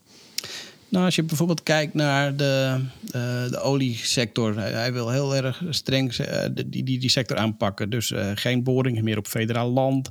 Nou, 0.90 1.06
als 1.06 1.16
je 1.16 1.24
bijvoorbeeld 1.24 1.64
kijkt 1.64 1.94
naar 1.94 2.36
de, 2.36 2.82
de 3.50 3.60
oliesector. 3.62 4.58
Hij, 4.58 4.94
wil 4.94 5.10
heel 5.10 5.36
erg 5.36 5.64
streng 5.70 6.16
die, 6.54 6.84
die, 6.84 7.00
die 7.00 7.10
sector 7.10 7.38
aanpakken. 7.38 7.90
Dus 7.90 8.14
geen 8.36 8.64
meer 9.04 9.18
op 9.18 9.28
federaal 9.28 9.70
land. 9.70 10.10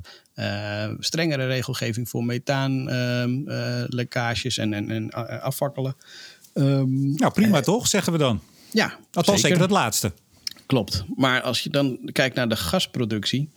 strengere 0.99 1.45
regelgeving 1.45 2.09
voor 2.09 2.23
methaanlekkages 2.23 4.57
ehm, 4.57 4.73
en, 4.73 4.89
en, 4.89 5.11
en 5.11 5.41
afvakkelen. 5.41 5.95
Um, 6.57 7.11
nou, 7.11 7.33
prima 7.33 7.57
uh, 7.57 7.63
toch, 7.63 7.87
zeggen 7.87 8.11
we 8.11 8.17
dan? 8.17 8.41
Ja, 8.71 8.97
Althans, 9.13 9.41
zeker 9.41 9.59
het 9.59 9.71
laatste. 9.71 10.13
Klopt. 10.65 11.03
Maar 11.15 11.41
als 11.41 11.61
je 11.61 11.69
dan 11.69 11.99
kijkt 12.11 12.35
naar 12.35 12.49
de 12.49 12.55
gasproductie... 12.55 13.49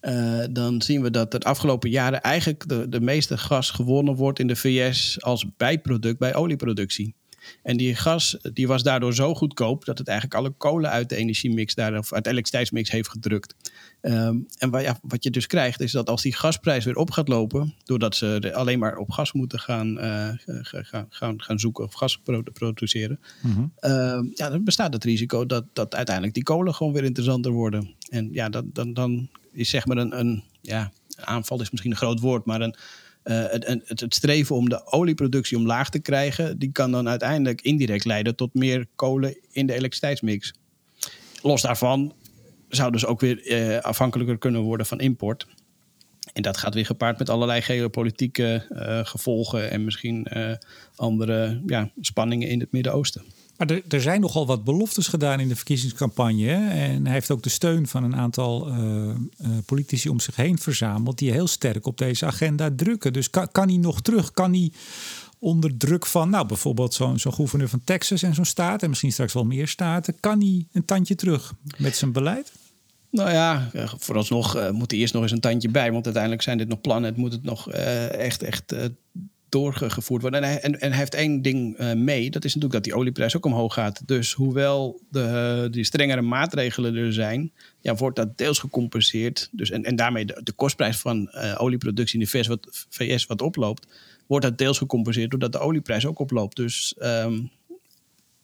Uh, 0.00 0.44
dan 0.50 0.82
zien 0.82 1.02
we 1.02 1.10
dat 1.10 1.30
de 1.30 1.38
afgelopen 1.38 1.90
jaren 1.90 2.20
eigenlijk 2.20 2.68
de, 2.68 2.88
de 2.88 3.00
meeste 3.00 3.38
gas 3.38 3.70
gewonnen 3.70 4.14
wordt 4.14 4.38
in 4.38 4.46
de 4.46 4.56
VS 4.56 5.22
als 5.22 5.46
bijproduct 5.56 6.18
bij 6.18 6.34
olieproductie. 6.34 7.14
En 7.62 7.76
die 7.76 7.94
gas 7.94 8.36
die 8.52 8.66
was 8.66 8.82
daardoor 8.82 9.14
zo 9.14 9.34
goedkoop 9.34 9.84
dat 9.84 9.98
het 9.98 10.08
eigenlijk 10.08 10.40
alle 10.40 10.50
kolen 10.50 10.90
uit 10.90 11.08
de 11.08 11.16
energiemix 11.16 11.74
daar, 11.74 11.98
of 11.98 12.12
uit 12.12 12.24
de 12.24 12.30
elektriciteitsmix 12.30 12.90
heeft 12.90 13.08
gedrukt. 13.08 13.54
Um, 14.02 14.46
en 14.58 14.70
wat, 14.70 14.82
ja, 14.82 14.98
wat 15.02 15.24
je 15.24 15.30
dus 15.30 15.46
krijgt 15.46 15.80
is 15.80 15.92
dat 15.92 16.08
als 16.08 16.22
die 16.22 16.34
gasprijs 16.34 16.84
weer 16.84 16.96
op 16.96 17.10
gaat 17.10 17.28
lopen, 17.28 17.74
doordat 17.84 18.16
ze 18.16 18.50
alleen 18.54 18.78
maar 18.78 18.96
op 18.96 19.10
gas 19.10 19.32
moeten 19.32 19.58
gaan, 19.58 20.04
uh, 20.04 20.28
gaan, 20.62 21.06
gaan, 21.08 21.42
gaan 21.42 21.58
zoeken 21.58 21.84
of 21.84 21.94
gas 21.94 22.20
produceren, 22.52 23.20
mm 23.42 23.72
ja, 24.34 24.50
dan 24.50 24.64
bestaat 24.64 24.92
het 24.92 25.04
risico 25.04 25.46
dat, 25.46 25.64
dat 25.72 25.94
uiteindelijk 25.94 26.34
die 26.34 26.42
kolen 26.42 26.74
gewoon 26.74 26.92
weer 26.92 27.04
interessanter 27.04 27.52
worden. 27.52 27.94
En 28.10 28.28
ja, 28.32 28.48
dat, 28.48 28.64
dan, 28.72 28.94
dan 28.94 29.28
is 29.52 29.70
zeg 29.70 29.86
maar 29.86 29.96
een, 29.96 30.18
een 30.18 30.42
ja, 30.60 30.92
aanval 31.16 31.60
is 31.60 31.70
misschien 31.70 31.92
een 31.92 31.96
groot 31.96 32.20
woord, 32.20 32.44
maar 32.44 32.60
een 32.60 32.76
uh, 33.24 33.44
het, 33.86 34.04
streven 34.08 34.56
om 34.56 34.68
de 34.68 34.92
olieproductie 34.92 35.56
omlaag 35.56 35.90
te 35.90 35.98
krijgen, 35.98 36.58
die 36.58 36.72
kan 36.72 36.90
dan 36.90 37.08
uiteindelijk 37.08 37.60
indirect 37.60 38.04
leiden 38.04 38.36
tot 38.36 38.54
meer 38.54 38.86
kolen 38.94 39.38
in 39.50 39.66
de 39.66 39.72
elektriciteitsmix. 39.72 40.54
Los 41.42 41.62
daarvan 41.62 42.14
zou 42.68 42.92
dus 42.92 43.06
ook 43.06 43.20
weer 43.20 43.46
uh, 43.46 43.78
afhankelijker 43.78 44.38
kunnen 44.38 44.60
worden 44.60 44.86
van 44.86 45.00
import. 45.00 45.46
En 46.32 46.42
dat 46.42 46.56
gaat 46.56 46.74
weer 46.74 46.86
gepaard 46.86 47.18
met 47.18 47.30
allerlei 47.30 47.62
geopolitieke 47.62 48.66
uh, 48.70 49.00
gevolgen 49.04 49.70
en 49.70 49.84
misschien 49.84 50.26
andere 50.96 51.62
ja, 51.66 51.90
spanningen 52.00 52.48
in 52.48 52.60
het 52.60 52.72
Midden-Oosten. 52.72 53.22
Maar 53.58 53.70
er, 53.70 53.82
er, 53.88 54.00
zijn 54.00 54.20
nogal 54.20 54.46
wat 54.46 54.64
beloftes 54.64 55.08
gedaan 55.08 55.40
in 55.40 55.48
de 55.48 55.56
verkiezingscampagne. 55.56 56.52
En 56.68 57.04
hij 57.04 57.12
heeft 57.12 57.30
ook 57.30 57.42
de 57.42 57.48
steun 57.48 57.86
van 57.86 58.04
een 58.04 58.16
aantal 58.16 58.68
uh, 58.68 58.76
uh, 58.76 59.14
politici 59.66 60.08
om 60.08 60.20
zich 60.20 60.36
heen 60.36 60.58
verzameld. 60.58 61.18
die 61.18 61.32
heel 61.32 61.46
sterk 61.46 61.86
op 61.86 61.98
deze 61.98 62.26
agenda 62.26 62.70
drukken. 62.76 63.12
Dus 63.12 63.30
kan, 63.30 63.52
kan 63.52 63.68
hij 63.68 63.76
nog 63.76 64.00
terug? 64.00 64.30
Kan 64.30 64.52
hij 64.52 64.72
onder 65.38 65.76
druk 65.76 66.06
van, 66.06 66.30
nou 66.30 66.46
bijvoorbeeld 66.46 66.94
zo'n 66.94 67.18
zo 67.18 67.30
gouverneur 67.30 67.68
van 67.68 67.84
Texas 67.84 68.22
en 68.22 68.34
zo'n 68.34 68.44
staat. 68.44 68.82
en 68.82 68.88
misschien 68.88 69.12
straks 69.12 69.32
wel 69.32 69.44
meer 69.44 69.68
staten. 69.68 70.20
kan 70.20 70.40
hij 70.40 70.66
een 70.72 70.84
tandje 70.84 71.14
terug 71.14 71.52
met 71.76 71.96
zijn 71.96 72.12
beleid? 72.12 72.52
Nou 73.10 73.30
ja, 73.30 73.70
eh, 73.72 73.92
vooralsnog 73.98 74.70
moet 74.72 74.90
hij 74.90 75.00
eerst 75.00 75.14
nog 75.14 75.22
eens 75.22 75.32
een 75.32 75.40
tandje 75.40 75.68
bij. 75.68 75.92
Want 75.92 76.04
uiteindelijk 76.04 76.42
zijn 76.42 76.58
dit 76.58 76.68
nog 76.68 76.80
plannen. 76.80 77.10
Het 77.10 77.18
moet 77.18 77.32
het 77.32 77.42
nog 77.42 77.70
echt, 77.70 78.42
echt 78.42 78.74
doorgevoerd 79.48 80.22
worden. 80.22 80.42
En 80.42 80.48
hij, 80.48 80.60
en, 80.60 80.92
heeft 80.92 81.14
één 81.14 81.42
ding 81.42 81.80
uh, 81.80 81.92
mee, 81.92 82.30
dat 82.30 82.44
is 82.44 82.54
natuurlijk 82.54 82.84
dat 82.84 82.84
die 82.84 83.02
olieprijs 83.02 83.36
ook 83.36 83.44
omhoog 83.44 83.74
gaat. 83.74 84.02
Dus 84.06 84.32
hoewel 84.32 85.00
de, 85.10 85.68
die 85.70 85.84
strengere 85.84 86.20
maatregelen 86.20 86.96
er 86.96 87.12
zijn, 87.12 87.52
ja, 87.80 87.94
wordt 87.94 88.16
dat 88.16 88.38
deels 88.38 88.58
gecompenseerd. 88.58 89.48
Dus, 89.52 89.70
en, 89.70 89.84
en 89.84 89.96
daarmee 89.96 90.24
de, 90.24 90.52
kostprijs 90.56 90.98
van 90.98 91.30
uh, 91.34 91.54
olieproductie 91.58 92.18
in 92.18 92.24
de 92.24 92.30
VS 92.30 92.46
wat, 92.46 92.86
wat 93.26 93.42
oploopt, 93.42 93.86
wordt 94.26 94.44
dat 94.44 94.58
deels 94.58 94.78
gecompenseerd 94.78 95.30
doordat 95.30 95.52
de 95.52 95.58
olieprijs 95.58 96.06
ook 96.06 96.18
oploopt. 96.18 96.56
Dus 96.56 96.94
um, 97.02 97.50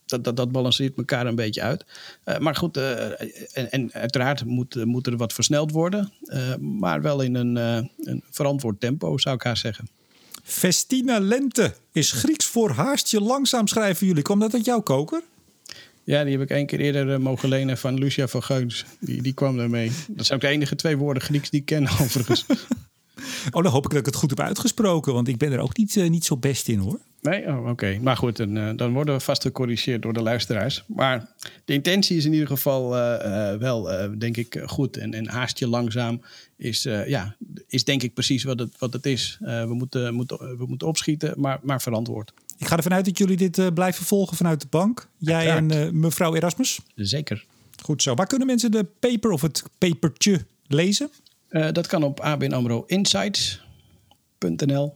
dat, 0.07 0.25
dat, 0.25 0.37
dat, 0.37 0.53
balanceert 0.53 0.97
elkaar 0.97 1.27
een 1.27 1.35
beetje 1.35 1.63
uit. 1.63 1.85
Uh, 2.25 2.39
maar 2.39 2.55
goed, 2.55 2.77
en, 2.77 3.71
en, 3.71 3.93
uiteraard 3.93 4.45
moet, 4.45 4.85
moet 4.85 5.07
er 5.07 5.17
wat 5.17 5.33
versneld 5.33 5.71
worden. 5.71 6.13
Maar 6.61 7.03
wel 7.03 7.21
in 7.21 7.35
een, 7.35 7.57
een 7.57 8.23
verantwoord 8.31 8.81
tempo, 8.81 9.19
zou 9.19 9.35
ik 9.35 9.43
haar 9.43 9.57
zeggen. 9.57 9.89
Festina 10.47 11.19
Lente 11.21 11.75
is 11.93 12.13
Grieks 12.13 12.47
voor 12.47 12.71
haastje 12.71 13.21
langzaam, 13.21 13.67
schrijven 13.67 14.07
jullie. 14.07 14.23
Komt 14.23 14.41
dat 14.41 14.55
uit 14.55 14.65
jouw 14.65 14.81
koker? 14.81 15.23
Ja, 16.03 16.25
die 16.25 16.33
heb 16.33 16.43
ik 16.43 16.51
één 16.51 16.67
keer 16.67 16.81
eerder 16.81 17.09
uh, 17.09 17.17
mogen 17.17 17.49
lenen 17.49 17.79
van 17.79 17.99
Lucia 17.99 18.29
van 18.29 18.43
Geuns. 18.43 18.85
Die, 19.01 19.23
die 19.23 19.33
kwam 19.33 19.57
daarmee. 19.57 19.91
Dat 20.09 20.27
zijn 20.27 20.39
ook 20.39 20.45
de 20.45 20.53
enige 20.53 20.77
twee 20.77 20.97
woorden 20.97 21.23
Grieks 21.23 21.51
die 21.51 21.61
ik 21.61 21.67
ken, 21.67 21.89
overigens. 22.01 22.47
oh, 23.51 23.63
dan 23.63 23.73
hoop 23.73 23.85
ik 23.85 23.91
dat 23.91 24.01
ik 24.01 24.07
het 24.07 24.15
goed 24.15 24.31
heb 24.31 24.41
uitgesproken, 24.41 25.13
want 25.13 25.29
ik 25.29 25.39
ben 25.39 25.53
er 25.53 25.59
ook 25.59 25.77
niet, 25.77 25.97
uh, 25.97 26.09
niet 26.09 26.25
zo 26.25 26.37
best 26.37 26.69
in 26.69 26.79
hoor. 26.79 27.01
Nee, 27.31 27.47
oh, 27.47 27.69
oké. 27.69 27.99
Maar 28.01 28.17
goed, 28.17 28.37
dan, 28.37 28.57
uh, 28.57 28.71
dan, 28.77 28.93
worden 28.93 29.15
we 29.15 29.21
vast 29.21 29.43
gecorrigeerd 29.43 30.03
door 30.03 30.13
de 30.13 30.23
luisteraars. 30.23 30.85
Maar 30.87 31.29
de 31.65 31.73
intentie 31.73 32.17
is 32.17 32.25
in 32.25 32.33
ieder 32.33 32.49
geval 32.49 32.89
wel, 33.59 33.91
denk 34.19 34.37
ik, 34.37 34.63
goed. 34.67 34.97
En, 34.97 35.15
en 35.15 35.29
haast 35.29 35.59
je 35.59 35.69
langzaam 35.69 36.21
is, 36.57 36.83
ja, 36.83 37.37
is 37.69 37.85
denk 37.85 38.03
ik 38.03 38.15
precies 38.15 38.45
wat 38.45 38.59
het, 38.59 38.79
wat 38.79 38.93
het 38.93 39.07
is. 39.07 39.37
we, 39.41 39.75
moeten, 39.75 40.15
moeten, 40.15 40.59
we 40.59 40.67
moeten 40.67 40.89
opschieten, 40.89 41.35
maar, 41.37 41.59
maar 41.63 41.83
verantwoord. 41.83 42.33
Ik 42.59 42.67
ga 42.67 42.77
ervan 42.77 42.93
uit 42.93 43.05
dat 43.05 43.19
jullie 43.19 43.37
dit 43.37 43.75
blijven 43.75 44.05
volgen 44.05 44.37
vanuit 44.37 44.61
de 44.61 44.67
bank. 44.71 45.09
Jij 45.19 45.49
en 45.49 46.01
mevrouw 46.01 46.35
Erasmus? 46.35 46.81
Zeker. 46.95 47.45
Goed 47.83 48.03
zo. 48.03 48.15
Waar 48.15 48.27
kunnen 48.27 48.47
mensen 48.47 48.71
de 48.71 48.87
paper 49.01 49.31
of 49.31 49.43
het 49.43 49.63
papertje 49.79 50.47
lezen? 50.67 51.11
dat 51.49 51.87
kan 51.87 52.03
op 52.03 52.21
abnamroinsights.nl. 52.21 54.95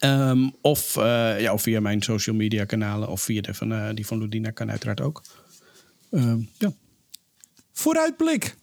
Um, 0.00 0.52
of, 0.60 0.96
uh, 0.96 1.40
ja, 1.40 1.52
of 1.52 1.62
via 1.62 1.80
mijn 1.80 2.02
social 2.02 2.36
media 2.36 2.64
kanalen 2.64 3.08
of 3.08 3.22
via 3.22 3.40
de 3.40 3.54
van, 3.54 3.72
uh, 3.72 3.88
die 3.94 4.06
van 4.06 4.18
Ludina 4.18 4.50
kan 4.50 4.70
uiteraard 4.70 5.00
ook. 5.00 5.22
Um, 6.10 6.48
ja. 6.58 6.72
Vooruitblik. 7.72 8.56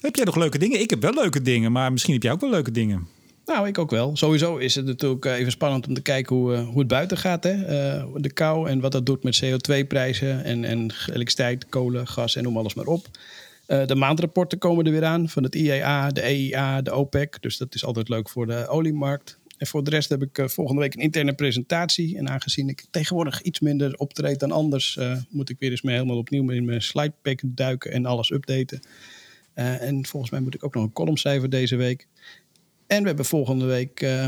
Heb 0.00 0.16
jij 0.16 0.24
nog 0.24 0.36
leuke 0.36 0.58
dingen? 0.58 0.80
Ik 0.80 0.90
heb 0.90 1.02
wel 1.02 1.14
leuke 1.14 1.42
dingen, 1.42 1.72
maar 1.72 1.92
misschien 1.92 2.14
heb 2.14 2.22
jij 2.22 2.32
ook 2.32 2.40
wel 2.40 2.50
leuke 2.50 2.70
dingen. 2.70 3.08
Nou, 3.44 3.66
ik 3.66 3.78
ook 3.78 3.90
wel. 3.90 4.16
Sowieso 4.16 4.56
is 4.56 4.74
het 4.74 4.84
natuurlijk 4.84 5.24
even 5.24 5.52
spannend 5.52 5.86
om 5.86 5.94
te 5.94 6.02
kijken 6.02 6.36
hoe, 6.36 6.56
hoe 6.56 6.78
het 6.78 6.88
buiten 6.88 7.16
gaat. 7.16 7.44
Hè? 7.44 7.56
de 8.20 8.32
kou 8.32 8.68
en 8.68 8.80
wat 8.80 8.92
dat 8.92 9.06
doet 9.06 9.22
met 9.22 9.44
CO2-prijzen 9.44 10.44
en, 10.44 10.64
en 10.64 10.80
elektriciteit, 11.06 11.68
kolen, 11.68 12.06
gas 12.06 12.36
en 12.36 12.42
noem 12.42 12.56
alles 12.56 12.74
maar 12.74 12.86
op. 12.86 13.06
de 13.66 13.94
maandrapporten 13.94 14.58
komen 14.58 14.84
er 14.84 14.92
weer 14.92 15.04
aan 15.04 15.28
van 15.28 15.42
het 15.42 15.54
IEA, 15.54 16.08
de 16.08 16.20
EIA, 16.20 16.82
de 16.82 16.92
OPEC. 16.92 17.36
Dus 17.40 17.56
dat 17.56 17.74
is 17.74 17.84
altijd 17.84 18.08
leuk 18.08 18.28
voor 18.28 18.46
de 18.46 18.68
oliemarkt. 18.68 19.38
En 19.58 19.66
voor 19.66 19.84
de 19.84 19.90
rest 19.90 20.08
heb 20.08 20.22
ik 20.22 20.50
volgende 20.50 20.80
week 20.80 20.94
een 20.94 21.00
interne 21.00 21.34
presentatie. 21.34 22.16
En 22.18 22.28
aangezien 22.28 22.68
ik 22.68 22.84
tegenwoordig 22.90 23.42
iets 23.42 23.60
minder 23.60 23.94
optreed 23.96 24.40
dan 24.40 24.50
anders, 24.50 24.98
moet 25.30 25.50
ik 25.50 25.56
weer 25.58 25.70
eens 25.70 25.80
helemaal 25.82 26.16
opnieuw 26.16 26.50
in 26.50 26.64
mijn 26.64 26.82
slidepack 26.82 27.40
duiken 27.44 27.92
en 27.92 28.06
alles 28.06 28.30
updaten. 28.30 28.80
Uh, 29.54 29.82
en 29.82 30.06
volgens 30.06 30.32
mij 30.32 30.40
moet 30.40 30.54
ik 30.54 30.64
ook 30.64 30.74
nog 30.74 30.84
een 30.84 30.92
column 30.92 31.16
schrijven 31.16 31.50
deze 31.50 31.76
week. 31.76 32.06
En 32.86 33.00
we 33.00 33.06
hebben 33.06 33.24
volgende 33.24 33.64
week 33.64 34.02
uh, 34.02 34.26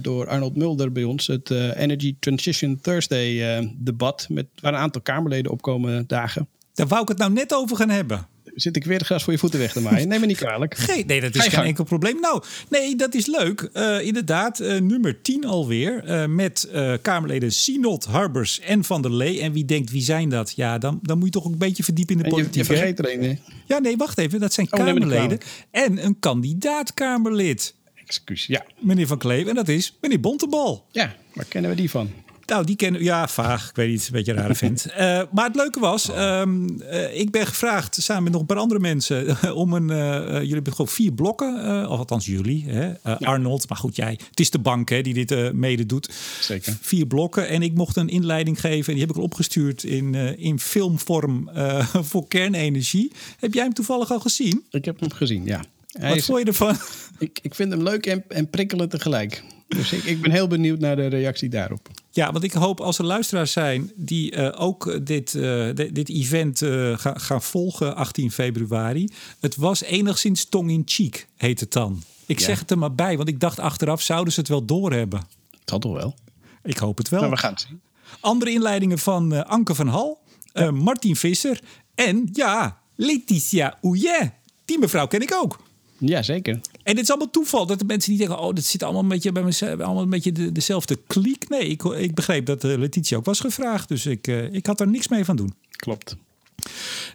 door 0.00 0.28
Arnold 0.28 0.56
Mulder 0.56 0.92
bij 0.92 1.04
ons 1.04 1.26
het 1.26 1.50
Energy 1.50 2.16
Transition 2.18 2.80
Thursday 2.80 3.72
debat. 3.76 4.26
Met, 4.30 4.46
waar 4.60 4.72
een 4.72 4.78
aantal 4.78 5.02
Kamerleden 5.02 5.52
opkomen 5.52 6.06
dagen. 6.06 6.48
Daar 6.74 6.86
wou 6.86 7.02
ik 7.02 7.08
het 7.08 7.18
nou 7.18 7.32
net 7.32 7.54
over 7.54 7.76
gaan 7.76 7.90
hebben 7.90 8.26
zit 8.54 8.76
ik 8.76 8.84
weer 8.84 8.98
de 8.98 9.04
gras 9.04 9.22
voor 9.24 9.32
je 9.32 9.38
voeten 9.38 9.58
weg 9.58 9.72
te 9.72 9.80
maaien. 9.80 10.08
Neem 10.08 10.20
me 10.20 10.26
niet 10.26 10.36
kwalijk. 10.36 10.76
Geen, 10.88 11.06
nee, 11.06 11.20
dat 11.20 11.34
is 11.34 11.46
geen 11.46 11.64
enkel 11.64 11.84
probleem. 11.84 12.20
Nou, 12.20 12.42
nee, 12.68 12.96
dat 12.96 13.14
is 13.14 13.26
leuk. 13.26 13.68
Uh, 13.72 14.00
inderdaad, 14.06 14.60
uh, 14.60 14.80
nummer 14.80 15.22
10 15.22 15.44
alweer. 15.44 16.04
Uh, 16.08 16.26
met 16.26 16.68
Kamerleden 17.02 17.52
Sinot, 17.52 18.04
Harbers 18.04 18.60
en 18.60 18.84
Van 18.84 19.02
der 19.02 19.12
Lee. 19.12 19.40
En 19.40 19.52
wie 19.52 19.64
denkt, 19.64 19.90
wie 19.90 20.02
zijn 20.02 20.28
dat? 20.28 20.52
Ja, 20.56 20.78
dan, 20.78 20.98
dan 21.02 21.18
moet 21.18 21.26
je 21.26 21.32
toch 21.32 21.44
ook 21.44 21.52
een 21.52 21.58
beetje 21.58 21.84
verdiepen 21.84 22.16
in 22.16 22.22
de 22.22 22.28
politiek. 22.28 22.54
Je, 22.54 22.60
je 22.60 22.64
vergeet 22.64 22.98
er 22.98 23.12
een, 23.12 23.38
Ja, 23.66 23.78
nee, 23.78 23.96
wacht 23.96 24.18
even. 24.18 24.40
Dat 24.40 24.52
zijn 24.52 24.66
oh, 24.70 24.84
Kamerleden. 24.84 25.38
En 25.70 26.04
een 26.04 26.18
kandidaat-Kamerlid. 26.18 27.74
Excuus, 27.94 28.46
ja. 28.46 28.64
Meneer 28.78 29.06
Van 29.06 29.18
Kleef. 29.18 29.46
En 29.46 29.54
dat 29.54 29.68
is 29.68 29.96
meneer 30.00 30.20
Bontebal. 30.20 30.86
Ja, 30.90 31.14
waar 31.34 31.44
kennen 31.44 31.70
we 31.70 31.76
die 31.76 31.90
van? 31.90 32.10
Nou, 32.46 32.64
die 32.64 32.76
kennen 32.76 33.02
ja, 33.02 33.28
vaag. 33.28 33.68
Ik 33.68 33.76
weet 33.76 33.90
niet, 33.90 34.06
een 34.06 34.12
beetje 34.12 34.32
een 34.32 34.38
rare 34.38 34.54
vent. 34.54 34.86
Uh, 34.90 34.96
maar 35.34 35.44
het 35.46 35.54
leuke 35.56 35.80
was, 35.80 36.08
um, 36.08 36.82
uh, 36.82 37.18
ik 37.18 37.30
ben 37.30 37.46
gevraagd 37.46 37.96
samen 38.02 38.22
met 38.22 38.32
nog 38.32 38.40
een 38.40 38.46
paar 38.46 38.56
andere 38.56 38.80
mensen 38.80 39.54
om 39.54 39.72
een. 39.72 39.88
Uh, 39.90 40.32
jullie 40.32 40.54
hebben 40.54 40.72
gewoon 40.72 40.90
vier 40.90 41.12
blokken, 41.12 41.88
of 41.88 41.98
althans 41.98 42.26
jullie, 42.26 42.64
hè? 42.66 42.86
Ja. 42.86 43.18
Arnold. 43.20 43.68
Maar 43.68 43.78
goed, 43.78 43.96
jij. 43.96 44.18
Het 44.30 44.40
is 44.40 44.50
de 44.50 44.58
bank 44.58 44.88
hè, 44.88 45.00
die 45.00 45.24
dit 45.24 45.52
mede 45.52 45.86
doet. 45.86 46.10
Zeker. 46.40 46.76
Vier 46.80 47.06
blokken 47.06 47.48
en 47.48 47.62
ik 47.62 47.74
mocht 47.74 47.96
een 47.96 48.08
inleiding 48.08 48.60
geven. 48.60 48.86
En 48.86 48.92
die 48.92 49.00
heb 49.00 49.10
ik 49.10 49.16
al 49.16 49.22
opgestuurd 49.22 49.84
in, 49.84 50.14
in 50.38 50.58
filmvorm 50.58 51.50
voor 52.10 52.28
kernenergie. 52.28 53.12
Heb 53.38 53.54
jij 53.54 53.62
hem 53.62 53.74
toevallig 53.74 54.10
al 54.10 54.20
gezien? 54.20 54.64
Ik 54.70 54.84
heb 54.84 55.00
hem 55.00 55.12
gezien, 55.12 55.44
ja. 55.44 55.64
Hij 55.98 56.08
Wat 56.08 56.18
is, 56.18 56.24
vond 56.24 56.38
je 56.38 56.44
ervan? 56.44 56.76
Ik, 57.18 57.38
ik 57.42 57.54
vind 57.54 57.72
hem 57.72 57.82
leuk 57.82 58.06
en, 58.06 58.24
en 58.28 58.50
prikkelend 58.50 58.90
tegelijk. 58.90 59.44
Dus 59.74 59.92
ik, 59.92 60.04
ik 60.04 60.20
ben 60.20 60.30
heel 60.30 60.46
benieuwd 60.46 60.78
naar 60.78 60.96
de 60.96 61.06
reactie 61.06 61.48
daarop. 61.48 61.88
Ja, 62.10 62.32
want 62.32 62.44
ik 62.44 62.52
hoop 62.52 62.80
als 62.80 62.98
er 62.98 63.04
luisteraars 63.04 63.52
zijn 63.52 63.92
die 63.94 64.36
uh, 64.36 64.52
ook 64.56 65.06
dit, 65.06 65.34
uh, 65.34 65.68
dit 65.74 66.08
event 66.08 66.60
uh, 66.60 66.98
gaan 66.98 67.20
ga 67.20 67.40
volgen, 67.40 67.96
18 67.96 68.30
februari. 68.30 69.08
Het 69.40 69.56
was 69.56 69.82
enigszins 69.82 70.44
tong 70.44 70.70
in 70.70 70.82
cheek, 70.84 71.26
heet 71.36 71.60
het 71.60 71.72
dan. 71.72 72.02
Ik 72.26 72.38
ja. 72.38 72.44
zeg 72.44 72.58
het 72.58 72.70
er 72.70 72.78
maar 72.78 72.94
bij, 72.94 73.16
want 73.16 73.28
ik 73.28 73.40
dacht 73.40 73.58
achteraf 73.58 74.02
zouden 74.02 74.32
ze 74.32 74.40
het 74.40 74.48
wel 74.48 74.64
doorhebben. 74.64 75.26
Zal 75.64 75.78
toch 75.78 75.96
wel? 75.96 76.14
Ik 76.62 76.78
hoop 76.78 76.98
het 76.98 77.08
wel. 77.08 77.20
Maar 77.20 77.30
we 77.30 77.36
gaan 77.36 77.52
het 77.52 77.66
zien. 77.68 77.80
Andere 78.20 78.50
inleidingen 78.50 78.98
van 78.98 79.46
Anke 79.46 79.74
van 79.74 79.88
Hal, 79.88 80.22
ja. 80.52 80.70
Martin 80.70 81.16
Visser 81.16 81.60
en 81.94 82.28
ja, 82.32 82.78
Letitia 82.96 83.78
Ouillet. 83.82 84.32
Die 84.64 84.78
mevrouw 84.78 85.06
ken 85.06 85.20
ik 85.20 85.34
ook. 85.34 85.62
Ja, 85.98 86.22
zeker. 86.22 86.60
En 86.84 86.94
dit 86.94 87.04
is 87.04 87.10
allemaal 87.10 87.30
toeval 87.30 87.66
dat 87.66 87.78
de 87.78 87.84
mensen 87.84 88.10
die 88.10 88.18
denken: 88.18 88.38
oh, 88.38 88.54
dat 88.54 88.64
zit 88.64 88.82
allemaal 88.82 89.02
een 89.02 89.08
beetje 89.08 89.32
bij 89.32 89.42
mezelf, 89.42 89.80
allemaal 89.80 90.02
een 90.02 90.10
beetje 90.10 90.32
de, 90.32 90.52
dezelfde 90.52 90.98
kliek. 91.06 91.48
Nee, 91.48 91.68
ik, 91.68 91.82
ik 91.82 92.14
begreep 92.14 92.46
dat 92.46 92.64
uh, 92.64 92.78
Letitia 92.78 93.16
ook 93.16 93.24
was 93.24 93.40
gevraagd, 93.40 93.88
dus 93.88 94.06
ik, 94.06 94.26
uh, 94.26 94.52
ik 94.52 94.66
had 94.66 94.80
er 94.80 94.88
niks 94.88 95.08
mee 95.08 95.24
van 95.24 95.36
doen. 95.36 95.54
Klopt. 95.70 96.16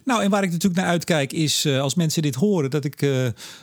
Nou, 0.04 0.22
en 0.22 0.30
waar 0.30 0.42
ik 0.42 0.50
natuurlijk 0.50 0.80
naar 0.80 0.90
uitkijk 0.90 1.32
is 1.32 1.66
uh, 1.66 1.80
als 1.80 1.94
mensen 1.94 2.22
dit 2.22 2.34
horen, 2.34 2.70
dat 2.70 2.84
ik 2.84 3.08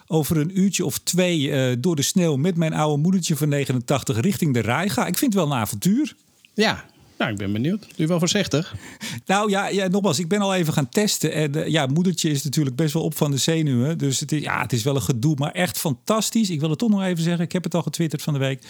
over 0.08 0.38
een 0.38 0.60
uurtje 0.60 0.86
of 0.86 0.98
twee 0.98 1.80
door 1.80 1.96
de 1.96 2.02
sneeuw 2.02 2.36
met 2.36 2.56
mijn 2.56 2.74
oude 2.74 3.02
moedertje 3.02 3.36
van 3.36 3.50
89 3.50 4.20
richting 4.20 4.54
de 4.54 4.60
Rij 4.60 4.90
ga. 4.90 5.08
Ik 5.08 5.18
vind 5.18 5.34
het 5.34 5.44
wel 5.44 5.52
een 5.52 5.60
avontuur. 5.60 6.16
Ja, 6.54 6.86
nou, 7.18 7.32
ik 7.32 7.38
ben 7.38 7.52
benieuwd. 7.52 7.88
Doe 7.96 8.08
wel 8.08 8.20
voorzichtig. 8.20 8.76
Nou 9.26 9.50
ja, 9.50 9.68
ja, 9.68 9.88
nogmaals, 9.88 10.20
ik 10.20 10.28
ben 10.28 10.42
al 10.42 10.56
even 10.56 10.74
gaan 10.74 10.90
testen. 10.90 11.32
En 11.34 11.58
uh, 11.58 11.68
ja, 11.68 11.86
moedertje 11.86 12.30
is 12.30 12.44
natuurlijk 12.44 12.76
best 12.76 12.94
wel 12.94 13.04
op 13.04 13.18
van 13.18 13.32
de 13.32 13.38
zenuwen. 13.38 13.98
Dus 13.98 14.20
het 14.20 14.32
is, 14.32 14.42
ja, 14.42 14.62
het 14.62 14.74
is 14.74 14.84
wel 14.84 14.96
een 14.96 15.02
gedoe, 15.02 15.36
maar 15.38 15.52
echt 15.52 15.78
fantastisch. 15.78 16.50
Ik 16.50 16.60
wil 16.60 16.70
het 16.70 16.80
toch 16.80 16.90
nog 16.90 17.04
even 17.04 17.24
zeggen. 17.24 17.44
Ik 17.44 17.52
heb 17.52 17.64
het 17.64 17.76
al 17.76 17.82
getwitterd 17.82 18.22
van 18.22 18.34
de 18.34 18.40
week 18.40 18.64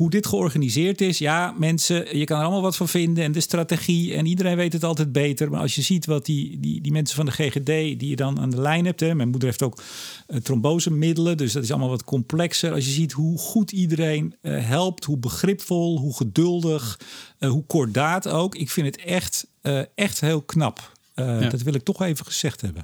hoe 0.00 0.10
dit 0.10 0.26
georganiseerd 0.26 1.00
is. 1.00 1.18
Ja, 1.18 1.54
mensen, 1.58 2.18
je 2.18 2.24
kan 2.24 2.38
er 2.38 2.42
allemaal 2.42 2.62
wat 2.62 2.76
van 2.76 2.88
vinden. 2.88 3.24
En 3.24 3.32
de 3.32 3.40
strategie. 3.40 4.14
En 4.14 4.26
iedereen 4.26 4.56
weet 4.56 4.72
het 4.72 4.84
altijd 4.84 5.12
beter. 5.12 5.50
Maar 5.50 5.60
als 5.60 5.74
je 5.74 5.82
ziet 5.82 6.06
wat 6.06 6.26
die, 6.26 6.60
die, 6.60 6.80
die 6.80 6.92
mensen 6.92 7.16
van 7.16 7.26
de 7.26 7.32
GGD, 7.32 7.64
die 7.66 8.08
je 8.08 8.16
dan 8.16 8.40
aan 8.40 8.50
de 8.50 8.60
lijn 8.60 8.84
hebt. 8.84 9.00
Hè, 9.00 9.14
mijn 9.14 9.28
moeder 9.28 9.48
heeft 9.48 9.62
ook 9.62 9.82
uh, 10.28 10.36
trombosemiddelen. 10.36 11.36
Dus 11.36 11.52
dat 11.52 11.62
is 11.62 11.70
allemaal 11.70 11.88
wat 11.88 12.04
complexer. 12.04 12.72
Als 12.72 12.84
je 12.84 12.90
ziet 12.90 13.12
hoe 13.12 13.38
goed 13.38 13.72
iedereen 13.72 14.34
uh, 14.42 14.66
helpt. 14.66 15.04
Hoe 15.04 15.18
begripvol, 15.18 15.98
hoe 15.98 16.16
geduldig, 16.16 17.00
uh, 17.38 17.50
hoe 17.50 17.64
kordaat 17.66 18.28
ook. 18.28 18.54
Ik 18.54 18.70
vind 18.70 18.86
het 18.86 19.04
echt, 19.04 19.46
echt 19.94 20.20
heel 20.20 20.42
knap. 20.42 20.92
Ja. 21.14 21.48
Dat 21.48 21.62
wil 21.62 21.74
ik 21.74 21.82
toch 21.82 22.02
even 22.02 22.26
gezegd 22.26 22.60
hebben. 22.60 22.82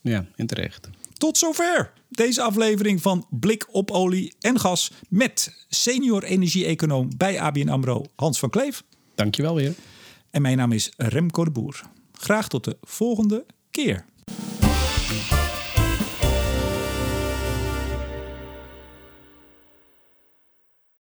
Ja, 0.00 0.26
in 0.36 0.46
terecht. 0.46 0.88
Tot 1.18 1.38
zover 1.38 1.92
deze 2.08 2.42
aflevering 2.42 3.02
van 3.02 3.26
Blik 3.30 3.66
op 3.70 3.90
olie 3.90 4.34
en 4.40 4.60
gas 4.60 4.92
met 5.08 5.66
senior 5.68 6.22
energie-econoom 6.22 7.10
bij 7.16 7.40
ABN 7.40 7.68
AMRO 7.68 8.04
Hans 8.16 8.38
van 8.38 8.50
Kleef. 8.50 8.84
Dankjewel 9.14 9.54
weer. 9.54 9.74
En 10.30 10.42
mijn 10.42 10.56
naam 10.56 10.72
is 10.72 10.92
Remco 10.96 11.44
de 11.44 11.50
Boer. 11.50 11.80
Graag 12.12 12.48
tot 12.48 12.64
de 12.64 12.76
volgende 12.80 13.46
keer. 13.70 14.04